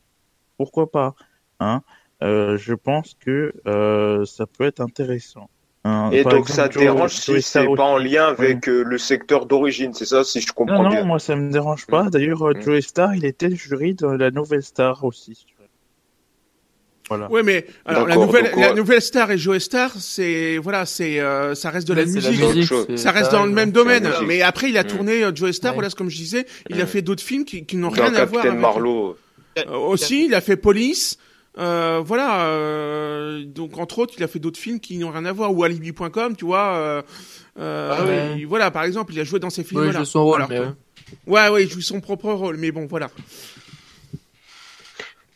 Pourquoi 0.57 0.91
pas 0.91 1.15
hein 1.61 1.83
euh, 1.87 2.08
Je 2.21 2.75
pense 2.75 3.15
que 3.25 3.53
euh, 3.67 4.25
ça 4.25 4.47
peut 4.47 4.65
être 4.65 4.81
intéressant. 4.81 5.49
Hein, 5.85 6.11
et 6.13 6.25
donc 6.25 6.33
exemple, 6.33 6.51
ça 6.51 6.69
te 6.69 6.79
dérange 6.79 7.13
si 7.13 7.41
c'est 7.41 7.65
pas 7.65 7.85
en 7.85 7.99
lien 7.99 8.27
avec 8.27 8.65
oui. 8.67 8.73
euh, 8.73 8.83
le 8.83 8.99
secteur 8.99 9.47
d'origine, 9.47 9.95
c'est 9.95 10.05
ça 10.05 10.25
si 10.25 10.41
je 10.41 10.53
comprends 10.53 10.83
non, 10.83 10.89
bien? 10.91 11.01
Non, 11.01 11.07
moi 11.07 11.19
ça 11.19 11.37
me 11.37 11.51
dérange 11.51 11.87
pas. 11.87 12.05
Mmh. 12.05 12.11
D'ailleurs, 12.11 12.43
mmh. 12.43 12.63
Joey 12.63 12.81
Star, 12.83 13.15
il 13.15 13.25
était 13.25 13.55
jury 13.55 13.95
de 13.95 14.07
la 14.07 14.31
nouvelle 14.31 14.65
star 14.65 15.05
aussi. 15.05 15.47
Voilà. 17.09 17.31
Ouais, 17.31 17.43
mais 17.43 17.65
alors 17.87 18.07
la 18.07 18.17
nouvelle, 18.17 18.51
la 18.57 18.75
nouvelle 18.75 19.01
star 19.01 19.31
et 19.31 19.39
Joe 19.39 19.59
Star, 19.63 19.93
c'est 19.99 20.59
voilà, 20.59 20.85
c'est 20.85 21.21
euh, 21.21 21.55
ça 21.55 21.71
reste 21.71 21.89
de 21.89 21.95
la, 21.95 22.05
musique. 22.05 22.39
la 22.39 22.49
musique. 22.49 22.99
Ça 22.99 23.13
reste 23.13 23.33
dans 23.33 23.47
le 23.47 23.53
même 23.53 23.71
domaine. 23.71 24.11
Mais 24.27 24.43
après, 24.43 24.69
il 24.69 24.77
a 24.77 24.85
tourné 24.85 25.25
mmh. 25.25 25.35
Joe 25.35 25.53
Star. 25.53 25.73
Ouais. 25.73 25.77
Voilà, 25.77 25.91
comme 25.91 26.11
je 26.11 26.17
disais, 26.17 26.45
il 26.69 26.77
mmh. 26.77 26.81
a 26.81 26.87
fait 26.87 27.01
d'autres 27.01 27.23
films 27.23 27.47
qui, 27.47 27.65
qui 27.65 27.77
n'ont 27.77 27.89
rien 27.89 28.13
à 28.15 28.27
voir. 28.27 28.45
Avec... 28.45 28.59
Marlowe. 28.59 29.17
Euh, 29.59 29.75
aussi, 29.75 30.27
il 30.27 30.35
a 30.35 30.43
fait 30.43 30.57
Police. 30.57 31.17
Euh, 31.59 32.03
voilà. 32.05 32.47
Euh, 32.47 33.45
donc 33.45 33.79
entre 33.79 33.99
autres, 33.99 34.15
il 34.17 34.23
a 34.23 34.29
fait 34.29 34.39
d'autres 34.39 34.59
films 34.59 34.81
qui 34.81 34.97
n'ont 34.99 35.11
rien 35.11 35.25
à 35.25 35.33
voir. 35.33 35.53
Ou 35.53 35.65
Alibi.com, 35.65 36.37
tu 36.37 36.45
vois. 36.45 36.77
Euh, 36.77 37.03
ah, 37.59 38.05
ouais. 38.05 38.45
Voilà, 38.45 38.71
par 38.71 38.85
exemple, 38.85 39.13
il 39.13 39.21
a 39.21 39.25
joué 39.25 39.41
dans 39.41 39.51
ces 39.51 39.65
films-là. 39.65 39.89
Ouais, 39.89 39.93
il 39.93 39.99
joue 39.99 40.05
son 40.05 40.25
rôle. 40.25 40.47
Mais... 40.49 40.61
Ouais, 41.27 41.49
ouais, 41.49 41.65
il 41.65 41.71
joue 41.71 41.81
son 41.81 42.01
propre 42.01 42.31
rôle. 42.33 42.57
Mais 42.57 42.71
bon, 42.71 42.87
voilà. 42.87 43.11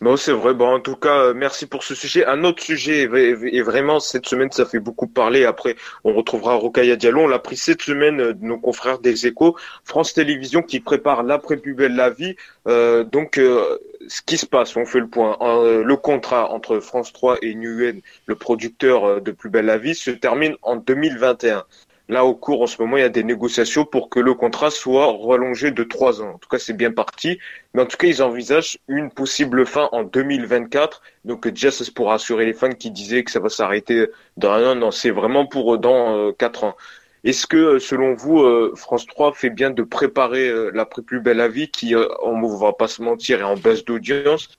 Non, 0.03 0.17
c'est 0.17 0.33
vrai. 0.33 0.53
Bon, 0.53 0.67
en 0.75 0.81
tout 0.81 0.97
cas, 0.97 1.33
merci 1.33 1.67
pour 1.67 1.85
ce 1.85 1.95
sujet. 1.95 2.27
Un 2.27 2.43
autre 2.43 2.61
sujet, 2.61 3.03
et 3.05 3.62
vraiment, 3.62 4.01
cette 4.01 4.27
semaine, 4.27 4.51
ça 4.51 4.67
fait 4.67 4.81
beaucoup 4.81 5.07
parler. 5.07 5.45
Après, 5.45 5.77
on 6.03 6.12
retrouvera 6.12 6.55
Rokaya 6.57 6.97
Diallo. 6.97 7.21
On 7.21 7.29
l'a 7.29 7.38
pris 7.38 7.57
cette 7.57 7.83
semaine 7.83 8.17
de 8.17 8.37
nos 8.45 8.59
confrères 8.59 8.99
des 8.99 9.29
échos. 9.29 9.57
France 9.85 10.12
Télévisions 10.12 10.62
qui 10.62 10.81
prépare 10.81 11.23
l'après 11.23 11.57
plus 11.57 11.75
belle 11.75 11.95
la 11.95 12.11
vie. 12.11 12.35
Euh, 12.67 13.05
donc, 13.05 13.38
euh, 13.38 13.79
ce 14.09 14.23
qui 14.23 14.38
se 14.38 14.47
passe, 14.47 14.77
on 14.77 14.87
fait 14.87 14.99
le 14.99 15.07
point. 15.07 15.37
Euh, 15.41 15.85
le 15.85 15.97
contrat 15.97 16.51
entre 16.51 16.81
France 16.81 17.12
3 17.12 17.38
et 17.43 17.55
Newen, 17.55 18.01
le 18.27 18.35
producteur 18.35 19.21
de 19.21 19.31
Plus 19.31 19.51
belle 19.51 19.67
la 19.67 19.79
vie, 19.79 19.95
se 19.95 20.11
termine 20.11 20.57
en 20.62 20.75
2021. 20.75 21.65
Là, 22.12 22.27
au 22.27 22.35
cours, 22.35 22.61
en 22.61 22.66
ce 22.66 22.77
moment, 22.83 22.98
il 22.98 23.01
y 23.01 23.05
a 23.05 23.09
des 23.09 23.25
négociations 23.25 23.87
pour 23.87 24.11
que 24.11 24.20
le 24.20 24.35
contrat 24.35 24.70
soit 24.70 25.07
rallongé 25.07 25.70
de 25.70 25.83
trois 25.83 26.20
ans. 26.20 26.33
En 26.35 26.38
tout 26.38 26.48
cas, 26.51 26.59
c'est 26.59 26.75
bien 26.75 26.92
parti. 26.92 27.38
Mais 27.72 27.81
en 27.81 27.87
tout 27.87 27.96
cas, 27.96 28.07
ils 28.07 28.22
envisagent 28.22 28.77
une 28.87 29.11
possible 29.11 29.64
fin 29.64 29.88
en 29.92 30.03
2024. 30.03 31.01
Donc, 31.25 31.48
déjà, 31.48 31.70
c'est 31.70 31.90
pour 31.94 32.09
rassurer 32.09 32.44
les 32.44 32.53
fans 32.53 32.68
qui 32.68 32.90
disaient 32.90 33.25
que 33.25 33.31
ça 33.31 33.40
va 33.40 33.48
s'arrêter 33.48 34.09
dans 34.37 34.51
un 34.53 34.72
an. 34.72 34.75
Non, 34.75 34.90
c'est 34.90 35.11
vraiment 35.11 35.46
pour 35.46 35.79
dans 35.79 36.18
euh, 36.18 36.33
quatre 36.33 36.64
ans. 36.64 36.77
Est-ce 37.25 37.46
que, 37.46 37.79
selon 37.79 38.12
vous, 38.12 38.40
euh, 38.42 38.75
France 38.77 39.07
3 39.07 39.33
fait 39.33 39.48
bien 39.48 39.70
de 39.70 39.83
préparer 39.83 40.51
euh, 40.51 40.70
l'après 40.75 41.01
plus 41.01 41.20
belle 41.20 41.40
à 41.40 41.48
vie 41.48 41.70
qui, 41.70 41.94
on 42.22 42.37
ne 42.38 42.61
va 42.61 42.75
pas 42.75 42.88
se 42.88 43.01
mentir, 43.01 43.40
est 43.40 43.44
en 43.44 43.57
baisse 43.57 43.87
d'audience, 43.87 44.51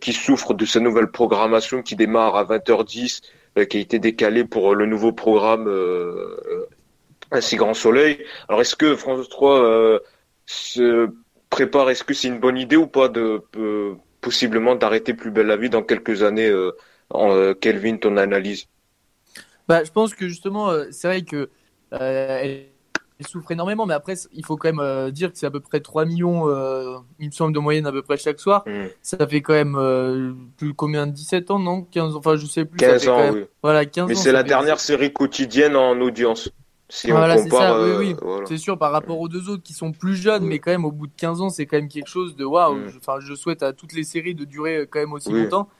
qui 0.00 0.14
souffre 0.14 0.54
de 0.54 0.64
sa 0.64 0.80
nouvelle 0.80 1.08
programmation 1.08 1.82
qui 1.82 1.94
démarre 1.94 2.36
à 2.36 2.44
20h10, 2.44 3.20
qui 3.68 3.76
a 3.76 3.80
été 3.80 3.98
décalée 3.98 4.44
pour 4.44 4.74
le 4.74 4.86
nouveau 4.86 5.12
programme 5.12 5.68
un 7.32 7.40
si 7.40 7.56
grand 7.56 7.74
soleil. 7.74 8.24
Alors 8.48 8.60
est-ce 8.60 8.76
que 8.76 8.94
France 8.94 9.28
3 9.28 9.64
euh, 9.64 9.98
se 10.46 11.10
prépare, 11.52 11.90
est-ce 11.90 12.02
que 12.02 12.14
c'est 12.14 12.28
une 12.28 12.40
bonne 12.40 12.56
idée 12.58 12.76
ou 12.76 12.86
pas 12.86 13.08
de 13.08 13.42
euh, 13.56 13.94
possiblement 14.20 14.74
d'arrêter 14.74 15.14
Plus 15.14 15.30
belle 15.30 15.46
la 15.46 15.56
vie 15.56 15.70
dans 15.70 15.82
quelques 15.82 16.22
années 16.22 16.48
euh, 16.48 16.72
en, 17.10 17.30
euh, 17.30 17.54
Kelvin, 17.54 17.98
ton 17.98 18.16
analyse? 18.16 18.66
Bah, 19.68 19.84
Je 19.84 19.90
pense 19.92 20.14
que 20.14 20.28
justement, 20.28 20.72
c'est 20.90 21.08
vrai 21.08 21.22
que 21.22 21.50
elle, 21.90 22.68
elle, 23.18 23.26
souffre 23.26 23.52
énormément, 23.52 23.86
mais 23.86 23.94
après, 23.94 24.14
il 24.32 24.44
faut 24.44 24.56
quand 24.56 24.72
même 24.72 25.10
dire 25.10 25.30
que 25.30 25.38
c'est 25.38 25.46
à 25.46 25.50
peu 25.50 25.60
près 25.60 25.80
3 25.80 26.06
millions, 26.06 26.48
il 27.20 27.26
me 27.26 27.30
semble, 27.30 27.52
de 27.52 27.60
moyenne 27.60 27.86
à 27.86 27.92
peu 27.92 28.02
près 28.02 28.16
chaque 28.16 28.40
soir. 28.40 28.64
Mmh. 28.66 28.86
Ça 29.02 29.26
fait 29.28 29.42
quand 29.42 29.52
même 29.52 30.36
plus 30.56 30.74
combien 30.74 31.06
17 31.06 31.50
ans, 31.52 31.60
non? 31.60 31.82
15 31.82 32.16
Enfin, 32.16 32.36
je 32.36 32.46
sais 32.46 32.64
plus. 32.64 32.78
15 32.78 33.08
ans, 33.08 33.18
même, 33.18 33.34
oui. 33.34 33.44
Voilà, 33.62 33.84
15 33.84 34.08
mais 34.08 34.16
ans. 34.16 34.20
c'est 34.20 34.32
la 34.32 34.42
dernière 34.42 34.80
série 34.80 35.12
quotidienne 35.12 35.76
en 35.76 36.00
audience. 36.00 36.50
Si 36.94 37.10
voilà, 37.10 37.38
c'est 37.38 37.48
ça, 37.48 37.74
euh, 37.74 37.98
oui, 37.98 38.08
oui. 38.08 38.16
Voilà. 38.20 38.44
C'est 38.44 38.58
sûr, 38.58 38.76
par 38.76 38.92
rapport 38.92 39.18
aux 39.18 39.26
deux 39.26 39.48
autres 39.48 39.62
qui 39.62 39.72
sont 39.72 39.92
plus 39.92 40.14
jeunes, 40.14 40.42
oui. 40.42 40.50
mais 40.50 40.58
quand 40.58 40.70
même, 40.70 40.84
au 40.84 40.92
bout 40.92 41.06
de 41.06 41.12
15 41.16 41.40
ans, 41.40 41.48
c'est 41.48 41.64
quand 41.64 41.78
même 41.78 41.88
quelque 41.88 42.06
chose 42.06 42.36
de 42.36 42.44
waouh. 42.44 42.74
Mm. 42.74 42.90
Enfin, 42.98 43.14
je 43.18 43.34
souhaite 43.34 43.62
à 43.62 43.72
toutes 43.72 43.94
les 43.94 44.04
séries 44.04 44.34
de 44.34 44.44
durer 44.44 44.86
quand 44.90 44.98
même 44.98 45.14
aussi 45.14 45.32
oui. 45.32 45.44
longtemps. 45.44 45.70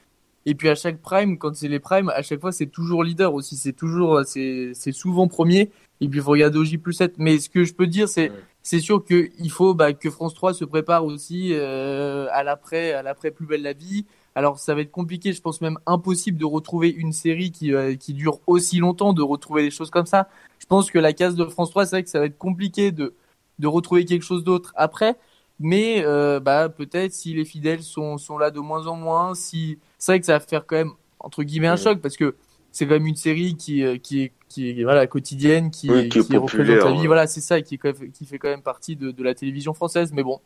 Et 0.47 0.55
puis 0.55 0.69
à 0.69 0.75
chaque 0.75 0.97
prime, 0.97 1.37
quand 1.37 1.55
c'est 1.55 1.67
les 1.67 1.79
primes, 1.79 2.09
à 2.09 2.23
chaque 2.23 2.41
fois, 2.41 2.51
c'est 2.51 2.65
toujours 2.65 3.03
leader 3.03 3.35
aussi. 3.35 3.57
C'est 3.57 3.73
toujours, 3.73 4.23
c'est 4.25 4.73
souvent 4.91 5.27
premier. 5.27 5.69
Et 6.01 6.07
puis, 6.07 6.17
il 6.17 6.23
faut 6.23 6.31
regarder 6.31 6.57
au 6.57 6.63
J 6.63 6.79
plus 6.79 6.93
7. 6.93 7.13
Mais 7.19 7.37
ce 7.37 7.47
que 7.47 7.63
je 7.63 7.75
peux 7.75 7.85
dire, 7.85 8.09
c'est, 8.09 8.29
mm. 8.29 8.33
c'est 8.63 8.79
sûr 8.79 9.05
qu'il 9.05 9.51
faut 9.51 9.75
bah, 9.75 9.93
que 9.93 10.09
France 10.09 10.33
3 10.33 10.55
se 10.55 10.65
prépare 10.65 11.05
aussi 11.05 11.51
euh, 11.53 12.25
à 12.31 12.43
l'après, 12.43 12.91
à 12.91 13.03
l'après 13.03 13.29
plus 13.29 13.45
belle 13.45 13.61
la 13.61 13.73
vie. 13.73 14.07
Alors 14.35 14.59
ça 14.59 14.73
va 14.73 14.81
être 14.81 14.91
compliqué, 14.91 15.33
je 15.33 15.41
pense 15.41 15.61
même 15.61 15.77
impossible 15.85 16.37
de 16.37 16.45
retrouver 16.45 16.89
une 16.89 17.13
série 17.13 17.51
qui, 17.51 17.73
euh, 17.73 17.95
qui 17.95 18.13
dure 18.13 18.39
aussi 18.47 18.79
longtemps, 18.79 19.13
de 19.13 19.21
retrouver 19.21 19.63
des 19.63 19.71
choses 19.71 19.91
comme 19.91 20.05
ça. 20.05 20.27
Je 20.59 20.65
pense 20.65 20.89
que 20.89 20.99
la 20.99 21.13
case 21.13 21.35
de 21.35 21.45
France 21.45 21.69
3, 21.69 21.85
c'est 21.85 21.95
vrai 21.97 22.03
que 22.03 22.09
ça 22.09 22.19
va 22.19 22.25
être 22.25 22.37
compliqué 22.37 22.91
de, 22.91 23.13
de 23.59 23.67
retrouver 23.67 24.05
quelque 24.05 24.23
chose 24.23 24.43
d'autre 24.43 24.73
après. 24.75 25.15
Mais 25.59 26.03
euh, 26.03 26.39
bah, 26.39 26.67
peut-être 26.69 27.13
si 27.13 27.33
les 27.35 27.45
fidèles 27.45 27.83
sont, 27.83 28.17
sont 28.17 28.37
là 28.39 28.49
de 28.49 28.59
moins 28.59 28.87
en 28.87 28.95
moins, 28.95 29.35
si 29.35 29.77
c'est 29.99 30.13
vrai 30.13 30.19
que 30.19 30.25
ça 30.25 30.33
va 30.33 30.39
faire 30.39 30.65
quand 30.65 30.77
même 30.77 30.93
entre 31.19 31.43
guillemets 31.43 31.67
un 31.67 31.77
choc 31.77 31.99
parce 32.01 32.17
que 32.17 32.35
c'est 32.71 32.85
quand 32.85 32.95
même 32.95 33.07
une 33.07 33.15
série 33.15 33.55
qui, 33.55 33.83
euh, 33.83 33.97
qui 33.97 34.23
est 34.23 34.31
qui 34.53 34.69
est 34.69 34.83
voilà 34.83 35.07
quotidienne, 35.07 35.71
qui, 35.71 35.89
oui, 35.89 36.09
qui, 36.09 36.23
qui 36.23 36.37
représente 36.37 36.67
la 36.67 36.91
vie. 36.91 36.99
Ouais. 36.99 37.07
Voilà, 37.07 37.27
c'est 37.27 37.41
ça, 37.41 37.61
qui, 37.61 37.79
qui 38.13 38.25
fait 38.25 38.37
quand 38.37 38.49
même 38.49 38.61
partie 38.61 38.95
de, 38.95 39.11
de 39.11 39.23
la 39.23 39.33
télévision 39.33 39.73
française. 39.73 40.13
Mais 40.13 40.23
bon, 40.23 40.41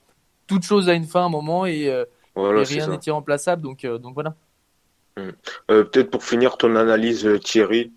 toute 0.47 0.63
chose 0.63 0.87
a 0.87 0.93
une 0.93 1.05
fin, 1.05 1.21
à 1.21 1.23
un 1.25 1.29
moment, 1.29 1.65
et 1.65 1.89
euh, 1.89 2.05
Voilà, 2.37 2.61
et 2.61 2.65
c'est 2.65 2.75
rien 2.75 2.87
n'est 2.87 2.99
irremplaçable, 3.05 3.63
donc, 3.63 3.83
euh, 3.83 3.97
donc 3.97 4.13
voilà. 4.13 4.35
Euh, 5.17 5.83
Peut-être 5.83 6.11
pour 6.11 6.23
finir 6.23 6.57
ton 6.57 6.75
analyse, 6.75 7.25
euh, 7.25 7.39
Thierry. 7.39 7.91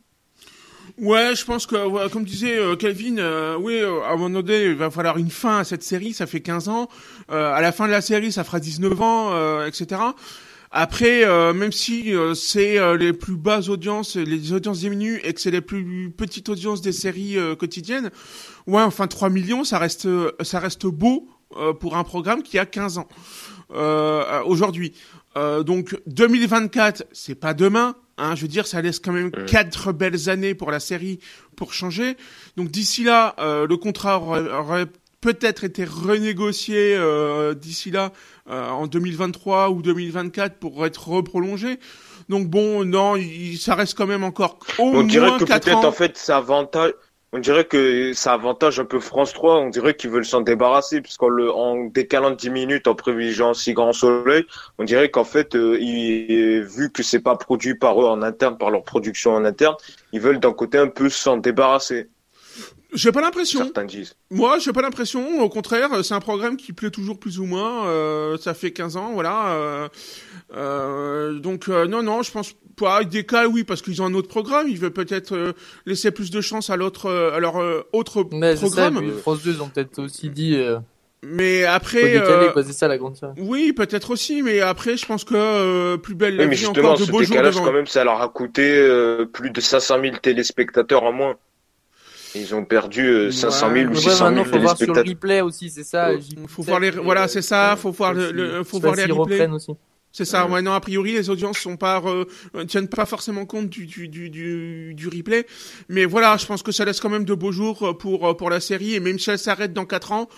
Ouais, 0.98 1.34
je 1.34 1.44
pense 1.44 1.66
que, 1.66 2.08
comme 2.08 2.24
disait 2.24 2.58
Calvin, 2.78 3.18
euh, 3.18 3.56
oui, 3.58 3.80
à 3.80 4.12
un 4.12 4.16
moment 4.16 4.42
donné, 4.42 4.64
il 4.64 4.74
va 4.74 4.90
falloir 4.90 5.18
une 5.18 5.30
fin 5.30 5.58
à 5.58 5.64
cette 5.64 5.82
série, 5.82 6.12
ça 6.14 6.26
fait 6.26 6.40
15 6.40 6.68
ans. 6.68 6.88
Euh, 7.30 7.52
à 7.52 7.60
la 7.60 7.72
fin 7.72 7.86
de 7.86 7.90
la 7.92 8.00
série, 8.00 8.32
ça 8.32 8.44
fera 8.44 8.60
19 8.60 9.00
ans, 9.00 9.30
euh, 9.32 9.66
etc. 9.66 10.00
Après, 10.70 11.24
euh, 11.24 11.52
même 11.52 11.72
si 11.72 12.14
euh, 12.14 12.34
c'est 12.34 12.78
euh, 12.78 12.96
les 12.96 13.12
plus 13.12 13.36
basses 13.36 13.68
audiences, 13.68 14.16
les 14.16 14.52
audiences 14.52 14.80
diminuent 14.80 15.20
et 15.22 15.34
que 15.34 15.40
c'est 15.40 15.50
les 15.50 15.60
plus 15.60 16.12
petites 16.16 16.48
audiences 16.48 16.80
des 16.80 16.92
séries 16.92 17.36
euh, 17.38 17.54
quotidiennes, 17.56 18.10
ouais, 18.66 18.82
enfin 18.82 19.06
3 19.06 19.30
millions, 19.30 19.64
ça 19.64 19.78
reste, 19.78 20.08
ça 20.42 20.60
reste 20.60 20.86
beau 20.86 21.28
euh, 21.56 21.72
pour 21.72 21.96
un 21.96 22.04
programme 22.04 22.42
qui 22.42 22.58
a 22.58 22.66
15 22.66 22.98
ans 22.98 23.08
euh, 23.74 24.24
euh, 24.26 24.42
aujourd'hui. 24.44 24.92
Euh, 25.36 25.62
donc 25.62 25.96
2024, 26.06 27.04
c'est 27.12 27.34
pas 27.34 27.54
demain. 27.54 27.94
Hein, 28.18 28.34
je 28.34 28.42
veux 28.42 28.48
dire, 28.48 28.66
ça 28.66 28.82
laisse 28.82 28.98
quand 28.98 29.12
même 29.12 29.30
quatre 29.46 29.92
belles 29.92 30.28
années 30.28 30.54
pour 30.54 30.70
la 30.70 30.80
série 30.80 31.20
pour 31.56 31.72
changer. 31.72 32.16
Donc 32.56 32.70
d'ici 32.70 33.04
là, 33.04 33.34
euh, 33.38 33.66
le 33.66 33.76
contrat 33.76 34.18
aurait, 34.18 34.50
aurait 34.50 34.86
peut-être 35.20 35.64
été 35.64 35.84
renégocié 35.84 36.94
euh, 36.96 37.54
d'ici 37.54 37.90
là 37.90 38.12
euh, 38.48 38.68
en 38.70 38.86
2023 38.86 39.70
ou 39.70 39.82
2024 39.82 40.56
pour 40.56 40.84
être 40.86 41.08
reprolongé. 41.08 41.78
Donc 42.28 42.48
bon, 42.48 42.84
non, 42.84 43.16
il, 43.16 43.58
ça 43.58 43.74
reste 43.74 43.96
quand 43.96 44.06
même 44.06 44.24
encore 44.24 44.58
au 44.78 44.84
On 44.94 45.02
dirait 45.02 45.28
moins 45.28 45.38
que 45.38 45.44
4 45.44 45.64
peut-être 45.64 45.84
en 45.84 45.92
fait 45.92 46.16
ça 46.16 46.38
avantage. 46.38 46.92
On 47.32 47.38
dirait 47.38 47.64
que 47.64 48.12
ça 48.12 48.32
avantage 48.32 48.80
un 48.80 48.84
peu 48.84 48.98
France 49.00 49.32
3. 49.32 49.56
On 49.60 49.68
dirait 49.68 49.94
qu'ils 49.94 50.10
veulent 50.10 50.24
s'en 50.24 50.40
débarrasser 50.40 51.00
puisqu'en 51.00 51.28
le 51.28 51.52
en 51.52 51.84
décalant 51.84 52.30
de 52.30 52.36
10 52.36 52.50
minutes 52.50 52.88
en 52.88 52.94
privilégiant 52.96 53.54
si 53.54 53.72
grand 53.72 53.92
soleil, 53.92 54.44
on 54.78 54.84
dirait 54.84 55.10
qu'en 55.10 55.24
fait 55.24 55.54
euh, 55.54 55.78
ils- 55.80 56.62
vu 56.62 56.90
que 56.90 57.02
c'est 57.04 57.20
pas 57.20 57.36
produit 57.36 57.76
par 57.76 58.00
eux 58.02 58.06
en 58.06 58.22
interne 58.22 58.58
par 58.58 58.70
leur 58.70 58.82
production 58.84 59.32
en 59.34 59.44
interne, 59.44 59.76
ils 60.12 60.20
veulent 60.20 60.40
d'un 60.40 60.52
côté 60.52 60.78
un 60.78 60.88
peu 60.88 61.08
s'en 61.08 61.36
débarrasser. 61.36 62.08
J'ai 62.92 63.12
pas 63.12 63.20
l'impression. 63.20 63.60
Certains 63.62 63.84
disent. 63.84 64.14
Moi, 64.30 64.58
j'ai 64.58 64.72
pas 64.72 64.82
l'impression. 64.82 65.42
Au 65.42 65.48
contraire, 65.48 66.04
c'est 66.04 66.14
un 66.14 66.20
programme 66.20 66.56
qui 66.56 66.72
plaît 66.72 66.90
toujours 66.90 67.18
plus 67.20 67.38
ou 67.38 67.44
moins. 67.44 67.86
Euh, 67.86 68.36
ça 68.38 68.52
fait 68.54 68.72
15 68.72 68.96
ans, 68.96 69.10
voilà. 69.12 69.52
Euh, 69.52 69.88
euh, 70.56 71.38
donc 71.38 71.68
euh, 71.68 71.86
non, 71.86 72.02
non, 72.02 72.22
je 72.22 72.32
pense 72.32 72.54
pas. 72.76 73.04
Des 73.04 73.24
cas, 73.24 73.46
oui, 73.46 73.62
parce 73.62 73.82
qu'ils 73.82 74.02
ont 74.02 74.06
un 74.06 74.14
autre 74.14 74.28
programme. 74.28 74.66
Ils 74.68 74.78
veulent 74.78 74.90
peut-être 74.90 75.34
euh, 75.36 75.52
laisser 75.86 76.10
plus 76.10 76.30
de 76.30 76.40
chance 76.40 76.70
à 76.70 76.76
l'autre, 76.76 77.10
à 77.10 77.38
leur 77.38 77.58
euh, 77.62 77.82
autre 77.92 78.26
Mais 78.32 78.56
c'est 78.56 78.68
ça, 78.68 78.90
programme. 78.90 78.98
puis 79.10 79.20
France 79.20 79.42
2, 79.42 79.52
ils 79.52 79.62
ont 79.62 79.68
peut-être 79.68 79.98
aussi 80.02 80.30
dit, 80.30 80.56
euh, 80.56 80.78
Mais 81.22 81.64
après, 81.64 82.02
décaler, 82.14 82.50
euh, 82.56 82.62
ça 82.72 82.88
la 82.88 82.98
grande 82.98 83.16
oui, 83.38 83.72
peut-être 83.72 84.10
aussi. 84.10 84.42
Mais 84.42 84.60
après, 84.60 84.96
je 84.96 85.06
pense 85.06 85.24
que 85.24 85.34
euh, 85.36 85.96
plus 85.98 86.14
belle 86.14 86.36
la 86.36 86.44
Oui, 86.44 86.48
mais 86.48 86.56
vie 86.56 86.62
justement, 86.62 86.88
encore 86.88 86.98
de 87.00 87.04
ce 87.04 87.10
beaux 87.12 87.22
jours 87.22 87.28
décalage, 87.36 87.54
quand 87.56 87.72
même, 87.72 87.86
ça 87.86 88.02
leur 88.02 88.20
a 88.20 88.28
coûté 88.28 88.62
euh, 88.78 89.26
plus 89.26 89.50
de 89.50 89.60
500 89.60 90.00
000 90.02 90.16
téléspectateurs 90.16 91.04
en 91.04 91.12
moins. 91.12 91.36
Ils 92.34 92.54
ont 92.54 92.64
perdu 92.64 93.06
euh, 93.06 93.30
500 93.30 93.70
000 93.72 93.72
Ouais, 93.72 93.84
ou 93.86 93.88
Mais 93.90 93.96
ouais, 93.96 94.00
600 94.02 94.24
maintenant, 94.24 94.44
000 94.44 94.54
faut 94.54 94.60
voir 94.62 94.76
sur 94.76 94.86
le 94.86 94.92
téléspectateurs. 94.92 95.04
replay 95.14 95.40
aussi, 95.40 95.70
c'est 95.70 95.84
ça. 95.84 96.12
Ouais. 96.12 96.20
Faut 96.46 96.62
voir 96.62 96.78
les, 96.80 96.90
voilà, 96.90 97.24
euh, 97.24 97.28
c'est 97.28 97.42
ça. 97.42 97.76
Faut 97.76 97.90
voir 97.90 98.14
le, 98.14 98.30
le- 98.30 98.62
faut 98.64 98.78
voir 98.78 98.94
les 98.94 99.04
replays. 99.06 99.46
aussi. 99.48 99.72
C'est 100.12 100.24
ça, 100.24 100.44
Ouais. 100.46 100.54
ouais, 100.54 100.62
non, 100.62 100.72
a 100.72 100.80
priori, 100.80 101.12
les 101.12 101.30
audiences 101.30 101.58
sont 101.58 101.76
pas, 101.76 102.02
euh, 102.04 102.24
euh, 102.56 102.64
tiennent 102.64 102.88
pas 102.88 103.06
forcément 103.06 103.46
compte 103.46 103.68
du, 103.68 103.86
du, 103.86 104.08
du, 104.08 104.28
du, 104.28 104.92
du 104.94 105.06
replay. 105.08 105.46
Mais 105.88 106.04
voilà, 106.04 106.36
je 106.36 106.46
pense 106.46 106.64
que 106.64 106.72
ça 106.72 106.84
laisse 106.84 106.98
quand 107.00 107.08
même 107.10 107.24
de 107.24 107.34
beaux 107.34 107.52
jours 107.52 107.86
euh, 107.86 107.92
pour, 107.96 108.26
euh, 108.28 108.34
pour 108.34 108.50
la 108.50 108.58
série. 108.58 108.94
Et 108.96 109.00
même 109.00 109.20
si 109.20 109.30
elle 109.30 109.38
s'arrête 109.38 109.72
dans 109.72 109.84
4 109.86 110.10
ans, 110.10 110.28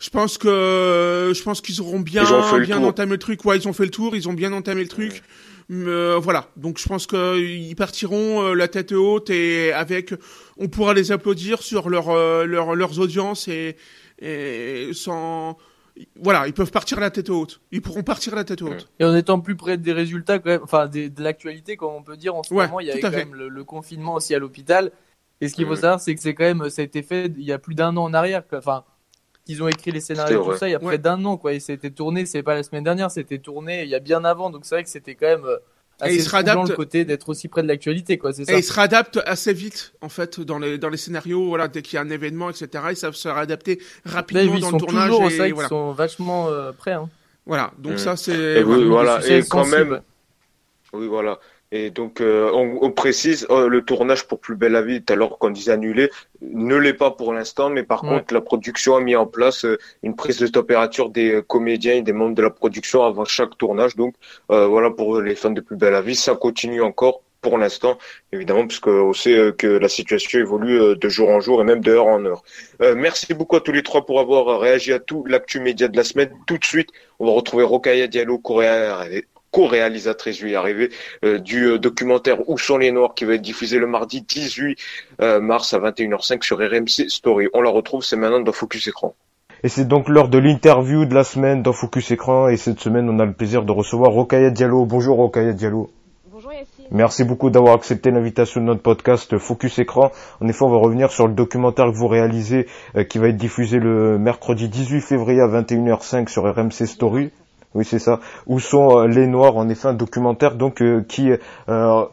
je 0.00 0.10
pense 0.10 0.38
que, 0.38 0.48
euh, 0.48 1.34
je 1.34 1.42
pense 1.44 1.60
qu'ils 1.60 1.80
auront 1.80 2.00
bien, 2.00 2.22
le 2.24 2.64
bien 2.64 2.82
entamé 2.82 3.12
le 3.12 3.18
truc. 3.18 3.44
Ouais, 3.44 3.56
ils 3.56 3.68
ont 3.68 3.72
fait 3.72 3.84
le 3.84 3.90
tour, 3.90 4.16
ils 4.16 4.28
ont 4.28 4.32
bien 4.34 4.52
entamé 4.52 4.82
le 4.82 4.88
truc. 4.88 5.22
Euh, 5.70 6.18
voilà. 6.20 6.48
Donc, 6.56 6.78
je 6.78 6.86
pense 6.88 7.06
qu'ils 7.06 7.74
partiront 7.76 8.42
euh, 8.42 8.54
la 8.54 8.68
tête 8.68 8.92
haute 8.92 9.30
et 9.30 9.72
avec, 9.72 10.14
on 10.58 10.68
pourra 10.68 10.94
les 10.94 11.12
applaudir 11.12 11.62
sur 11.62 11.88
leur, 11.88 12.10
euh, 12.10 12.44
leur, 12.44 12.74
leurs 12.74 12.98
audiences 13.00 13.48
et, 13.48 13.76
et 14.20 14.90
sans, 14.92 15.56
voilà, 16.20 16.46
ils 16.46 16.52
peuvent 16.52 16.70
partir 16.70 17.00
la 17.00 17.10
tête 17.10 17.30
haute. 17.30 17.60
Ils 17.72 17.82
pourront 17.82 18.02
partir 18.02 18.34
la 18.34 18.44
tête 18.44 18.62
haute. 18.62 18.88
Et 19.00 19.04
en 19.04 19.14
étant 19.14 19.40
plus 19.40 19.56
près 19.56 19.76
des 19.76 19.92
résultats, 19.92 20.38
quand 20.38 20.50
même, 20.50 20.60
enfin, 20.62 20.86
des- 20.86 21.10
de 21.10 21.22
l'actualité, 21.22 21.76
comme 21.76 21.92
on 21.94 22.02
peut 22.02 22.16
dire, 22.16 22.34
en 22.34 22.42
ce 22.42 22.54
Ouais, 22.54 22.66
moment, 22.66 22.80
il 22.80 22.86
y 22.86 22.90
à 22.90 22.98
quand 22.98 23.10
fait. 23.10 23.24
même 23.24 23.34
le, 23.34 23.48
le 23.48 23.64
confinement 23.64 24.14
aussi 24.14 24.34
à 24.34 24.38
l'hôpital. 24.38 24.92
Et 25.40 25.48
ce 25.48 25.54
qu'il 25.54 25.64
faut 25.66 25.72
Mhm. 25.72 25.76
savoir, 25.80 26.00
c'est 26.00 26.14
que 26.14 26.20
c'est 26.22 26.34
quand 26.34 26.44
même, 26.44 26.70
ça 26.70 26.80
a 26.82 26.84
été 26.84 27.02
fait 27.02 27.26
il 27.36 27.44
y 27.44 27.52
a 27.52 27.58
plus 27.58 27.74
d'un 27.74 27.96
an 27.96 28.04
en 28.04 28.14
arrière, 28.14 28.46
quoi. 28.46 28.58
Enfin, 28.58 28.84
qu'ils 29.46 29.62
ont 29.62 29.68
écrit 29.68 29.92
les 29.92 30.00
scénarios, 30.00 30.44
tout 30.44 30.56
ça, 30.58 30.68
il 30.68 30.72
y 30.72 30.74
a 30.74 30.78
Ouais. 30.78 30.84
près 30.84 30.98
d'un 30.98 31.24
an, 31.24 31.38
quoi. 31.38 31.54
Et 31.54 31.60
c'était 31.60 31.90
tourné, 31.90 32.26
c'est 32.26 32.42
pas 32.42 32.54
la 32.54 32.62
semaine 32.62 32.84
dernière, 32.84 33.10
c'était 33.10 33.38
tourné 33.38 33.84
il 33.84 33.88
y 33.88 33.94
a 33.94 34.00
bien 34.00 34.24
avant. 34.24 34.50
Donc 34.50 34.66
c'est 34.66 34.74
vrai 34.74 34.84
que 34.84 34.90
c'était 34.90 35.14
quand 35.14 35.26
même 35.28 35.44
euh, 35.46 35.56
Et 36.02 36.04
assez 36.04 36.14
il 36.16 36.22
se 36.22 36.28
réadapte- 36.30 36.68
le 36.68 36.76
côté 36.76 37.04
d'être 37.06 37.28
aussi 37.30 37.48
près 37.48 37.62
de 37.62 37.68
l'actualité, 37.68 38.18
quoi. 38.18 38.32
C'est 38.34 38.44
ça. 38.44 38.52
Et 38.52 38.58
ils 38.58 38.62
se 38.62 38.72
réadaptent 38.74 39.20
assez 39.24 39.52
vite, 39.54 39.94
en 40.02 40.08
fait, 40.10 40.40
dans 40.40 40.58
les, 40.58 40.76
dans 40.76 40.90
les 40.90 40.98
scénarios, 40.98 41.46
voilà, 41.48 41.68
dès 41.68 41.80
qu'il 41.80 41.94
y 41.94 41.98
a 41.98 42.02
un 42.02 42.10
événement, 42.10 42.50
etc. 42.50 42.68
Ils 42.90 42.96
savent 42.96 43.14
se 43.14 43.28
réadapter 43.28 43.76
Là, 44.04 44.12
rapidement 44.12 44.54
ils 44.56 44.60
dans 44.60 44.70
sont 44.70 44.76
le 44.76 44.80
tournage. 44.84 45.08
toujours, 45.10 45.30
et 45.30 45.36
vrai 45.38 45.50
voilà. 45.52 45.68
sont 45.70 45.92
vachement 45.92 46.48
euh, 46.48 46.72
prêts, 46.72 46.92
hein. 46.92 47.08
voilà. 47.46 47.72
Donc 47.78 47.94
Mm. 47.94 47.98
ça, 47.98 48.16
c'est, 48.16 48.32
Et 48.60 48.62
oui, 48.64 48.84
voilà. 48.84 49.20
Et 49.26 49.42
quand 49.48 49.64
même, 49.66 50.02
oui, 50.92 51.06
voilà. 51.06 51.38
Et 51.72 51.90
donc, 51.90 52.20
euh, 52.20 52.50
on, 52.54 52.78
on 52.80 52.90
précise, 52.92 53.46
euh, 53.50 53.68
le 53.68 53.82
tournage 53.82 54.26
pour 54.28 54.38
Plus 54.38 54.54
Belle 54.54 54.72
la 54.72 54.82
Vie, 54.82 55.02
tout 55.02 55.12
à 55.12 55.16
l'heure 55.16 55.38
qu'on 55.38 55.50
disait 55.50 55.72
annulé, 55.72 56.10
ne 56.40 56.76
l'est 56.76 56.94
pas 56.94 57.10
pour 57.10 57.32
l'instant, 57.32 57.70
mais 57.70 57.82
par 57.82 58.04
Ouais. 58.04 58.10
contre, 58.10 58.32
la 58.34 58.40
production 58.40 58.94
a 58.96 59.00
mis 59.00 59.16
en 59.16 59.26
place 59.26 59.64
euh, 59.64 59.76
une 60.04 60.14
prise 60.14 60.38
de 60.38 60.46
température 60.46 61.10
des 61.10 61.32
euh, 61.34 61.42
comédiens 61.42 61.94
et 61.94 62.02
des 62.02 62.12
membres 62.12 62.34
de 62.36 62.42
la 62.42 62.50
production 62.50 63.02
avant 63.04 63.24
chaque 63.24 63.58
tournage. 63.58 63.96
Donc, 63.96 64.14
euh, 64.52 64.66
voilà, 64.66 64.90
pour 64.90 65.20
les 65.20 65.34
fans 65.34 65.50
de 65.50 65.60
Plus 65.60 65.76
Belle 65.76 65.92
la 65.92 66.02
Vie, 66.02 66.14
ça 66.14 66.36
continue 66.36 66.82
encore 66.82 67.22
pour 67.42 67.58
l'instant, 67.58 67.98
évidemment, 68.32 68.66
puisque 68.66 68.86
on 68.88 69.12
sait 69.12 69.36
euh, 69.36 69.52
que 69.52 69.66
la 69.66 69.88
situation 69.88 70.38
évolue 70.38 70.96
de 70.96 71.08
jour 71.08 71.28
en 71.30 71.40
jour 71.40 71.60
et 71.60 71.64
même 71.64 71.80
de 71.80 71.92
heure 71.92 72.06
en 72.06 72.24
heure. 72.24 72.42
Euh, 72.80 72.94
merci 72.96 73.34
beaucoup 73.34 73.56
à 73.56 73.60
tous 73.60 73.72
les 73.72 73.82
trois 73.82 74.06
pour 74.06 74.20
avoir 74.20 74.60
réagi 74.60 74.92
à 74.92 74.98
tout 75.00 75.24
l'actu 75.26 75.58
média 75.60 75.88
de 75.88 75.96
la 75.96 76.04
semaine. 76.04 76.30
Tout 76.46 76.58
de 76.58 76.64
suite, 76.64 76.90
on 77.18 77.26
va 77.26 77.32
retrouver 77.32 77.64
Rokaya 77.64 78.06
Diallo, 78.06 78.38
coréen- 78.38 79.22
co-réalisatrice, 79.50 80.38
je 80.38 80.44
vais 80.44 80.52
y 80.52 80.56
arriver, 80.56 80.90
euh, 81.24 81.38
du 81.38 81.64
euh, 81.64 81.78
documentaire 81.78 82.48
Où 82.48 82.58
sont 82.58 82.78
les 82.78 82.92
Noirs 82.92 83.14
qui 83.14 83.24
va 83.24 83.34
être 83.34 83.42
diffusé 83.42 83.78
le 83.78 83.86
mardi 83.86 84.22
18 84.22 84.78
euh, 85.20 85.40
mars 85.40 85.72
à 85.74 85.78
21h05 85.78 86.42
sur 86.42 86.58
RMC 86.58 87.08
Story. 87.08 87.48
On 87.54 87.62
la 87.62 87.70
retrouve, 87.70 88.02
c'est 88.02 88.16
maintenant 88.16 88.40
dans 88.40 88.52
Focus 88.52 88.88
Écran. 88.88 89.14
Et 89.62 89.68
c'est 89.68 89.86
donc 89.86 90.08
l'heure 90.08 90.28
de 90.28 90.38
l'interview 90.38 91.06
de 91.06 91.14
la 91.14 91.24
semaine 91.24 91.62
dans 91.62 91.72
Focus 91.72 92.10
Écran 92.10 92.48
et 92.48 92.56
cette 92.56 92.78
semaine 92.78 93.08
on 93.08 93.18
a 93.18 93.24
le 93.24 93.32
plaisir 93.32 93.64
de 93.64 93.72
recevoir 93.72 94.10
Rokaya 94.10 94.50
Diallo. 94.50 94.84
Bonjour 94.84 95.16
Rokaya 95.16 95.52
Diallo. 95.52 95.90
Bonjour 96.30 96.52
Yacine. 96.52 96.84
Merci 96.90 97.24
beaucoup 97.24 97.48
d'avoir 97.48 97.74
accepté 97.74 98.10
l'invitation 98.10 98.60
de 98.60 98.66
notre 98.66 98.82
podcast 98.82 99.38
Focus 99.38 99.78
Écran. 99.78 100.12
En 100.42 100.48
effet, 100.48 100.62
on 100.62 100.68
va 100.68 100.76
revenir 100.76 101.10
sur 101.10 101.26
le 101.26 101.32
documentaire 101.32 101.86
que 101.86 101.96
vous 101.96 102.08
réalisez 102.08 102.66
euh, 102.94 103.04
qui 103.04 103.18
va 103.18 103.28
être 103.28 103.38
diffusé 103.38 103.78
le 103.78 104.18
mercredi 104.18 104.68
18 104.68 105.00
février 105.00 105.40
à 105.40 105.48
21h05 105.48 106.28
sur 106.28 106.44
RMC 106.44 106.86
Story. 106.86 107.30
Oui, 107.76 107.84
c'est 107.84 107.98
ça. 107.98 108.20
Où 108.46 108.58
sont 108.58 109.00
euh, 109.00 109.06
les 109.06 109.26
Noirs 109.26 109.58
En 109.58 109.68
effet, 109.68 109.88
un 109.88 109.92
documentaire 109.92 110.54
donc 110.54 110.80
euh, 110.80 111.04
qui 111.06 111.30
euh, 111.68 112.04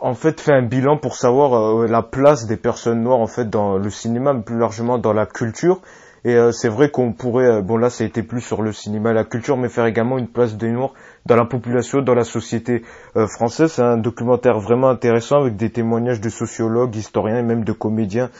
en 0.00 0.14
fait 0.14 0.40
fait 0.40 0.52
un 0.52 0.62
bilan 0.62 0.98
pour 0.98 1.14
savoir 1.14 1.86
la 1.86 2.02
place 2.02 2.46
des 2.46 2.56
personnes 2.56 3.00
noires 3.00 3.20
en 3.20 3.28
fait 3.28 3.48
dans 3.48 3.78
le 3.78 3.88
cinéma, 3.88 4.32
mais 4.32 4.42
plus 4.42 4.58
largement 4.58 4.98
dans 4.98 5.12
la 5.12 5.26
culture. 5.26 5.80
Et 6.26 6.36
euh, 6.36 6.52
c'est 6.52 6.70
vrai 6.70 6.90
qu'on 6.90 7.12
pourrait, 7.12 7.46
euh, 7.46 7.60
bon 7.60 7.76
là 7.76 7.90
ça 7.90 8.02
a 8.02 8.06
été 8.06 8.22
plus 8.22 8.40
sur 8.40 8.62
le 8.62 8.72
cinéma 8.72 9.10
et 9.10 9.14
la 9.14 9.24
culture, 9.24 9.58
mais 9.58 9.68
faire 9.68 9.84
également 9.84 10.16
une 10.16 10.26
place 10.26 10.56
des 10.56 10.70
Noirs 10.70 10.94
dans 11.26 11.36
la 11.36 11.44
population, 11.44 12.00
dans 12.00 12.14
la 12.14 12.24
société 12.24 12.82
euh, 13.16 13.26
française. 13.26 13.72
C'est 13.72 13.82
un 13.82 13.98
documentaire 13.98 14.58
vraiment 14.58 14.88
intéressant 14.88 15.40
avec 15.42 15.56
des 15.56 15.68
témoignages 15.68 16.22
de 16.22 16.30
sociologues, 16.30 16.96
historiens 16.96 17.38
et 17.38 17.42
même 17.42 17.64
de 17.64 17.72
comédiens 17.72 18.30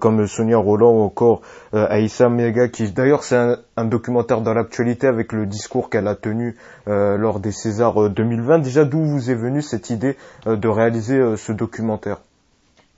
comme 0.00 0.26
Sonia 0.26 0.56
Roland 0.56 0.92
ou 0.92 1.00
encore 1.00 1.42
Aïssa 1.72 2.28
Mega, 2.28 2.68
qui 2.68 2.90
d'ailleurs 2.92 3.24
c'est 3.24 3.36
un, 3.36 3.56
un 3.76 3.84
documentaire 3.84 4.40
dans 4.40 4.54
l'actualité 4.54 5.06
avec 5.06 5.32
le 5.32 5.46
discours 5.46 5.90
qu'elle 5.90 6.06
a 6.06 6.14
tenu 6.14 6.56
lors 6.86 7.40
des 7.40 7.52
Césars 7.52 8.04
euh, 8.04 8.08
2020. 8.08 8.60
Déjà 8.60 8.84
d'où 8.84 9.02
vous 9.02 9.30
est 9.30 9.34
venue 9.34 9.62
cette 9.62 9.90
idée 9.90 10.16
de 10.46 10.68
réaliser 10.68 11.36
ce 11.36 11.52
documentaire? 11.52 12.18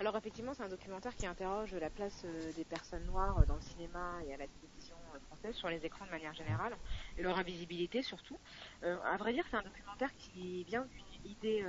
Alors 0.05 0.19
effectivement, 0.19 0.53
c'est 0.53 0.63
un 0.63 0.69
documentaire 0.69 1.17
qui 1.17 1.25
interroge 1.25 1.73
la 1.73 1.89
place 1.89 2.27
euh, 2.27 2.53
des 2.53 2.67
personnes 2.67 3.07
noires 3.07 3.39
euh, 3.39 3.47
dans 3.47 3.55
le 3.55 3.63
cinéma 3.63 4.23
et 4.27 4.35
à 4.35 4.37
la 4.37 4.47
télévision 4.47 4.99
euh, 5.15 5.19
française, 5.21 5.55
sur 5.55 5.71
les 5.71 5.87
écrans 5.87 6.05
de 6.05 6.11
manière 6.11 6.35
générale, 6.35 6.77
et 7.17 7.23
leur 7.23 7.39
invisibilité 7.39 8.03
surtout. 8.03 8.37
Euh, 8.83 8.99
à 9.01 9.17
vrai 9.17 9.33
dire, 9.33 9.47
c'est 9.51 9.57
un 9.57 9.63
documentaire 9.63 10.15
qui 10.19 10.63
vient 10.65 10.85
d'une 10.85 11.31
idée, 11.33 11.65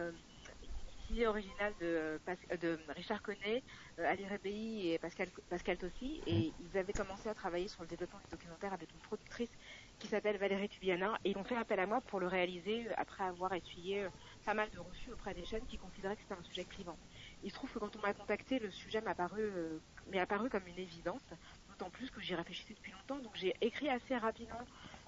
originale 1.25 1.73
de, 1.79 2.19
de 2.59 2.77
Richard 2.89 3.21
Connet, 3.21 3.63
Ali 3.99 4.27
Rebéi 4.27 4.91
et 4.91 4.99
Pascal, 4.99 5.29
Pascal 5.49 5.77
Tossi, 5.77 6.21
et 6.25 6.51
ils 6.59 6.77
avaient 6.77 6.91
commencé 6.91 7.29
à 7.29 7.33
travailler 7.35 7.69
sur 7.69 7.83
le 7.83 7.87
développement 7.87 8.19
du 8.19 8.31
documentaire 8.31 8.73
avec 8.73 8.91
une 8.91 8.99
productrice 8.99 9.51
qui 9.99 10.07
s'appelle 10.07 10.37
Valérie 10.37 10.67
Tubiana, 10.67 11.17
et 11.23 11.29
ils 11.29 11.37
ont 11.37 11.43
fait 11.45 11.55
appel 11.55 11.79
à 11.79 11.85
moi 11.85 12.01
pour 12.01 12.19
le 12.19 12.27
réaliser 12.27 12.89
après 12.97 13.23
avoir 13.23 13.53
essuyé 13.53 14.09
pas 14.43 14.55
mal 14.55 14.69
de 14.71 14.79
refus 14.79 15.13
auprès 15.13 15.33
des 15.33 15.45
chaînes 15.45 15.65
qui 15.67 15.77
considéraient 15.77 16.15
que 16.15 16.23
c'était 16.23 16.33
un 16.39 16.43
sujet 16.43 16.65
clivant. 16.65 16.97
Il 17.43 17.49
se 17.49 17.55
trouve 17.55 17.71
que 17.71 17.79
quand 17.79 17.95
on 17.95 18.01
m'a 18.01 18.13
contacté, 18.13 18.59
le 18.59 18.71
sujet 18.71 19.01
m'a 19.01 19.15
paru, 19.15 19.41
euh, 19.41 19.79
m'est 20.07 20.19
apparu 20.19 20.49
comme 20.49 20.67
une 20.67 20.79
évidence, 20.79 21.23
d'autant 21.69 21.89
plus 21.89 22.09
que 22.09 22.21
j'y 22.21 22.35
réfléchissais 22.35 22.73
depuis 22.73 22.91
longtemps. 22.91 23.19
Donc 23.19 23.35
j'ai 23.35 23.55
écrit 23.61 23.89
assez 23.89 24.17
rapidement 24.17 24.65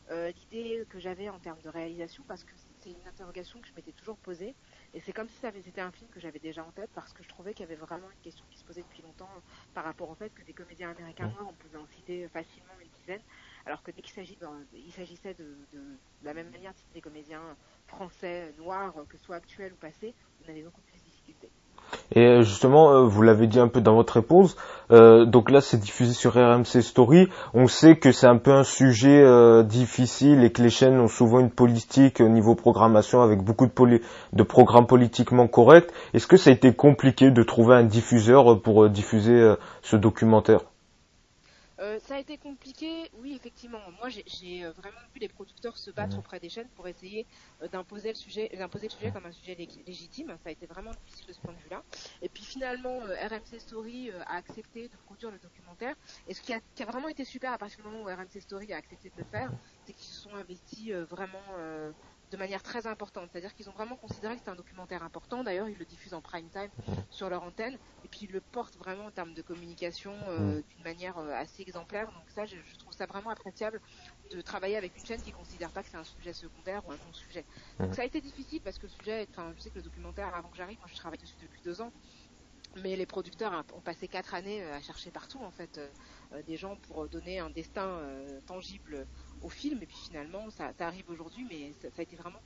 l'idée 0.10 0.86
que 0.90 1.00
j'avais 1.00 1.28
en 1.28 1.38
termes 1.38 1.60
de 1.62 1.68
réalisation 1.68 2.24
parce 2.30 2.46
que 2.46 2.54
c'est 2.82 2.92
une 2.92 3.08
interrogation 3.08 3.60
que 3.60 3.68
je 3.68 3.74
m'étais 3.76 3.92
toujours 3.92 4.18
posée 4.18 4.56
et 4.94 5.02
c'est 5.02 5.12
comme 5.12 5.28
si 5.28 5.36
ça 5.36 5.50
avait 5.50 5.60
été 5.60 5.82
un 5.82 5.92
film 5.92 6.10
que 6.10 6.20
j'avais 6.20 6.40
déjà 6.40 6.64
en 6.64 6.72
tête 6.72 6.90
parce 6.94 7.12
que 7.12 7.24
je 7.24 7.30
trouvais 7.30 7.54
qu'il 7.54 7.66
y 7.66 7.70
avait 7.70 7.76
vraiment 7.76 8.10
une 8.10 8.20
question 8.22 8.46
qui 8.50 8.58
se 8.58 8.64
posait 8.64 8.84
depuis 8.84 9.02
longtemps 9.02 9.30
par 9.74 9.84
rapport 9.84 10.10
au 10.10 10.16
fait 10.16 10.30
que 10.34 10.44
des 10.44 10.54
comédiens 10.54 10.92
américains 10.92 11.28
noirs, 11.28 11.48
on 11.50 11.54
pouvait 11.54 11.78
en 11.78 11.88
citer 11.88 12.28
facilement 12.30 12.74
une 12.82 12.90
dizaine, 12.90 13.22
alors 13.66 13.84
que 13.84 13.92
dès 13.92 14.02
qu'il 14.02 14.14
s'agissait 14.14 15.34
de, 15.34 15.58
de, 15.74 16.00
la 16.22 16.34
même 16.34 16.50
manière 16.52 16.74
de 16.74 16.94
des 16.94 17.02
comédiens 17.02 17.58
français 17.88 18.54
noirs, 18.58 18.94
que 19.10 19.18
ce 19.18 19.24
soit 19.26 19.36
actuels 19.36 19.74
ou 19.74 19.78
passés, 19.78 20.16
on 20.46 20.50
avait 20.50 20.64
beaucoup 20.64 20.82
plus 20.82 20.98
de 20.98 21.04
difficultés. 21.04 21.52
Et 22.16 22.42
justement, 22.44 22.92
euh, 22.92 23.02
vous 23.04 23.22
l'avez 23.22 23.48
dit 23.48 23.60
un 23.60 23.68
peu 23.68 23.82
dans 23.82 23.96
votre 23.96 24.14
réponse, 24.14 24.56
euh, 24.92 25.26
donc 25.26 25.52
là 25.52 25.62
c'est 25.62 25.78
diffusé 25.78 26.14
sur 26.14 26.34
RMC 26.34 26.82
Story. 26.82 27.28
On 27.54 27.68
sait 27.68 27.98
que 27.98 28.12
c'est 28.12 28.28
un 28.28 28.38
peu 28.38 28.52
un 28.52 28.64
sujet 28.64 29.22
euh, 29.22 29.64
difficile 29.64 30.44
et 30.44 30.52
que 30.52 30.62
les 30.62 30.70
chaînes 30.70 31.00
ont 31.00 31.08
souvent 31.08 31.40
une 31.40 31.52
politique 31.52 32.22
au 32.22 32.30
niveau 32.30 32.56
programmation 32.56 33.22
avec 33.22 33.42
beaucoup 33.42 33.68
de, 33.68 34.02
de 34.34 34.44
programmes 34.44 34.88
politiquement 34.88 35.48
corrects. 35.48 35.92
Est-ce 36.14 36.28
que 36.28 36.38
ça 36.38 36.50
a 36.50 36.54
été 36.54 36.74
compliqué 36.74 37.32
de 37.32 37.44
trouver 37.44 37.76
un 37.76 37.84
diffuseur 37.84 38.62
pour 38.62 38.90
diffuser 38.90 39.54
ce 39.82 39.96
documentaire? 39.96 40.62
Euh, 41.80 42.00
ça 42.00 42.16
a 42.16 42.20
été 42.20 42.38
compliqué, 42.38 43.10
oui, 43.14 43.36
effectivement. 43.36 43.80
Moi, 44.00 44.10
j'ai 44.10 44.66
euh, 44.66 44.72
vraiment 44.72 45.00
vu 45.14 45.20
les 45.20 45.28
producteurs 45.28 45.78
se 45.78 45.92
battre 45.92 46.18
auprès 46.18 46.40
des 46.40 46.50
chaînes 46.50 46.70
pour 46.76 46.88
essayer 46.88 47.26
euh, 47.62 47.68
d'imposer 47.68 48.10
le 48.10 48.16
sujet, 48.16 48.50
d'imposer 48.50 48.88
le 48.88 48.94
sujet 48.94 49.12
comme 49.12 49.26
un 49.26 49.32
sujet 49.32 49.56
légitime. 49.56 50.36
Ça 50.44 50.50
a 50.50 50.52
été 50.52 50.66
vraiment 50.66 50.92
difficile 50.92 51.28
de 51.28 51.34
ce 51.34 51.40
point 51.40 51.54
de 51.54 51.60
vue-là. 51.60 51.84
Et 52.22 52.30
puis 52.30 52.44
finalement, 52.44 53.00
RMC 53.00 53.60
Story 53.60 54.12
a 54.12 54.36
accepté 54.36 54.88
de 54.88 54.98
produire 55.06 55.32
le 55.32 55.38
documentaire. 55.40 55.96
Et 56.28 56.34
ce 56.34 56.42
qui 56.42 56.54
a, 56.54 56.60
qui 56.76 56.84
a, 56.84 56.86
vraiment 56.86 57.10
été 57.10 57.24
super 57.26 57.54
à 57.54 57.58
partir 57.58 57.78
du 57.78 57.84
moment 57.84 58.04
où 58.04 58.06
RMC 58.06 58.42
Story 58.42 58.74
a 58.74 58.78
accepté 58.78 59.10
de 59.10 59.18
le 59.18 59.26
faire, 59.26 59.52
c'est 59.86 59.94
qu'ils 59.94 60.08
se 60.08 60.22
sont 60.22 60.36
investis 60.36 60.92
vraiment 60.92 61.42
de 62.32 62.38
manière 62.38 62.62
très 62.62 62.88
importante. 62.88 63.30
C'est-à-dire 63.32 63.54
qu'ils 63.54 63.70
ont 63.70 63.74
vraiment 63.74 63.96
considéré 63.96 64.34
que 64.34 64.40
c'était 64.40 64.52
un 64.52 64.56
documentaire 64.56 65.04
important. 65.04 65.44
D'ailleurs, 65.44 65.70
ils 65.70 65.78
le 65.78 65.86
diffusent 65.86 66.14
en 66.14 66.22
prime 66.22 66.50
time 66.50 66.70
sur 67.10 67.30
leur 67.30 67.44
antenne. 67.44 67.78
Et 68.04 68.08
puis, 68.08 68.22
ils 68.24 68.32
le 68.32 68.42
portent 68.42 68.78
vraiment 68.78 69.06
en 69.06 69.12
termes 69.12 69.34
de 69.34 69.42
communication 69.42 70.14
euh, 70.28 70.62
d'une 70.70 70.84
manière 70.84 71.18
euh, 71.18 71.32
assez 71.32 71.62
exemplaire. 71.62 72.08
Donc 72.08 72.30
ça, 72.30 72.46
je, 72.46 72.56
trouve 72.80 72.94
ça 72.94 73.06
vraiment 73.06 73.30
appréciable 73.30 73.82
de 74.32 74.42
travailler 74.42 74.76
avec 74.76 74.98
une 74.98 75.06
chaîne 75.06 75.22
qui 75.22 75.32
ne 75.32 75.36
considère 75.36 75.72
pas 75.72 75.84
que 75.84 75.90
c'est 75.90 75.98
un 75.98 76.04
sujet 76.04 76.34
secondaire 76.34 76.86
ou 76.88 76.92
un 76.92 76.98
bon 76.98 77.14
sujet. 77.14 77.46
Donc 77.80 77.96
ça 77.96 78.02
a 78.02 78.06
été 78.06 78.20
difficile 78.20 78.62
parce 78.62 78.78
que 78.78 78.88
le 78.88 78.92
sujet, 78.92 79.28
enfin, 79.32 79.54
je 79.56 79.62
sais 79.62 79.70
que 79.70 79.76
le 79.76 79.84
documentaire, 79.84 80.34
avant 80.36 80.50
que 80.50 80.58
j'arrive, 80.58 80.80
moi 80.80 80.88
je 80.92 80.96
travaille 80.96 81.20
dessus 81.20 81.36
depuis 81.42 81.62
deux 81.62 81.82
ans. 81.82 81.92
Mais 82.84 82.96
les 82.96 83.06
producteurs 83.06 83.64
ont 83.74 83.82
passé 83.82 84.08
quatre 84.08 84.36
années 84.36 84.62
euh, 84.62 84.76
à 84.76 84.82
chercher 84.82 85.10
partout, 85.10 85.40
en 85.40 85.52
fait, 85.52 85.80
des 86.46 86.58
gens 86.58 86.76
pour 86.76 87.08
donner 87.08 87.40
un 87.40 87.50
destin 87.50 88.02
tangible 88.46 89.08
au 89.42 89.50
film. 89.50 89.82
Et 89.82 89.86
puis 89.86 89.98
finalement, 89.98 90.50
ça, 90.50 90.74
arrive 90.80 91.10
aujourd'hui, 91.10 91.46
mais 91.50 91.74
ça, 91.82 91.90
a 91.98 92.02
été 92.02 92.16
vraiment. 92.16 92.40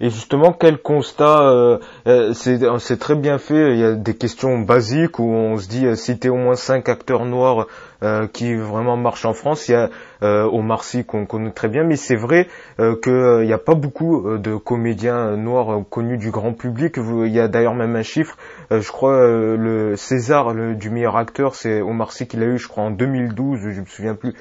Et 0.00 0.08
justement, 0.08 0.52
quel 0.52 0.78
constat 0.78 1.42
euh, 1.42 1.78
euh 2.06 2.32
C'est 2.32 2.98
très 2.98 3.14
bien 3.14 3.38
fait. 3.38 3.72
Il 3.72 3.78
y 3.78 3.84
a 3.84 3.92
des 3.92 4.14
questions 4.14 4.58
basiques 4.58 5.18
où 5.18 5.30
on 5.30 5.58
se 5.58 5.68
dit 5.68 5.86
euh, 5.86 5.94
citer 5.94 6.28
au 6.30 6.36
moins 6.36 6.54
cinq 6.54 6.88
acteurs 6.88 7.24
noirs 7.24 7.66
euh, 8.02 8.26
qui 8.26 8.54
vraiment 8.54 8.96
marchent 8.96 9.26
en 9.26 9.32
France. 9.32 9.68
Il 9.68 9.72
y 9.72 9.74
a 9.74 9.88
euh, 10.22 10.44
Omar 10.44 10.82
Sy 10.82 11.04
qu'on 11.04 11.24
connaît 11.24 11.52
très 11.52 11.68
bien, 11.68 11.84
mais 11.84 11.94
c'est 11.94 12.16
vrai 12.16 12.48
euh, 12.80 12.96
qu'il 12.96 13.46
n'y 13.46 13.52
a 13.52 13.58
pas 13.58 13.74
beaucoup 13.74 14.38
de 14.38 14.56
comédiens 14.56 15.36
noirs 15.36 15.84
connus 15.88 16.18
du 16.18 16.30
grand 16.30 16.52
public. 16.52 16.96
Il 16.96 17.32
y 17.32 17.38
a 17.38 17.46
d'ailleurs 17.46 17.74
même 17.74 17.94
un 17.94 18.02
chiffre. 18.02 18.36
je 18.70 18.88
crois 18.90 19.28
le 19.28 19.94
César 19.96 20.52
le, 20.52 20.74
du 20.74 20.90
meilleur 20.90 21.16
acteur, 21.16 21.54
c'est 21.54 21.80
Omar 21.80 22.12
Sy 22.12 22.26
qui 22.26 22.38
l'a 22.38 22.46
eu, 22.46 22.58
je 22.58 22.66
crois 22.66 22.84
en 22.84 22.90
2012. 22.90 23.60
Je 23.70 23.80
me 23.80 23.86
souviens 23.86 24.14
plus. 24.14 24.34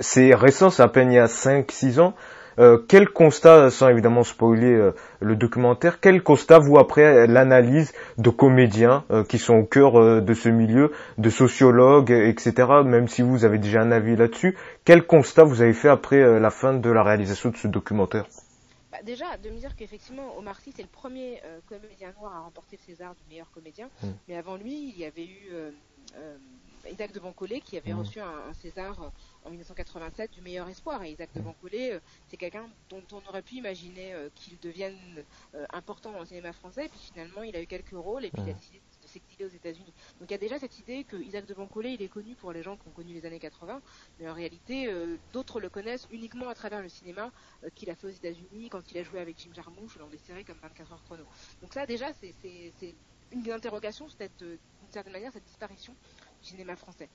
C'est 0.00 0.34
récent, 0.34 0.70
c'est 0.70 0.82
à 0.82 0.88
peine 0.88 1.10
il 1.10 1.16
y 1.16 1.18
a 1.18 1.26
5-6 1.26 1.98
ans. 1.98 2.14
Euh, 2.58 2.78
quel 2.88 3.08
constat, 3.08 3.70
sans 3.70 3.88
évidemment 3.88 4.24
spoiler 4.24 4.72
euh, 4.72 4.92
le 5.20 5.36
documentaire, 5.36 6.00
quel 6.00 6.22
constat 6.22 6.58
vous 6.58 6.78
après 6.78 7.26
l'analyse 7.26 7.92
de 8.16 8.30
comédiens 8.30 9.04
euh, 9.10 9.22
qui 9.24 9.38
sont 9.38 9.54
au 9.54 9.64
cœur 9.64 10.22
de 10.22 10.34
ce 10.34 10.48
milieu, 10.48 10.92
de 11.18 11.30
sociologues, 11.30 12.10
etc. 12.10 12.52
Même 12.84 13.06
si 13.06 13.22
vous 13.22 13.44
avez 13.44 13.58
déjà 13.58 13.82
un 13.82 13.92
avis 13.92 14.16
là-dessus, 14.16 14.56
quel 14.84 15.06
constat 15.06 15.44
vous 15.44 15.62
avez 15.62 15.72
fait 15.72 15.88
après 15.88 16.40
la 16.40 16.50
fin 16.50 16.74
de 16.74 16.90
la 16.90 17.02
réalisation 17.02 17.50
de 17.50 17.56
ce 17.56 17.68
documentaire? 17.68 18.26
Bah, 18.90 18.98
déjà, 19.04 19.36
de 19.36 19.50
me 19.50 19.58
dire 19.58 19.76
qu'effectivement, 19.76 20.36
Omar 20.38 20.58
Sy, 20.60 20.72
c'est 20.74 20.82
le 20.82 20.88
premier 20.88 21.40
comédien 21.68 22.12
noir 22.18 22.34
à 22.34 22.40
remporter 22.40 22.78
le 22.80 22.92
César 22.92 23.14
du 23.14 23.22
meilleur 23.28 23.50
comédien. 23.52 23.88
Hmm. 24.02 24.08
Mais 24.26 24.36
avant 24.36 24.56
lui, 24.56 24.92
il 24.94 24.98
y 24.98 25.04
avait 25.04 25.26
eu 25.26 25.52
Isaac 26.90 27.12
de 27.12 27.20
Bancolé 27.20 27.60
qui 27.60 27.76
avait 27.76 27.92
hmm. 27.92 27.98
reçu 27.98 28.20
un 28.20 28.52
César 28.54 29.12
en 29.44 29.50
1987 29.50 30.32
du 30.32 30.40
meilleur 30.40 30.68
espoir. 30.68 31.02
Et 31.04 31.12
Isaac 31.12 31.30
de 31.34 31.40
Bancolé, 31.40 31.92
euh, 31.92 32.00
c'est 32.28 32.36
quelqu'un 32.36 32.68
dont 32.90 33.02
on 33.12 33.28
aurait 33.28 33.42
pu 33.42 33.56
imaginer 33.56 34.12
euh, 34.14 34.28
qu'il 34.34 34.58
devienne 34.60 34.96
euh, 35.54 35.66
important 35.72 36.12
dans 36.12 36.20
le 36.20 36.26
cinéma 36.26 36.52
français. 36.52 36.86
Et 36.86 36.88
puis 36.88 37.00
finalement, 37.12 37.42
il 37.42 37.54
a 37.56 37.62
eu 37.62 37.66
quelques 37.66 37.90
rôles 37.90 38.24
et 38.24 38.30
puis 38.30 38.42
il 38.44 38.50
a 38.50 38.54
décidé 38.54 38.80
de 39.02 39.08
s'exiler 39.08 39.44
aux 39.46 39.54
États-Unis. 39.54 39.92
Donc 40.20 40.30
il 40.30 40.32
y 40.32 40.34
a 40.34 40.38
déjà 40.38 40.58
cette 40.58 40.78
idée 40.78 41.04
que 41.04 41.16
Isaac 41.16 41.46
de 41.46 41.54
Bancolé, 41.54 41.90
il 41.90 42.02
est 42.02 42.08
connu 42.08 42.34
pour 42.34 42.52
les 42.52 42.62
gens 42.62 42.76
qui 42.76 42.88
ont 42.88 42.92
connu 42.92 43.14
les 43.14 43.24
années 43.24 43.38
80, 43.38 43.80
mais 44.20 44.28
en 44.28 44.34
réalité, 44.34 44.92
d'autres 45.32 45.60
le 45.60 45.70
connaissent 45.70 46.06
uniquement 46.10 46.48
à 46.48 46.54
travers 46.54 46.82
le 46.82 46.90
cinéma 46.90 47.30
qu'il 47.74 47.88
a 47.88 47.94
fait 47.94 48.06
aux 48.06 48.10
États-Unis 48.10 48.68
quand 48.68 48.90
il 48.90 48.98
a 48.98 49.02
joué 49.02 49.20
avec 49.20 49.38
Jim 49.38 49.50
Jarmusch 49.54 49.96
dans 49.96 50.08
des 50.08 50.18
séries 50.18 50.44
comme 50.44 50.58
24 50.60 50.92
heures 50.92 51.02
chrono. 51.04 51.24
Donc 51.62 51.72
ça, 51.72 51.86
déjà, 51.86 52.12
c'est 52.12 52.34
une 53.32 53.50
interrogation, 53.50 54.06
peut-être 54.18 54.36
d'une 54.38 54.58
certaine 54.90 55.12
manière, 55.12 55.32
cette 55.32 55.44
disparition 55.44 55.94
cinéma 56.42 56.76
français. 56.76 57.08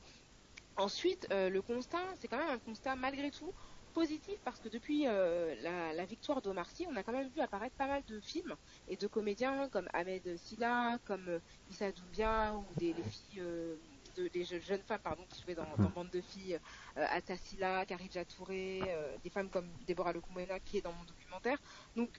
Ensuite, 0.78 1.28
euh, 1.32 1.50
le 1.50 1.62
constat, 1.62 2.04
c'est 2.20 2.28
quand 2.28 2.38
même 2.38 2.50
un 2.50 2.60
constat 2.60 2.96
malgré 2.96 3.30
tout 3.30 3.54
positif 3.94 4.40
parce 4.44 4.60
que 4.60 4.70
depuis 4.70 5.04
euh, 5.06 5.54
la, 5.62 6.06
victoire 6.06 6.42
d'Omar 6.42 6.68
Sy, 6.72 6.88
on 6.90 6.96
a 6.96 7.04
quand 7.04 7.12
même 7.12 7.30
vu 7.30 7.42
apparaître 7.42 7.76
pas 7.76 7.86
mal 7.86 8.02
de 8.08 8.20
films 8.20 8.56
et 8.88 8.96
de 8.96 9.06
comédiens 9.06 9.70
comme 9.70 9.88
Ahmed 9.94 10.36
Silla, 10.38 10.98
comme 11.06 11.28
euh, 11.30 11.40
Issa 11.70 11.92
Doubia 11.92 12.56
ou 12.56 12.66
des 12.78 12.96
filles, 13.04 13.44
des 14.18 14.44
jeunes 14.46 14.82
femmes 14.82 15.02
pardon 15.04 15.24
qui 15.30 15.44
jouaient 15.44 15.54
dans, 15.54 15.68
dans 15.78 15.90
bande 15.90 16.10
de 16.10 16.22
filles, 16.22 16.60
Atasila, 16.96 17.86
Karija 17.86 18.26
Touré, 18.26 18.82
des 19.24 19.30
femmes 19.30 19.50
comme 19.50 19.70
Deborah 19.88 20.14
Lokumena 20.14 20.60
qui 20.60 20.78
est 20.78 20.82
dans 20.82 20.94
mon 20.94 21.04
documentaire. 21.04 21.60
Donc 21.96 22.10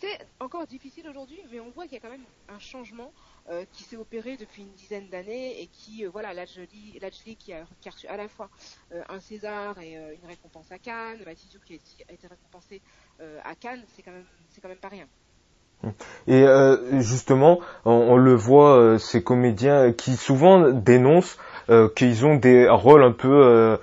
c'est 0.00 0.26
encore 0.40 0.66
difficile 0.66 1.08
aujourd'hui, 1.08 1.40
mais 1.50 1.60
on 1.60 1.70
voit 1.70 1.84
qu'il 1.84 1.94
y 1.94 1.96
a 1.96 2.00
quand 2.00 2.10
même 2.10 2.24
un 2.48 2.58
changement 2.58 3.12
euh, 3.48 3.64
qui 3.72 3.82
s'est 3.82 3.96
opéré 3.96 4.36
depuis 4.36 4.62
une 4.62 4.72
dizaine 4.74 5.08
d'années 5.08 5.60
et 5.60 5.66
qui, 5.66 6.04
euh, 6.04 6.10
voilà, 6.12 6.32
Lajli 6.34 7.36
qui 7.36 7.52
a, 7.52 7.64
qui 7.80 7.88
a 7.88 7.92
reçu 7.92 8.06
à 8.06 8.16
la 8.16 8.28
fois 8.28 8.48
euh, 8.92 9.02
un 9.08 9.18
César 9.18 9.78
et 9.80 9.94
une 9.94 10.28
récompense 10.28 10.70
à 10.70 10.78
Cannes, 10.78 11.18
Mathieu 11.24 11.58
qui 11.64 11.74
a, 12.08 12.12
été 12.12 12.26
récompensé 12.26 12.80
à 13.44 13.54
Cannes, 13.54 13.82
c'est 13.96 14.02
quand 14.02 14.12
même, 14.12 14.26
quand 14.62 14.68
même 14.68 14.78
pas 14.78 14.88
rien. 14.88 15.06
Et 16.28 16.44
justement, 17.00 17.60
on, 17.86 18.16
le 18.16 18.34
voit, 18.34 18.98
ces 18.98 19.22
comédiens 19.22 19.92
qui 19.92 20.16
souvent 20.16 20.70
dénoncent 20.70 21.38
qu'ils 21.96 22.26
ont 22.26 22.36
des 22.36 22.68
rôles 22.68 23.02
un 23.02 23.12
peu 23.12 23.78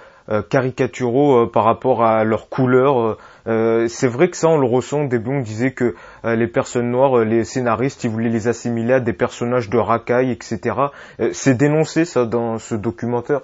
caricaturaux 0.49 1.47
par 1.47 1.63
rapport 1.63 2.03
à 2.03 2.23
leur 2.23 2.49
couleur 2.49 3.17
euh, 3.47 3.87
c'est 3.87 4.07
vrai 4.07 4.29
que 4.29 4.37
ça, 4.37 4.49
on 4.49 4.57
le 4.57 4.67
ressent. 4.67 5.05
Au 5.05 5.07
début, 5.07 5.31
on 5.31 5.41
disait 5.41 5.71
que 5.71 5.95
euh, 6.25 6.35
les 6.35 6.47
personnes 6.47 6.91
noires, 6.91 7.19
euh, 7.19 7.23
les 7.23 7.45
scénaristes, 7.45 8.03
ils 8.03 8.09
voulaient 8.09 8.29
les 8.29 8.47
assimiler 8.47 8.93
à 8.93 8.99
des 8.99 9.13
personnages 9.13 9.69
de 9.69 9.77
racailles, 9.77 10.31
etc. 10.31 10.75
c'est 11.31 11.55
dénoncé 11.55 12.05
ça 12.05 12.25
dans 12.25 12.59
ce 12.59 12.75
documentaire. 12.75 13.41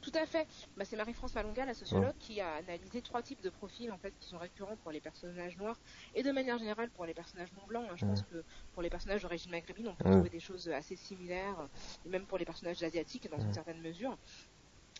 Tout 0.00 0.12
à 0.14 0.24
fait. 0.24 0.46
Bah, 0.76 0.84
c'est 0.84 0.96
Marie-France 0.96 1.34
Malonga, 1.34 1.64
la 1.64 1.74
sociologue, 1.74 2.14
qui 2.20 2.40
a 2.40 2.54
analysé 2.54 3.02
trois 3.02 3.22
types 3.22 3.42
de 3.42 3.50
profils 3.50 3.90
en 3.90 3.98
fait 3.98 4.14
qui 4.20 4.28
sont 4.28 4.38
récurrents 4.38 4.76
pour 4.84 4.92
les 4.92 5.00
personnages 5.00 5.56
noirs 5.56 5.76
et 6.14 6.22
de 6.22 6.30
manière 6.30 6.58
générale 6.58 6.90
pour 6.90 7.06
les 7.06 7.14
personnages 7.14 7.52
non 7.54 7.66
blancs. 7.66 7.88
Hein. 7.90 7.96
Je 7.96 8.06
pense 8.06 8.22
que 8.22 8.44
pour 8.72 8.82
les 8.82 8.90
personnages 8.90 9.22
d'origine 9.22 9.50
maghrébine, 9.50 9.88
on 9.88 9.94
peut 9.96 10.08
trouver 10.08 10.30
des 10.30 10.38
choses 10.38 10.68
assez 10.68 10.94
similaires, 10.94 11.56
et 12.04 12.08
même 12.08 12.24
pour 12.24 12.38
les 12.38 12.44
personnages 12.44 12.80
asiatiques 12.84 13.28
dans 13.28 13.40
une 13.40 13.52
certaine 13.52 13.80
mesure. 13.80 14.16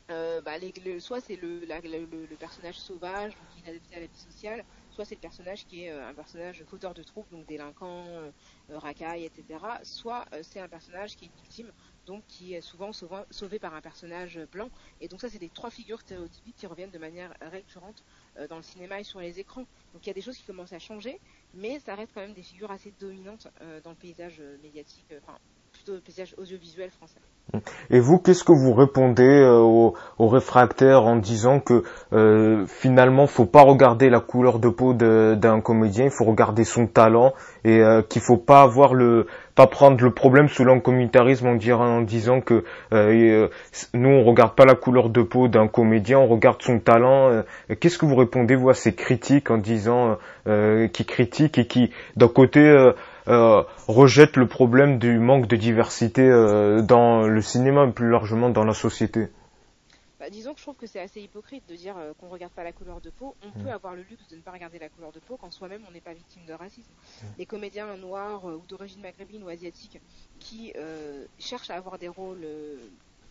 Euh, 0.09 0.41
bah, 0.41 0.53
soit 1.01 1.21
c'est 1.21 1.35
le, 1.35 1.61
le, 1.61 2.37
personnage 2.37 2.79
sauvage, 2.79 3.33
inadapté 3.59 3.97
à 3.97 4.01
la 4.01 4.07
vie 4.07 4.19
sociale, 4.19 4.65
soit 4.91 5.05
c'est 5.05 5.17
le 5.17 5.21
personnage 5.21 5.67
qui 5.67 5.85
est 5.85 5.91
euh, 5.91 6.09
un 6.09 6.15
personnage 6.15 6.63
fauteur 6.69 6.95
de 6.95 7.03
troubles, 7.03 7.29
donc 7.31 7.45
délinquant, 7.47 8.05
euh, 8.07 8.31
racaille, 8.69 9.25
etc. 9.25 9.59
Soit 9.83 10.25
c'est 10.43 10.61
un 10.61 10.69
personnage 10.69 11.17
qui 11.17 11.25
est 11.25 11.29
une 11.29 11.43
victime, 11.43 11.73
donc 12.07 12.23
qui 12.29 12.55
est 12.55 12.61
souvent 12.61 12.93
sauvé, 12.93 13.59
par 13.59 13.75
un 13.75 13.81
personnage 13.81 14.39
blanc. 14.53 14.71
Et 15.01 15.09
donc 15.09 15.21
ça, 15.21 15.29
c'est 15.29 15.41
des 15.41 15.49
trois 15.49 15.71
figures 15.71 16.01
stéréotypiques 16.01 16.57
qui 16.57 16.69
reviennent 16.69 16.93
de 16.93 16.99
manière 16.99 17.35
récurrente 17.41 18.05
dans 18.49 18.57
le 18.57 18.63
cinéma 18.63 19.01
et 19.01 19.05
sur 19.05 19.19
les 19.19 19.41
écrans. 19.41 19.67
Donc 19.93 20.05
il 20.05 20.07
y 20.07 20.11
a 20.11 20.15
des 20.15 20.21
choses 20.21 20.37
qui 20.37 20.45
commencent 20.45 20.73
à 20.73 20.79
changer, 20.79 21.21
mais 21.53 21.81
ça 21.81 21.97
reste 21.97 22.13
quand 22.15 22.21
même 22.21 22.35
des 22.35 22.43
figures 22.43 22.71
assez 22.71 22.93
dominantes 23.01 23.49
dans 23.83 23.91
le 23.91 23.97
paysage 23.97 24.41
médiatique, 24.63 25.13
audiovisuel 26.39 26.91
français. 26.91 27.21
Et 27.91 28.01
vous, 28.01 28.19
qu'est-ce 28.19 28.43
que 28.43 28.53
vous 28.53 28.75
répondez 28.75 29.23
euh, 29.23 29.59
aux, 29.61 29.95
réfractaires 30.19 31.05
en 31.05 31.17
disant 31.17 31.61
que 31.61 31.85
euh, 32.13 32.67
finalement, 32.67 33.27
faut 33.27 33.47
pas 33.47 33.63
regarder 33.63 34.11
la 34.11 34.21
couleur 34.21 34.59
de 34.59 34.69
peau 34.69 34.95
d'un 34.95 35.61
comédien, 35.61 36.07
il 36.07 36.11
faut 36.11 36.25
regarder 36.25 36.65
son 36.65 36.87
talent 36.87 37.33
et 37.65 37.79
euh, 37.81 38.03
qu'il 38.03 38.21
faut 38.21 38.37
pas 38.37 38.63
avoir 38.63 38.95
le, 38.95 39.29
pas 39.55 39.69
prendre 39.69 40.03
le 40.03 40.11
problème 40.11 40.49
sous 40.49 40.65
l'angle 40.65 40.83
communautarisme 40.83 41.47
en, 41.47 41.57
en 41.57 42.01
disant 42.03 42.41
que 42.41 42.65
euh, 42.93 43.49
nous 43.95 44.09
on 44.09 44.25
regarde 44.25 44.57
pas 44.57 44.65
la 44.65 44.75
couleur 44.75 45.09
de 45.09 45.23
peau 45.23 45.47
d'un 45.47 45.69
comédien, 45.69 46.19
on 46.19 46.27
regarde 46.27 46.61
son 46.63 46.81
talent. 46.81 47.45
Qu'est-ce 47.79 47.99
que 47.99 48.07
vous 48.07 48.17
répondez 48.17 48.57
vous 48.57 48.71
à 48.71 48.75
ces 48.75 48.95
critiques 48.95 49.51
en 49.51 49.59
disant 49.59 50.19
qui 50.93 51.05
critiquent 51.05 51.59
et 51.59 51.67
qui 51.67 51.91
d'un 52.17 52.29
côté 52.29 52.93
euh, 53.29 53.63
rejette 53.89 54.37
le 54.37 54.47
problème 54.47 54.99
du 54.99 55.19
manque 55.19 55.47
de 55.47 55.57
diversité 55.57 56.23
euh, 56.23 56.83
dans 56.83 57.27
le 57.27 57.43
cinéma 57.43 57.87
plus 57.89 58.11
largement 58.11 58.51
dans 58.51 58.65
la 58.65 58.75
société 58.75 59.29
bah, 60.19 60.31
disons 60.31 60.55
que 60.55 60.59
je 60.59 60.65
trouve 60.65 60.77
que 60.77 60.87
c'est 60.87 61.01
assez 61.01 61.21
hypocrite 61.21 61.63
de 61.69 61.77
dire 61.77 61.95
euh, 61.99 62.13
qu'on 62.19 62.27
ne 62.27 62.31
regarde 62.31 62.53
pas 62.53 62.65
la 62.65 62.73
couleur 62.73 63.03
de 63.03 63.11
peau. 63.11 63.37
On 63.43 63.49
mm. 63.49 63.65
peut 63.65 63.71
avoir 63.71 63.95
le 63.95 64.03
luxe 64.09 64.27
de 64.31 64.37
ne 64.37 64.41
pas 64.41 64.51
regarder 64.51 64.79
la 64.79 64.89
couleur 64.89 65.13
de 65.13 65.19
peau 65.19 65.37
quand 65.39 65.51
soi-même 65.51 65.83
on 65.87 65.93
n'est 65.93 66.01
pas 66.01 66.15
victime 66.15 66.43
de 66.47 66.55
racisme. 66.55 66.91
Mm. 66.91 67.27
Les 67.39 67.47
comédiens 67.47 67.97
noirs 67.97 68.45
ou 68.47 68.63
d'origine 68.67 69.03
maghrébine 69.03 69.43
ou 69.43 69.49
asiatique 69.49 70.01
qui 70.39 70.73
cherchent 71.39 71.71
à 71.71 71.75
avoir 71.75 71.99
des 71.99 72.09
rôles 72.09 72.47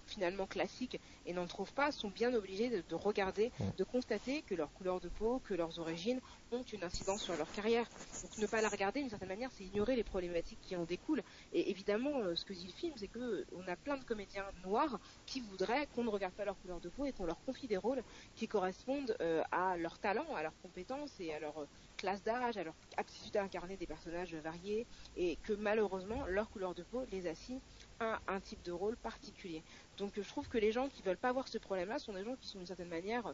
finalement 0.06 0.45
classiques 0.45 0.99
et 1.26 1.34
n'en 1.34 1.47
trouvent 1.47 1.74
pas 1.74 1.91
sont 1.91 2.10
bien 2.10 2.34
obligés 2.34 2.70
de, 2.70 2.95
regarder, 2.95 3.51
de 3.78 3.84
constater 3.84 4.41
que 4.43 4.56
leur 4.56 4.72
couleur 4.74 4.99
de 4.99 5.10
peau, 5.10 5.39
que 5.39 5.53
leurs 5.53 5.80
origines 5.80 6.20
ont 6.51 6.64
une 6.64 6.84
incidence 6.84 7.24
sur 7.24 7.36
leur 7.36 7.51
carrière. 7.51 7.88
Donc 8.22 8.38
ne 8.38 8.47
pas 8.47 8.62
la 8.62 8.70
regarder 8.70 9.01
d'une 9.01 9.10
certaine 9.10 9.30
manière, 9.30 9.51
c'est 9.51 9.64
ignorer 9.64 9.95
les 9.95 10.03
problématiques 10.03 10.60
qui 10.62 10.76
en 10.76 10.84
découlent. 10.84 11.24
Et 11.53 11.70
évidemment, 11.70 12.20
euh, 12.20 12.36
ce 12.36 12.45
que 12.45 12.53
dit 12.53 12.68
le 12.68 12.74
film, 12.74 12.93
c'est 12.97 13.08
que 13.08 13.45
on 13.53 13.68
a 13.68 13.76
plein 13.76 13.97
de 13.97 14.03
comédiens 14.03 14.45
noirs 14.64 14.99
qui 15.26 15.41
voudraient 15.41 15.88
qu'on 15.88 16.03
ne 16.03 16.10
regarde 16.10 16.34
pas 16.34 16.45
leur 16.45 16.58
couleur 16.60 16.80
de 16.80 16.89
peau 16.89 17.06
et 17.06 17.12
qu'on 17.12 17.26
leur 17.26 17.39
confie 17.45 17.68
des 17.68 17.78
rôles 17.78 18.03
qui 18.36 18.47
correspondent 18.47 19.16
euh, 19.22 19.43
à 19.51 19.78
leur 19.78 19.99
talent, 19.99 20.36
à 20.36 20.43
leurs 20.43 20.58
compétences 20.62 21.20
et 21.20 21.34
à 21.34 21.39
leur 21.39 21.58
euh, 21.60 21.68
classe 21.95 22.23
d'âge, 22.23 22.57
à 22.57 22.63
leur 22.63 22.75
aptitude 22.97 23.37
à 23.37 23.43
incarner 23.43 23.77
des 23.77 23.87
personnages 23.87 24.35
variés, 24.35 24.85
et 25.15 25.37
que 25.37 25.53
malheureusement 25.53 26.25
leur 26.27 26.49
couleur 26.49 26.75
de 26.75 26.83
peau 26.83 27.03
les 27.11 27.27
assigne 27.27 27.59
à 27.99 28.19
un 28.27 28.39
type 28.39 28.61
de 28.63 28.71
rôle 28.71 28.97
particulier. 28.97 29.63
Donc 29.97 30.13
je 30.15 30.27
trouve 30.27 30.47
que 30.47 30.57
les 30.57 30.71
gens 30.71 30.89
qui 30.89 31.01
veulent 31.01 31.17
pas 31.17 31.29
avoir 31.29 31.47
ce 31.47 31.57
problème-là 31.57 31.99
sont 31.99 32.13
des 32.13 32.23
gens 32.23 32.35
qui 32.35 32.47
sont 32.47 32.57
d'une 32.57 32.67
certaine 32.67 32.89
manière 32.89 33.33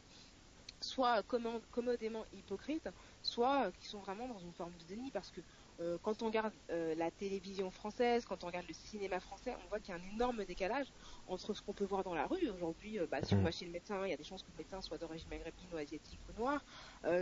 soit 0.81 1.23
commodément 1.71 2.25
hypocrites, 2.33 2.89
soit 3.21 3.71
qui 3.79 3.87
sont 3.87 3.99
vraiment 3.99 4.27
dans 4.27 4.39
une 4.39 4.53
forme 4.53 4.73
de 4.77 4.83
déni 4.85 5.11
parce 5.11 5.29
que 5.29 5.41
euh, 5.81 5.97
quand 6.03 6.21
on 6.21 6.27
regarde 6.27 6.53
euh, 6.69 6.93
la 6.95 7.09
télévision 7.09 7.71
française, 7.71 8.25
quand 8.25 8.43
on 8.43 8.47
regarde 8.47 8.67
le 8.67 8.73
cinéma 8.73 9.19
français, 9.19 9.55
on 9.65 9.69
voit 9.69 9.79
qu'il 9.79 9.95
y 9.95 9.97
a 9.97 10.01
un 10.01 10.13
énorme 10.13 10.45
décalage 10.45 10.87
entre 11.27 11.53
ce 11.53 11.61
qu'on 11.61 11.73
peut 11.73 11.85
voir 11.85 12.03
dans 12.03 12.13
la 12.13 12.27
rue. 12.27 12.49
Aujourd'hui, 12.49 12.99
euh, 12.99 13.07
bah, 13.09 13.23
si 13.23 13.33
on 13.33 13.37
mm. 13.37 13.43
va 13.43 13.51
chez 13.51 13.65
le 13.65 13.71
médecin, 13.71 14.05
il 14.05 14.11
y 14.11 14.13
a 14.13 14.17
des 14.17 14.23
chances 14.23 14.43
que 14.43 14.51
le 14.51 14.57
médecin 14.57 14.81
soit 14.81 14.97
d'origine 14.97 15.27
maghrébine 15.29 15.67
ou 15.73 15.77
asiatique 15.77 16.19
ou 16.29 16.39
noire. 16.39 16.63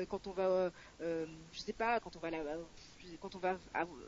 quand 0.09 0.27
on 0.27 0.31
va, 0.31 0.71
je 0.99 1.59
sais 1.59 1.73
pas, 1.73 1.99
quand 1.99 2.15
on 2.15 2.19
va 2.19 2.31
là, 2.31 2.39
quand 3.21 3.35
on 3.35 3.39
va, 3.39 3.57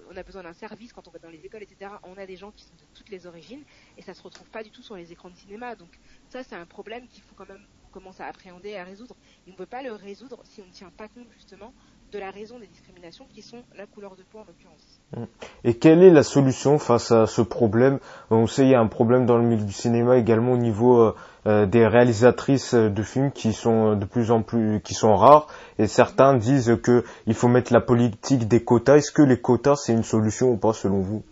on 0.10 0.18
a 0.18 0.24
besoin 0.24 0.43
d'un 0.43 0.54
service, 0.54 0.91
quand 0.91 1.08
on 1.08 1.12
va 1.12 1.20
dans 1.20 1.30
les 1.30 1.45
écoles, 1.45 1.64
etc. 1.64 1.91
On 2.04 2.18
a 2.18 2.26
des 2.26 2.36
gens 2.36 2.52
qui 2.52 2.64
sont 2.64 2.76
de 2.76 2.86
toutes 2.93 3.10
les 3.10 3.26
origines 3.26 3.64
et 3.97 4.02
ça 4.02 4.14
se 4.14 4.22
retrouve 4.22 4.49
pas 4.49 4.64
du 4.64 4.72
tout 4.72 4.84
sur 4.84 4.95
les 4.95 5.12
écrans 5.12 5.30
de 5.30 5.36
cinéma. 5.36 5.76
Donc 5.76 5.97
ça, 6.30 6.43
c'est 6.43 6.56
un 6.56 6.66
problème 6.66 7.08
qu'il 7.08 7.24
faut 7.24 7.36
quand 7.36 7.47
même 7.47 7.66
commencer 7.91 8.24
à 8.24 8.28
appréhender 8.28 8.70
et 8.70 8.78
à 8.78 8.84
résoudre. 8.84 9.16
Et 9.45 9.49
on 9.49 9.52
ne 9.52 9.58
peut 9.58 9.66
pas 9.66 9.84
le 9.84 9.91
résoudre 9.93 10.41
si 10.45 10.62
on 10.62 10.66
ne 10.66 10.72
tient 10.72 10.89
pas 10.89 11.08
compte 11.08 11.32
justement 11.34 11.74
de 12.12 12.20
la 12.20 12.32
raison 12.32 12.59
des 12.59 12.68
discriminations 12.68 13.26
qui 13.34 13.41
sont 13.41 13.64
la 13.78 13.86
couleur 13.86 14.16
de 14.16 14.24
peau 14.24 14.39
en 14.39 14.45
l'occurrence. 14.45 14.99
Mmh. 15.16 15.24
Et 15.64 15.74
quelle 15.76 16.03
est 16.03 16.09
la 16.09 16.24
solution 16.24 16.78
face 16.78 17.12
à 17.12 17.26
ce 17.26 17.41
problème? 17.41 17.99
On 18.30 18.47
sait 18.47 18.64
qu'il 18.64 18.72
y 18.72 18.76
a 18.76 18.80
un 18.80 18.88
problème 18.88 19.26
dans 19.26 19.38
le 19.38 19.43
milieu 19.43 19.64
du 19.64 19.74
cinéma 19.74 20.18
également 20.18 20.53
au 20.53 20.57
niveau 20.57 20.99
euh, 20.99 21.16
euh, 21.47 21.66
des 21.66 21.88
réalisatrices 21.88 22.74
de 22.74 23.03
films 23.03 23.32
qui 23.32 23.53
sont 23.53 23.95
de 23.95 24.05
plus 24.05 24.32
en 24.32 24.41
plus 24.41 24.82
qui 24.82 24.93
sont 24.93 25.16
rares 25.16 25.47
et 25.80 25.88
certains 25.88 26.36
disent 26.36 26.78
que 26.84 27.03
il 27.28 27.34
faut 27.34 27.47
mettre 27.47 27.74
la 27.74 27.82
politique 27.82 28.47
des 28.47 28.64
quotas. 28.64 28.97
Est-ce 28.97 29.12
que 29.12 29.22
les 29.22 29.39
quotas 29.39 29.78
c'est 29.78 29.93
une 29.93 30.03
solution 30.03 30.51
ou 30.51 30.57
pas 30.57 30.74
selon 30.74 30.99
vous? 31.01 31.24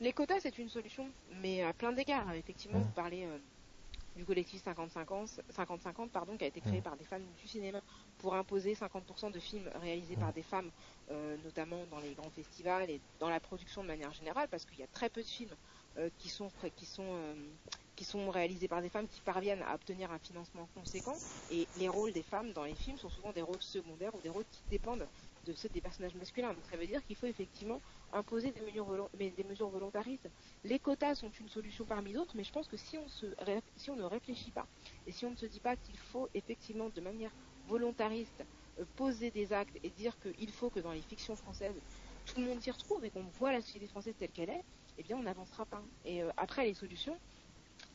Les 0.00 0.12
quotas 0.12 0.40
c'est 0.40 0.58
une 0.58 0.68
solution, 0.68 1.06
mais 1.42 1.62
à 1.62 1.72
plein 1.72 1.92
d'égards. 1.92 2.32
Effectivement, 2.38 2.78
mmh. 2.78 2.82
vous 2.82 2.94
parlez 2.94 3.24
euh, 3.24 3.38
du 4.16 4.24
collectif 4.24 4.62
50-50, 4.64 6.08
pardon, 6.08 6.36
qui 6.36 6.44
a 6.44 6.48
été 6.48 6.60
créé 6.60 6.80
mm. 6.80 6.82
par 6.82 6.96
des 6.96 7.04
femmes 7.04 7.24
du 7.40 7.48
cinéma 7.48 7.80
pour 8.18 8.34
imposer 8.34 8.74
50% 8.74 9.32
de 9.32 9.38
films 9.38 9.70
réalisés 9.80 10.16
par 10.16 10.30
mm. 10.30 10.34
des 10.34 10.42
femmes, 10.42 10.70
euh, 11.10 11.36
notamment 11.44 11.84
dans 11.90 12.00
les 12.00 12.12
grands 12.14 12.30
festivals 12.30 12.90
et 12.90 13.00
dans 13.18 13.28
la 13.28 13.40
production 13.40 13.82
de 13.82 13.86
manière 13.88 14.12
générale, 14.12 14.48
parce 14.50 14.64
qu'il 14.64 14.78
y 14.78 14.82
a 14.82 14.88
très 14.88 15.08
peu 15.08 15.22
de 15.22 15.28
films 15.28 15.54
euh, 15.98 16.08
qui 16.18 16.28
sont 16.28 16.50
qui 16.76 16.86
sont 16.86 17.02
euh, 17.06 17.34
qui 17.96 18.04
sont 18.04 18.30
réalisés 18.30 18.68
par 18.68 18.80
des 18.80 18.88
femmes 18.88 19.08
qui 19.08 19.20
parviennent 19.20 19.62
à 19.62 19.74
obtenir 19.74 20.10
un 20.12 20.18
financement 20.18 20.68
conséquent 20.74 21.16
et 21.50 21.66
les 21.78 21.88
rôles 21.88 22.12
des 22.12 22.22
femmes 22.22 22.52
dans 22.52 22.64
les 22.64 22.74
films 22.74 22.96
sont 22.96 23.10
souvent 23.10 23.32
des 23.32 23.42
rôles 23.42 23.60
secondaires 23.60 24.14
ou 24.14 24.20
des 24.20 24.28
rôles 24.28 24.44
qui 24.52 24.62
dépendent 24.70 25.06
de 25.44 25.52
ceux 25.52 25.68
des 25.68 25.80
personnages 25.80 26.14
masculins. 26.14 26.54
Donc 26.54 26.66
ça 26.66 26.76
veut 26.76 26.86
dire 26.86 27.04
qu'il 27.04 27.16
faut 27.16 27.26
effectivement 27.26 27.82
imposer 28.12 28.52
des 28.52 28.60
mesures, 28.62 29.70
volontaristes. 29.70 30.28
Les 30.64 30.78
quotas 30.78 31.14
sont 31.16 31.30
une 31.30 31.48
solution 31.48 31.86
parmi 31.86 32.12
d'autres, 32.12 32.36
mais 32.36 32.44
je 32.44 32.52
pense 32.52 32.68
que 32.68 32.76
si 32.76 32.98
on, 32.98 33.08
se, 33.08 33.26
si 33.76 33.90
on 33.90 33.96
ne 33.96 34.02
réfléchit 34.04 34.52
pas 34.52 34.68
et 35.06 35.12
si 35.12 35.24
on 35.24 35.30
ne 35.30 35.36
se 35.36 35.46
dit 35.46 35.60
pas 35.60 35.76
qu'il 35.76 35.98
faut 35.98 36.28
effectivement 36.34 36.90
de 36.90 37.00
manière 37.00 37.34
volontariste 37.64 38.44
euh, 38.78 38.86
poser 38.96 39.30
des 39.30 39.52
actes 39.52 39.78
et 39.82 39.90
dire 39.90 40.18
qu'il 40.18 40.50
faut 40.52 40.70
que 40.70 40.80
dans 40.80 40.92
les 40.92 41.02
fictions 41.02 41.36
françaises 41.36 41.80
tout 42.24 42.40
le 42.40 42.46
monde 42.46 42.60
s'y 42.60 42.70
retrouve 42.70 43.04
et 43.04 43.10
qu'on 43.10 43.24
voit 43.28 43.52
la 43.52 43.60
société 43.60 43.86
française 43.88 44.16
telle 44.16 44.32
qu'elle 44.32 44.50
est, 44.50 44.64
eh 44.96 45.02
bien 45.02 45.16
on 45.16 45.22
n'avancera 45.22 45.66
pas. 45.66 45.84
Et 46.04 46.22
euh, 46.22 46.30
après 46.36 46.64
les 46.64 46.74
solutions, 46.74 47.20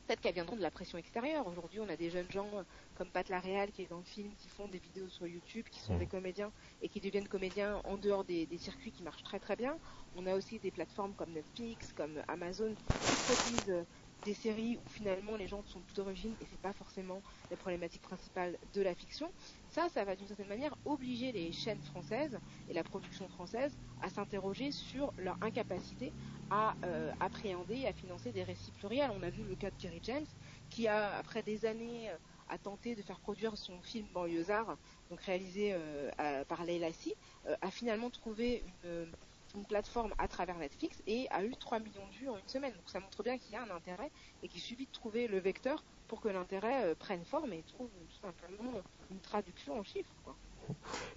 peut-être 0.05 0.21
qu'elles 0.21 0.33
viendront 0.33 0.55
de 0.55 0.61
la 0.61 0.71
pression 0.71 0.97
extérieure. 0.97 1.47
Aujourd'hui, 1.47 1.79
on 1.79 1.89
a 1.89 1.95
des 1.95 2.09
jeunes 2.09 2.29
gens 2.31 2.49
comme 2.95 3.09
Pat 3.09 3.27
Laréal 3.29 3.71
qui 3.71 3.81
est 3.81 3.89
dans 3.89 3.97
le 3.97 4.03
film, 4.03 4.35
qui 4.35 4.49
font 4.49 4.67
des 4.67 4.77
vidéos 4.77 5.09
sur 5.09 5.27
YouTube, 5.27 5.65
qui 5.69 5.79
sont 5.79 5.97
des 5.97 6.07
comédiens 6.07 6.51
et 6.81 6.89
qui 6.89 6.99
deviennent 6.99 7.27
comédiens 7.27 7.81
en 7.83 7.97
dehors 7.97 8.23
des, 8.23 8.47
circuits 8.57 8.91
qui 8.91 9.03
marchent 9.03 9.23
très 9.23 9.39
très 9.39 9.55
bien. 9.55 9.77
On 10.15 10.25
a 10.27 10.35
aussi 10.35 10.59
des 10.59 10.71
plateformes 10.71 11.13
comme 11.13 11.31
Netflix, 11.31 11.91
comme 11.93 12.21
Amazon, 12.27 12.73
qui 12.75 12.85
produisent 13.25 13.69
euh, 13.69 13.83
des 14.23 14.33
séries 14.33 14.77
où 14.77 14.87
finalement 14.87 15.35
les 15.35 15.47
gens 15.47 15.63
sont 15.63 15.81
d'origine 15.95 16.35
et 16.39 16.45
c'est 16.45 16.59
pas 16.59 16.73
forcément 16.73 17.21
la 17.51 17.57
problématique 17.57 18.01
principale 18.01 18.57
de 18.73 18.81
la 18.81 18.95
fiction. 18.95 19.31
Ça, 19.75 19.89
ça 19.89 20.05
va 20.05 20.15
d'une 20.15 20.25
certaine 20.25 20.47
manière 20.47 20.73
obliger 20.85 21.33
les 21.33 21.51
chaînes 21.51 21.81
françaises 21.81 22.39
et 22.69 22.73
la 22.73 22.81
production 22.81 23.27
française 23.27 23.77
à 24.01 24.09
s'interroger 24.09 24.71
sur 24.71 25.11
leur 25.17 25.37
incapacité 25.41 26.13
à 26.49 26.77
euh, 26.85 27.11
appréhender 27.19 27.79
et 27.79 27.87
à 27.89 27.91
financer 27.91 28.31
des 28.31 28.43
récits 28.43 28.71
pluriels. 28.71 29.11
On 29.13 29.21
a 29.21 29.29
vu 29.29 29.43
le 29.43 29.53
cas 29.55 29.69
de 29.69 29.75
Kerry 29.75 29.99
James 30.03 30.27
qui 30.69 30.87
a, 30.87 31.17
après 31.17 31.43
des 31.43 31.65
années, 31.65 32.09
euh, 32.09 32.15
a 32.47 32.57
tenté 32.57 32.95
de 32.95 33.01
faire 33.01 33.19
produire 33.19 33.57
son 33.57 33.81
film 33.81 34.07
Banlieusard, 34.13 34.77
donc 35.09 35.19
réalisé 35.19 35.71
euh, 35.73 36.45
par 36.45 36.63
Leila 36.63 36.93
Si, 36.93 37.13
a 37.59 37.69
finalement 37.69 38.09
trouvé 38.09 38.63
une, 38.85 39.11
une, 39.55 39.65
plateforme 39.65 40.13
à 40.17 40.27
travers 40.27 40.57
Netflix 40.57 41.01
et 41.07 41.27
a 41.31 41.43
eu 41.43 41.55
3 41.59 41.79
millions 41.79 42.07
de 42.11 42.17
vues 42.17 42.29
en 42.29 42.37
une 42.37 42.47
semaine. 42.47 42.73
Donc 42.73 42.87
ça 42.87 42.99
montre 42.99 43.23
bien 43.23 43.37
qu'il 43.37 43.53
y 43.53 43.55
a 43.55 43.63
un 43.63 43.75
intérêt 43.75 44.11
et 44.43 44.47
qu'il 44.47 44.61
suffit 44.61 44.85
de 44.85 44.91
trouver 44.91 45.27
le 45.27 45.39
vecteur 45.39 45.83
pour 46.07 46.21
que 46.21 46.29
l'intérêt 46.29 46.93
prenne 46.95 47.25
forme 47.25 47.53
et 47.53 47.63
trouve 47.63 47.89
tout 47.89 48.21
simplement 48.21 48.81
une 49.09 49.19
traduction 49.19 49.79
en 49.79 49.83
chiffres. 49.83 50.13
Quoi. 50.23 50.35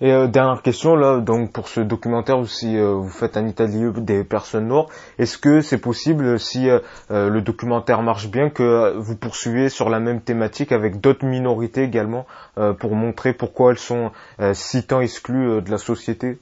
Et 0.01 0.13
euh, 0.13 0.29
dernière 0.29 0.63
question 0.63 0.95
là, 0.95 1.21
donc 1.21 1.53
pour 1.53 1.69
ce 1.69 1.81
documentaire, 1.81 2.47
si 2.47 2.77
euh, 2.77 2.93
vous 2.93 3.09
faites 3.09 3.37
un 3.37 3.47
état 3.47 3.67
des 3.67 4.25
personnes 4.25 4.69
noires, 4.69 4.87
est-ce 5.19 5.39
que 5.39 5.61
c'est 5.61 5.79
possible 5.79 6.39
si 6.39 6.69
euh, 6.71 6.81
le 7.09 7.41
documentaire 7.41 8.03
marche 8.03 8.29
bien 8.29 8.49
que 8.49 8.95
vous 8.97 9.17
poursuivez 9.17 9.69
sur 9.69 9.91
la 9.91 9.99
même 9.99 10.21
thématique 10.21 10.71
avec 10.71 11.01
d'autres 11.01 11.27
minorités 11.27 11.83
également 11.83 12.27
pour 12.79 12.95
montrer 12.95 13.33
pourquoi 13.33 13.73
elles 13.73 13.79
sont 13.79 14.11
si 14.53 14.85
tant 14.85 15.01
exclues 15.01 15.63
de 15.63 15.71
la 15.71 15.79
société? 15.79 16.39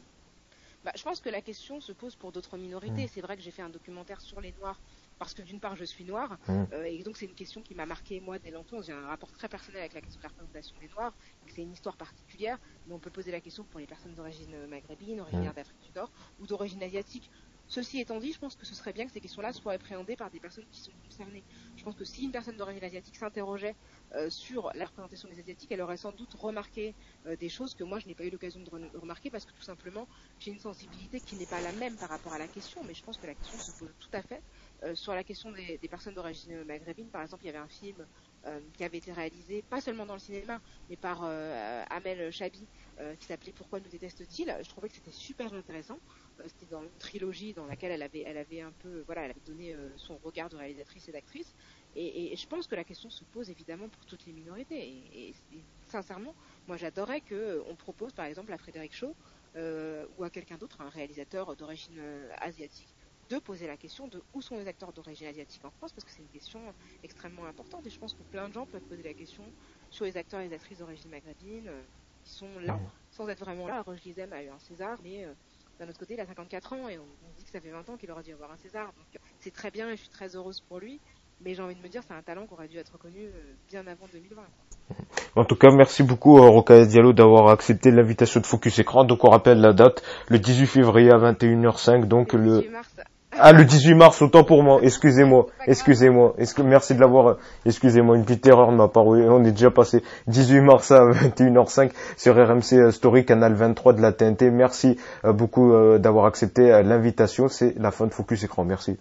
Bah, 0.87 0.93
Je 0.97 1.03
pense 1.03 1.21
que 1.21 1.29
la 1.29 1.43
question 1.43 1.81
se 1.81 1.93
pose 1.93 2.15
pour 2.15 2.31
d'autres 2.31 2.57
minorités. 2.57 3.05
Mmh. 3.05 3.09
C'est 3.13 3.21
vrai 3.21 3.37
que 3.37 3.43
j'ai 3.43 3.51
fait 3.51 3.63
un 3.63 3.69
documentaire 3.69 4.21
sur 4.21 4.41
les 4.41 4.53
noirs 4.53 4.81
parce 5.19 5.35
que 5.35 5.43
d'une 5.43 5.59
part 5.59 5.75
je 5.75 5.85
suis 5.85 6.05
noire 6.05 6.39
mmh. 6.47 6.65
euh, 6.75 6.85
et 6.85 7.03
donc 7.03 7.17
c'est 7.17 7.27
une 7.27 7.35
question 7.35 7.61
qui 7.63 7.75
m'a 7.75 7.87
marqué 7.87 8.21
moi 8.21 8.39
dès 8.39 8.53
l'enfance. 8.53 8.87
J'ai 8.87 8.93
un 8.93 9.07
rapport 9.09 9.33
très 9.33 9.49
personnel 9.49 9.81
avec 9.81 9.95
la 9.95 10.01
question 10.01 10.21
de 10.21 10.23
la 10.23 10.29
représentation 10.29 10.77
des 10.79 10.89
noirs. 10.89 11.13
C'est 11.49 11.63
une 11.63 11.73
histoire 11.73 11.97
particulière, 11.97 12.59
mais 12.87 12.95
on 12.95 13.01
peut 13.01 13.11
poser 13.11 13.33
la 13.33 13.41
question 13.41 13.65
pour 13.65 13.81
les 13.81 13.87
personnes 13.87 14.15
d'origine 14.15 14.67
maghrébine, 14.69 15.21
originaire 15.21 15.53
mmh. 15.53 15.57
d'Afrique 15.57 15.83
du 15.83 15.93
Nord 15.93 16.13
ou 16.39 16.47
d'origine 16.47 16.83
asiatique. 16.85 17.31
Ceci 17.69 18.01
étant 18.01 18.19
dit, 18.19 18.33
je 18.33 18.39
pense 18.39 18.55
que 18.55 18.65
ce 18.65 18.75
serait 18.75 18.93
bien 18.93 19.07
que 19.07 19.13
ces 19.13 19.21
questions-là 19.21 19.53
soient 19.53 19.73
appréhendées 19.73 20.17
par 20.17 20.31
des 20.31 20.41
personnes 20.41 20.67
qui 20.71 20.81
sont 20.81 20.93
concernées. 21.05 21.45
Je 21.77 21.83
pense 21.83 21.95
que 21.95 22.05
si 22.05 22.25
une 22.25 22.33
personne 22.33 22.57
d'origine 22.57 22.85
asiatique 22.85 23.17
s'interrogeait 23.17 23.75
euh, 24.15 24.31
sur 24.31 24.71
la 24.75 24.85
représentation 24.85 25.29
des 25.29 25.41
asiatiques, 25.41 25.73
elle 25.73 25.81
aurait 25.81 25.97
sans 25.97 26.13
doute 26.13 26.33
remarqué 26.35 26.95
euh, 27.27 27.37
des 27.37 27.49
choses 27.49 27.75
que 27.75 27.85
moi 27.85 27.99
je 27.99 28.07
n'ai 28.07 28.15
pas 28.15 28.25
eu 28.25 28.31
l'occasion 28.31 28.61
de 28.61 28.71
remarquer 28.97 29.31
parce 29.31 29.45
que 29.45 29.53
tout 29.53 29.63
simplement 29.63 30.07
j'ai 30.39 30.53
une 30.53 30.61
sensibilité 30.61 31.21
qui 31.21 31.37
n'est 31.37 31.47
pas 31.47 31.61
la 31.61 31.73
même 31.73 31.97
par 31.97 32.09
rapport 32.09 32.33
à 32.33 32.39
la 32.39 32.49
question, 32.49 32.83
mais 32.85 32.95
je 32.95 33.03
pense 33.03 33.19
que 33.19 33.27
la 33.27 33.35
question 33.35 33.59
se 33.59 33.73
pose 33.73 33.93
tout 33.99 34.11
à 34.13 34.23
fait 34.23 34.43
euh, 34.83 34.95
sur 34.95 35.15
la 35.15 35.25
question 35.25 35.51
des, 35.53 35.79
personnes 35.89 36.15
d'origine 36.15 36.65
maghrébine, 36.65 37.09
par 37.11 37.23
exemple, 37.23 37.45
il 37.45 37.47
y 37.47 37.49
avait 37.51 37.59
un 37.59 37.69
film 37.69 38.07
euh, 38.47 38.61
qui 38.75 38.85
avait 38.85 38.99
été 38.99 39.13
réalisé, 39.13 39.63
pas 39.63 39.81
seulement 39.81 40.05
dans 40.05 40.15
le 40.15 40.21
cinéma, 40.21 40.61
mais 40.89 40.97
par 40.97 41.21
euh, 41.25 41.85
Amel 41.91 42.31
Chabi, 42.31 42.69
qui 43.19 43.27
s'appelait 43.27 43.53
Pourquoi 43.53 43.81
nous 43.81 43.89
déteste-t-il? 43.89 44.57
Je 44.63 44.69
trouvais 44.69 44.89
que 44.89 44.95
c'était 44.95 45.11
super 45.11 45.53
intéressant. 45.53 45.99
C'était 46.47 46.67
dans 46.67 46.83
une 46.83 46.91
trilogie 46.99 47.53
dans 47.53 47.67
laquelle 47.67 47.93
elle 47.93 48.03
avait, 48.03 48.23
elle 48.27 48.39
avait 48.39 48.61
un 48.61 48.73
peu, 48.73 49.03
voilà, 49.07 49.23
elle 49.25 49.31
avait 49.31 49.41
donné 49.41 49.77
son 49.97 50.19
regard 50.19 50.49
de 50.49 50.57
réalisatrice 50.57 51.09
et 51.09 51.13
d'actrice. 51.13 51.55
Et, 51.95 52.35
je 52.37 52.47
pense 52.47 52.67
que 52.67 52.75
la 52.75 52.85
question 52.85 53.11
se 53.11 53.25
pose 53.25 53.51
évidemment 53.51 53.89
pour 53.89 54.05
toutes 54.07 54.27
les 54.27 54.33
minorités. 54.33 54.79
Et, 55.13 55.35
sincèrement, 55.89 56.35
moi 56.67 56.77
j'adorais 56.77 57.21
qu'on 57.21 57.77
propose 57.77 58.13
par 58.13 58.27
exemple 58.27 58.53
à 58.53 58.59
Frédéric 58.59 58.95
Shaw 58.95 59.15
ou 60.17 60.25
à 60.25 60.31
quelqu'un 60.31 60.59
d'autre, 60.59 60.81
un 60.81 60.91
réalisateur 60.91 61.57
d'origine 61.57 62.01
asiatique, 62.39 62.95
de 63.29 63.39
poser 63.39 63.67
la 63.67 63.77
question 63.77 64.09
de 64.09 64.23
où 64.33 64.41
sont 64.41 64.57
les 64.57 64.69
acteurs 64.69 64.93
d'origine 64.93 65.27
asiatique 65.27 65.65
en 65.65 65.71
France, 65.71 65.93
parce 65.93 66.05
que 66.05 66.11
c'est 66.11 66.23
une 66.23 66.29
question 66.29 66.75
extrêmement 67.03 67.47
importante. 67.47 67.87
Et 67.87 67.91
je 67.91 67.99
pense 67.99 68.15
que 68.15 68.23
plein 68.23 68.49
de 68.49 68.55
gens 68.55 68.67
peuvent 68.67 68.85
poser 68.87 69.03
la 69.03 69.15
question 69.15 69.53
sur 69.91 70.05
les 70.05 70.17
acteurs 70.17 70.41
et 70.41 70.49
les 70.49 70.55
actrices 70.55 70.79
d'origine 70.79 71.11
maghrébine, 71.11 71.69
euh, 71.69 71.83
qui 72.23 72.33
sont 72.33 72.59
là, 72.61 72.79
sans 73.11 73.29
être 73.29 73.41
vraiment 73.41 73.67
là. 73.67 73.83
Roche 73.83 74.01
Dizem 74.01 74.33
a 74.33 74.43
eu 74.43 74.49
un 74.49 74.59
César, 74.59 74.99
mais 75.03 75.25
euh, 75.25 75.35
d'un 75.79 75.89
autre 75.89 75.99
côté, 75.99 76.15
il 76.15 76.21
a 76.21 76.27
54 76.27 76.73
ans 76.73 76.89
et 76.89 76.99
on, 76.99 77.05
dit 77.37 77.45
que 77.45 77.51
ça 77.51 77.61
fait 77.61 77.71
20 77.71 77.89
ans 77.89 77.97
qu'il 77.97 78.11
aurait 78.11 78.23
dû 78.23 78.33
avoir 78.33 78.51
un 78.53 78.57
César. 78.57 78.87
Donc 78.87 79.23
c'est 79.41 79.53
très 79.53 79.71
bien 79.71 79.89
et 79.91 79.97
je 79.97 80.03
suis 80.03 80.11
très 80.11 80.35
heureuse 80.35 80.61
pour 80.61 80.81
lui. 80.81 81.01
Mais 81.43 81.55
j'ai 81.55 81.63
envie 81.63 81.75
de 81.75 81.83
me 81.83 81.89
dire, 81.89 82.03
c'est 82.07 82.15
un 82.15 82.23
talent 82.23 82.47
qui 82.47 82.55
aurait 82.55 82.69
dû 82.69 82.79
être 82.79 82.95
reconnu 82.95 83.27
euh, 83.27 83.55
bien 83.69 83.87
avant 83.87 84.07
2020. 84.11 84.43
En 85.35 85.45
tout 85.45 85.57
cas, 85.57 85.71
merci 85.71 86.03
beaucoup 86.03 86.41
Roca 86.41 86.87
Diallo 86.87 87.13
d'avoir 87.13 87.51
accepté 87.51 87.91
l'invitation 87.91 88.41
de 88.41 88.47
Focus 88.47 88.79
Écran. 88.79 89.05
Donc 89.05 89.23
on 89.23 89.29
rappelle 89.29 89.61
la 89.61 89.75
date, 89.75 90.03
le 90.29 90.39
18 90.39 90.67
février 90.67 91.11
à 91.11 91.19
21h05. 91.19 92.07
Donc 92.07 92.33
le, 92.33 92.63
le... 92.63 92.71
Mars 92.71 92.95
ah, 93.39 93.53
le 93.53 93.65
18 93.65 93.95
mars, 93.95 94.23
autant 94.23 94.45
pour 94.45 94.63
moi. 94.63 94.81
Excusez-moi. 94.83 95.47
Excusez-moi. 95.67 96.35
merci 96.65 96.95
de 96.95 97.01
l'avoir, 97.01 97.37
excusez-moi, 97.65 98.17
une 98.17 98.25
petite 98.25 98.47
erreur 98.47 98.71
de 98.73 98.77
ma 98.77 98.89
part. 98.89 99.07
on 99.07 99.45
est 99.45 99.51
déjà 99.51 99.71
passé 99.71 100.03
18 100.27 100.61
mars 100.61 100.91
à 100.91 101.05
21h05 101.11 101.91
sur 102.17 102.35
RMC 102.35 102.73
euh, 102.73 102.91
Story, 102.91 103.25
canal 103.25 103.55
23 103.55 103.93
de 103.95 104.03
la 104.03 104.13
TNT. 104.13 104.51
Merci 104.51 104.97
euh, 105.25 105.33
beaucoup 105.33 105.73
euh, 105.73 105.99
d'avoir 105.99 106.27
accepté 106.27 106.83
l'invitation. 106.83 107.49
C'est 107.49 107.75
la 107.79 107.91
fin 107.91 108.07
de 108.07 108.13
Focus 108.13 108.45
Écran. 108.45 108.65
Merci. 108.65 108.97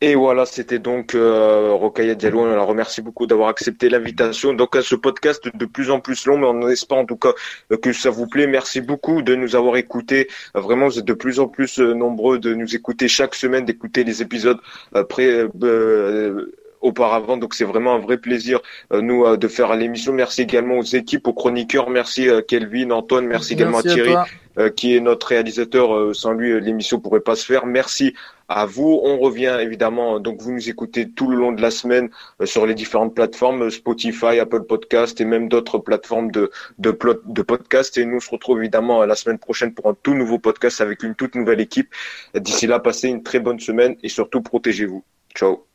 Et 0.00 0.16
voilà, 0.16 0.44
c'était 0.44 0.78
donc 0.78 1.14
euh, 1.14 2.14
Diallo. 2.14 2.40
On 2.40 2.46
la 2.46 2.62
remercie 2.62 3.00
beaucoup 3.00 3.26
d'avoir 3.26 3.48
accepté 3.48 3.88
l'invitation. 3.88 4.52
Donc 4.52 4.76
à 4.76 4.82
ce 4.82 4.94
podcast 4.96 5.48
de 5.54 5.66
plus 5.66 5.90
en 5.90 6.00
plus 6.00 6.26
long, 6.26 6.36
mais 6.36 6.46
on 6.46 6.68
espère 6.68 6.98
en 6.98 7.06
tout 7.06 7.16
cas 7.16 7.32
euh, 7.72 7.76
que 7.78 7.92
ça 7.92 8.10
vous 8.10 8.26
plaît. 8.26 8.46
Merci 8.46 8.80
beaucoup 8.80 9.22
de 9.22 9.34
nous 9.34 9.56
avoir 9.56 9.76
écoutés. 9.76 10.28
Euh, 10.56 10.60
vraiment, 10.60 10.88
vous 10.88 10.98
êtes 10.98 11.04
de 11.04 11.14
plus 11.14 11.40
en 11.40 11.48
plus 11.48 11.78
euh, 11.78 11.94
nombreux 11.94 12.38
de 12.38 12.54
nous 12.54 12.74
écouter 12.74 13.08
chaque 13.08 13.34
semaine, 13.34 13.64
d'écouter 13.64 14.04
les 14.04 14.20
épisodes 14.20 14.58
après 14.92 15.46
auparavant. 16.84 17.36
Donc 17.36 17.54
c'est 17.54 17.64
vraiment 17.64 17.94
un 17.94 17.98
vrai 17.98 18.18
plaisir 18.18 18.60
nous 18.92 19.36
de 19.36 19.48
faire 19.48 19.74
l'émission. 19.74 20.12
Merci 20.12 20.42
également 20.42 20.78
aux 20.78 20.82
équipes, 20.82 21.26
aux 21.26 21.32
chroniqueurs. 21.32 21.90
Merci 21.90 22.28
Kelvin, 22.48 22.90
Antoine. 22.90 23.26
Merci, 23.26 23.54
également 23.54 23.78
à 23.78 23.82
Thierry 23.82 24.14
qui 24.76 24.94
est 24.94 25.00
notre 25.00 25.26
réalisateur. 25.26 26.14
sans 26.14 26.32
lui, 26.32 26.60
l'émission 26.60 27.00
pourrait 27.00 27.20
pas 27.20 27.34
se 27.34 27.44
faire. 27.44 27.66
Merci 27.66 28.14
à 28.48 28.66
vous. 28.66 29.00
On 29.02 29.18
revient 29.18 29.56
évidemment, 29.60 30.20
donc 30.20 30.40
vous 30.40 30.52
nous 30.52 30.68
écoutez 30.68 31.10
tout 31.10 31.28
le 31.28 31.36
long 31.36 31.52
de 31.52 31.62
la 31.62 31.70
semaine 31.70 32.10
euh, 32.40 32.46
sur 32.46 32.66
les 32.66 32.74
différentes 32.74 33.14
plateformes, 33.14 33.62
euh, 33.62 33.70
Spotify, 33.70 34.38
Apple 34.38 34.64
Podcast 34.64 35.20
et 35.20 35.24
même 35.24 35.48
d'autres 35.48 35.78
plateformes 35.78 36.30
de, 36.30 36.50
de, 36.78 36.96
de 37.26 37.42
podcast. 37.42 37.96
Et 37.98 38.04
nous 38.04 38.16
on 38.16 38.20
se 38.20 38.30
retrouve 38.30 38.58
évidemment 38.58 39.02
euh, 39.02 39.06
la 39.06 39.16
semaine 39.16 39.38
prochaine 39.38 39.74
pour 39.74 39.88
un 39.88 39.96
tout 40.02 40.14
nouveau 40.14 40.38
podcast 40.38 40.80
avec 40.80 41.02
une 41.02 41.14
toute 41.14 41.34
nouvelle 41.34 41.60
équipe. 41.60 41.92
D'ici 42.34 42.66
là, 42.66 42.78
passez 42.78 43.08
une 43.08 43.22
très 43.22 43.40
bonne 43.40 43.60
semaine 43.60 43.96
et 44.02 44.08
surtout 44.08 44.42
protégez-vous. 44.42 45.04
Ciao. 45.34 45.73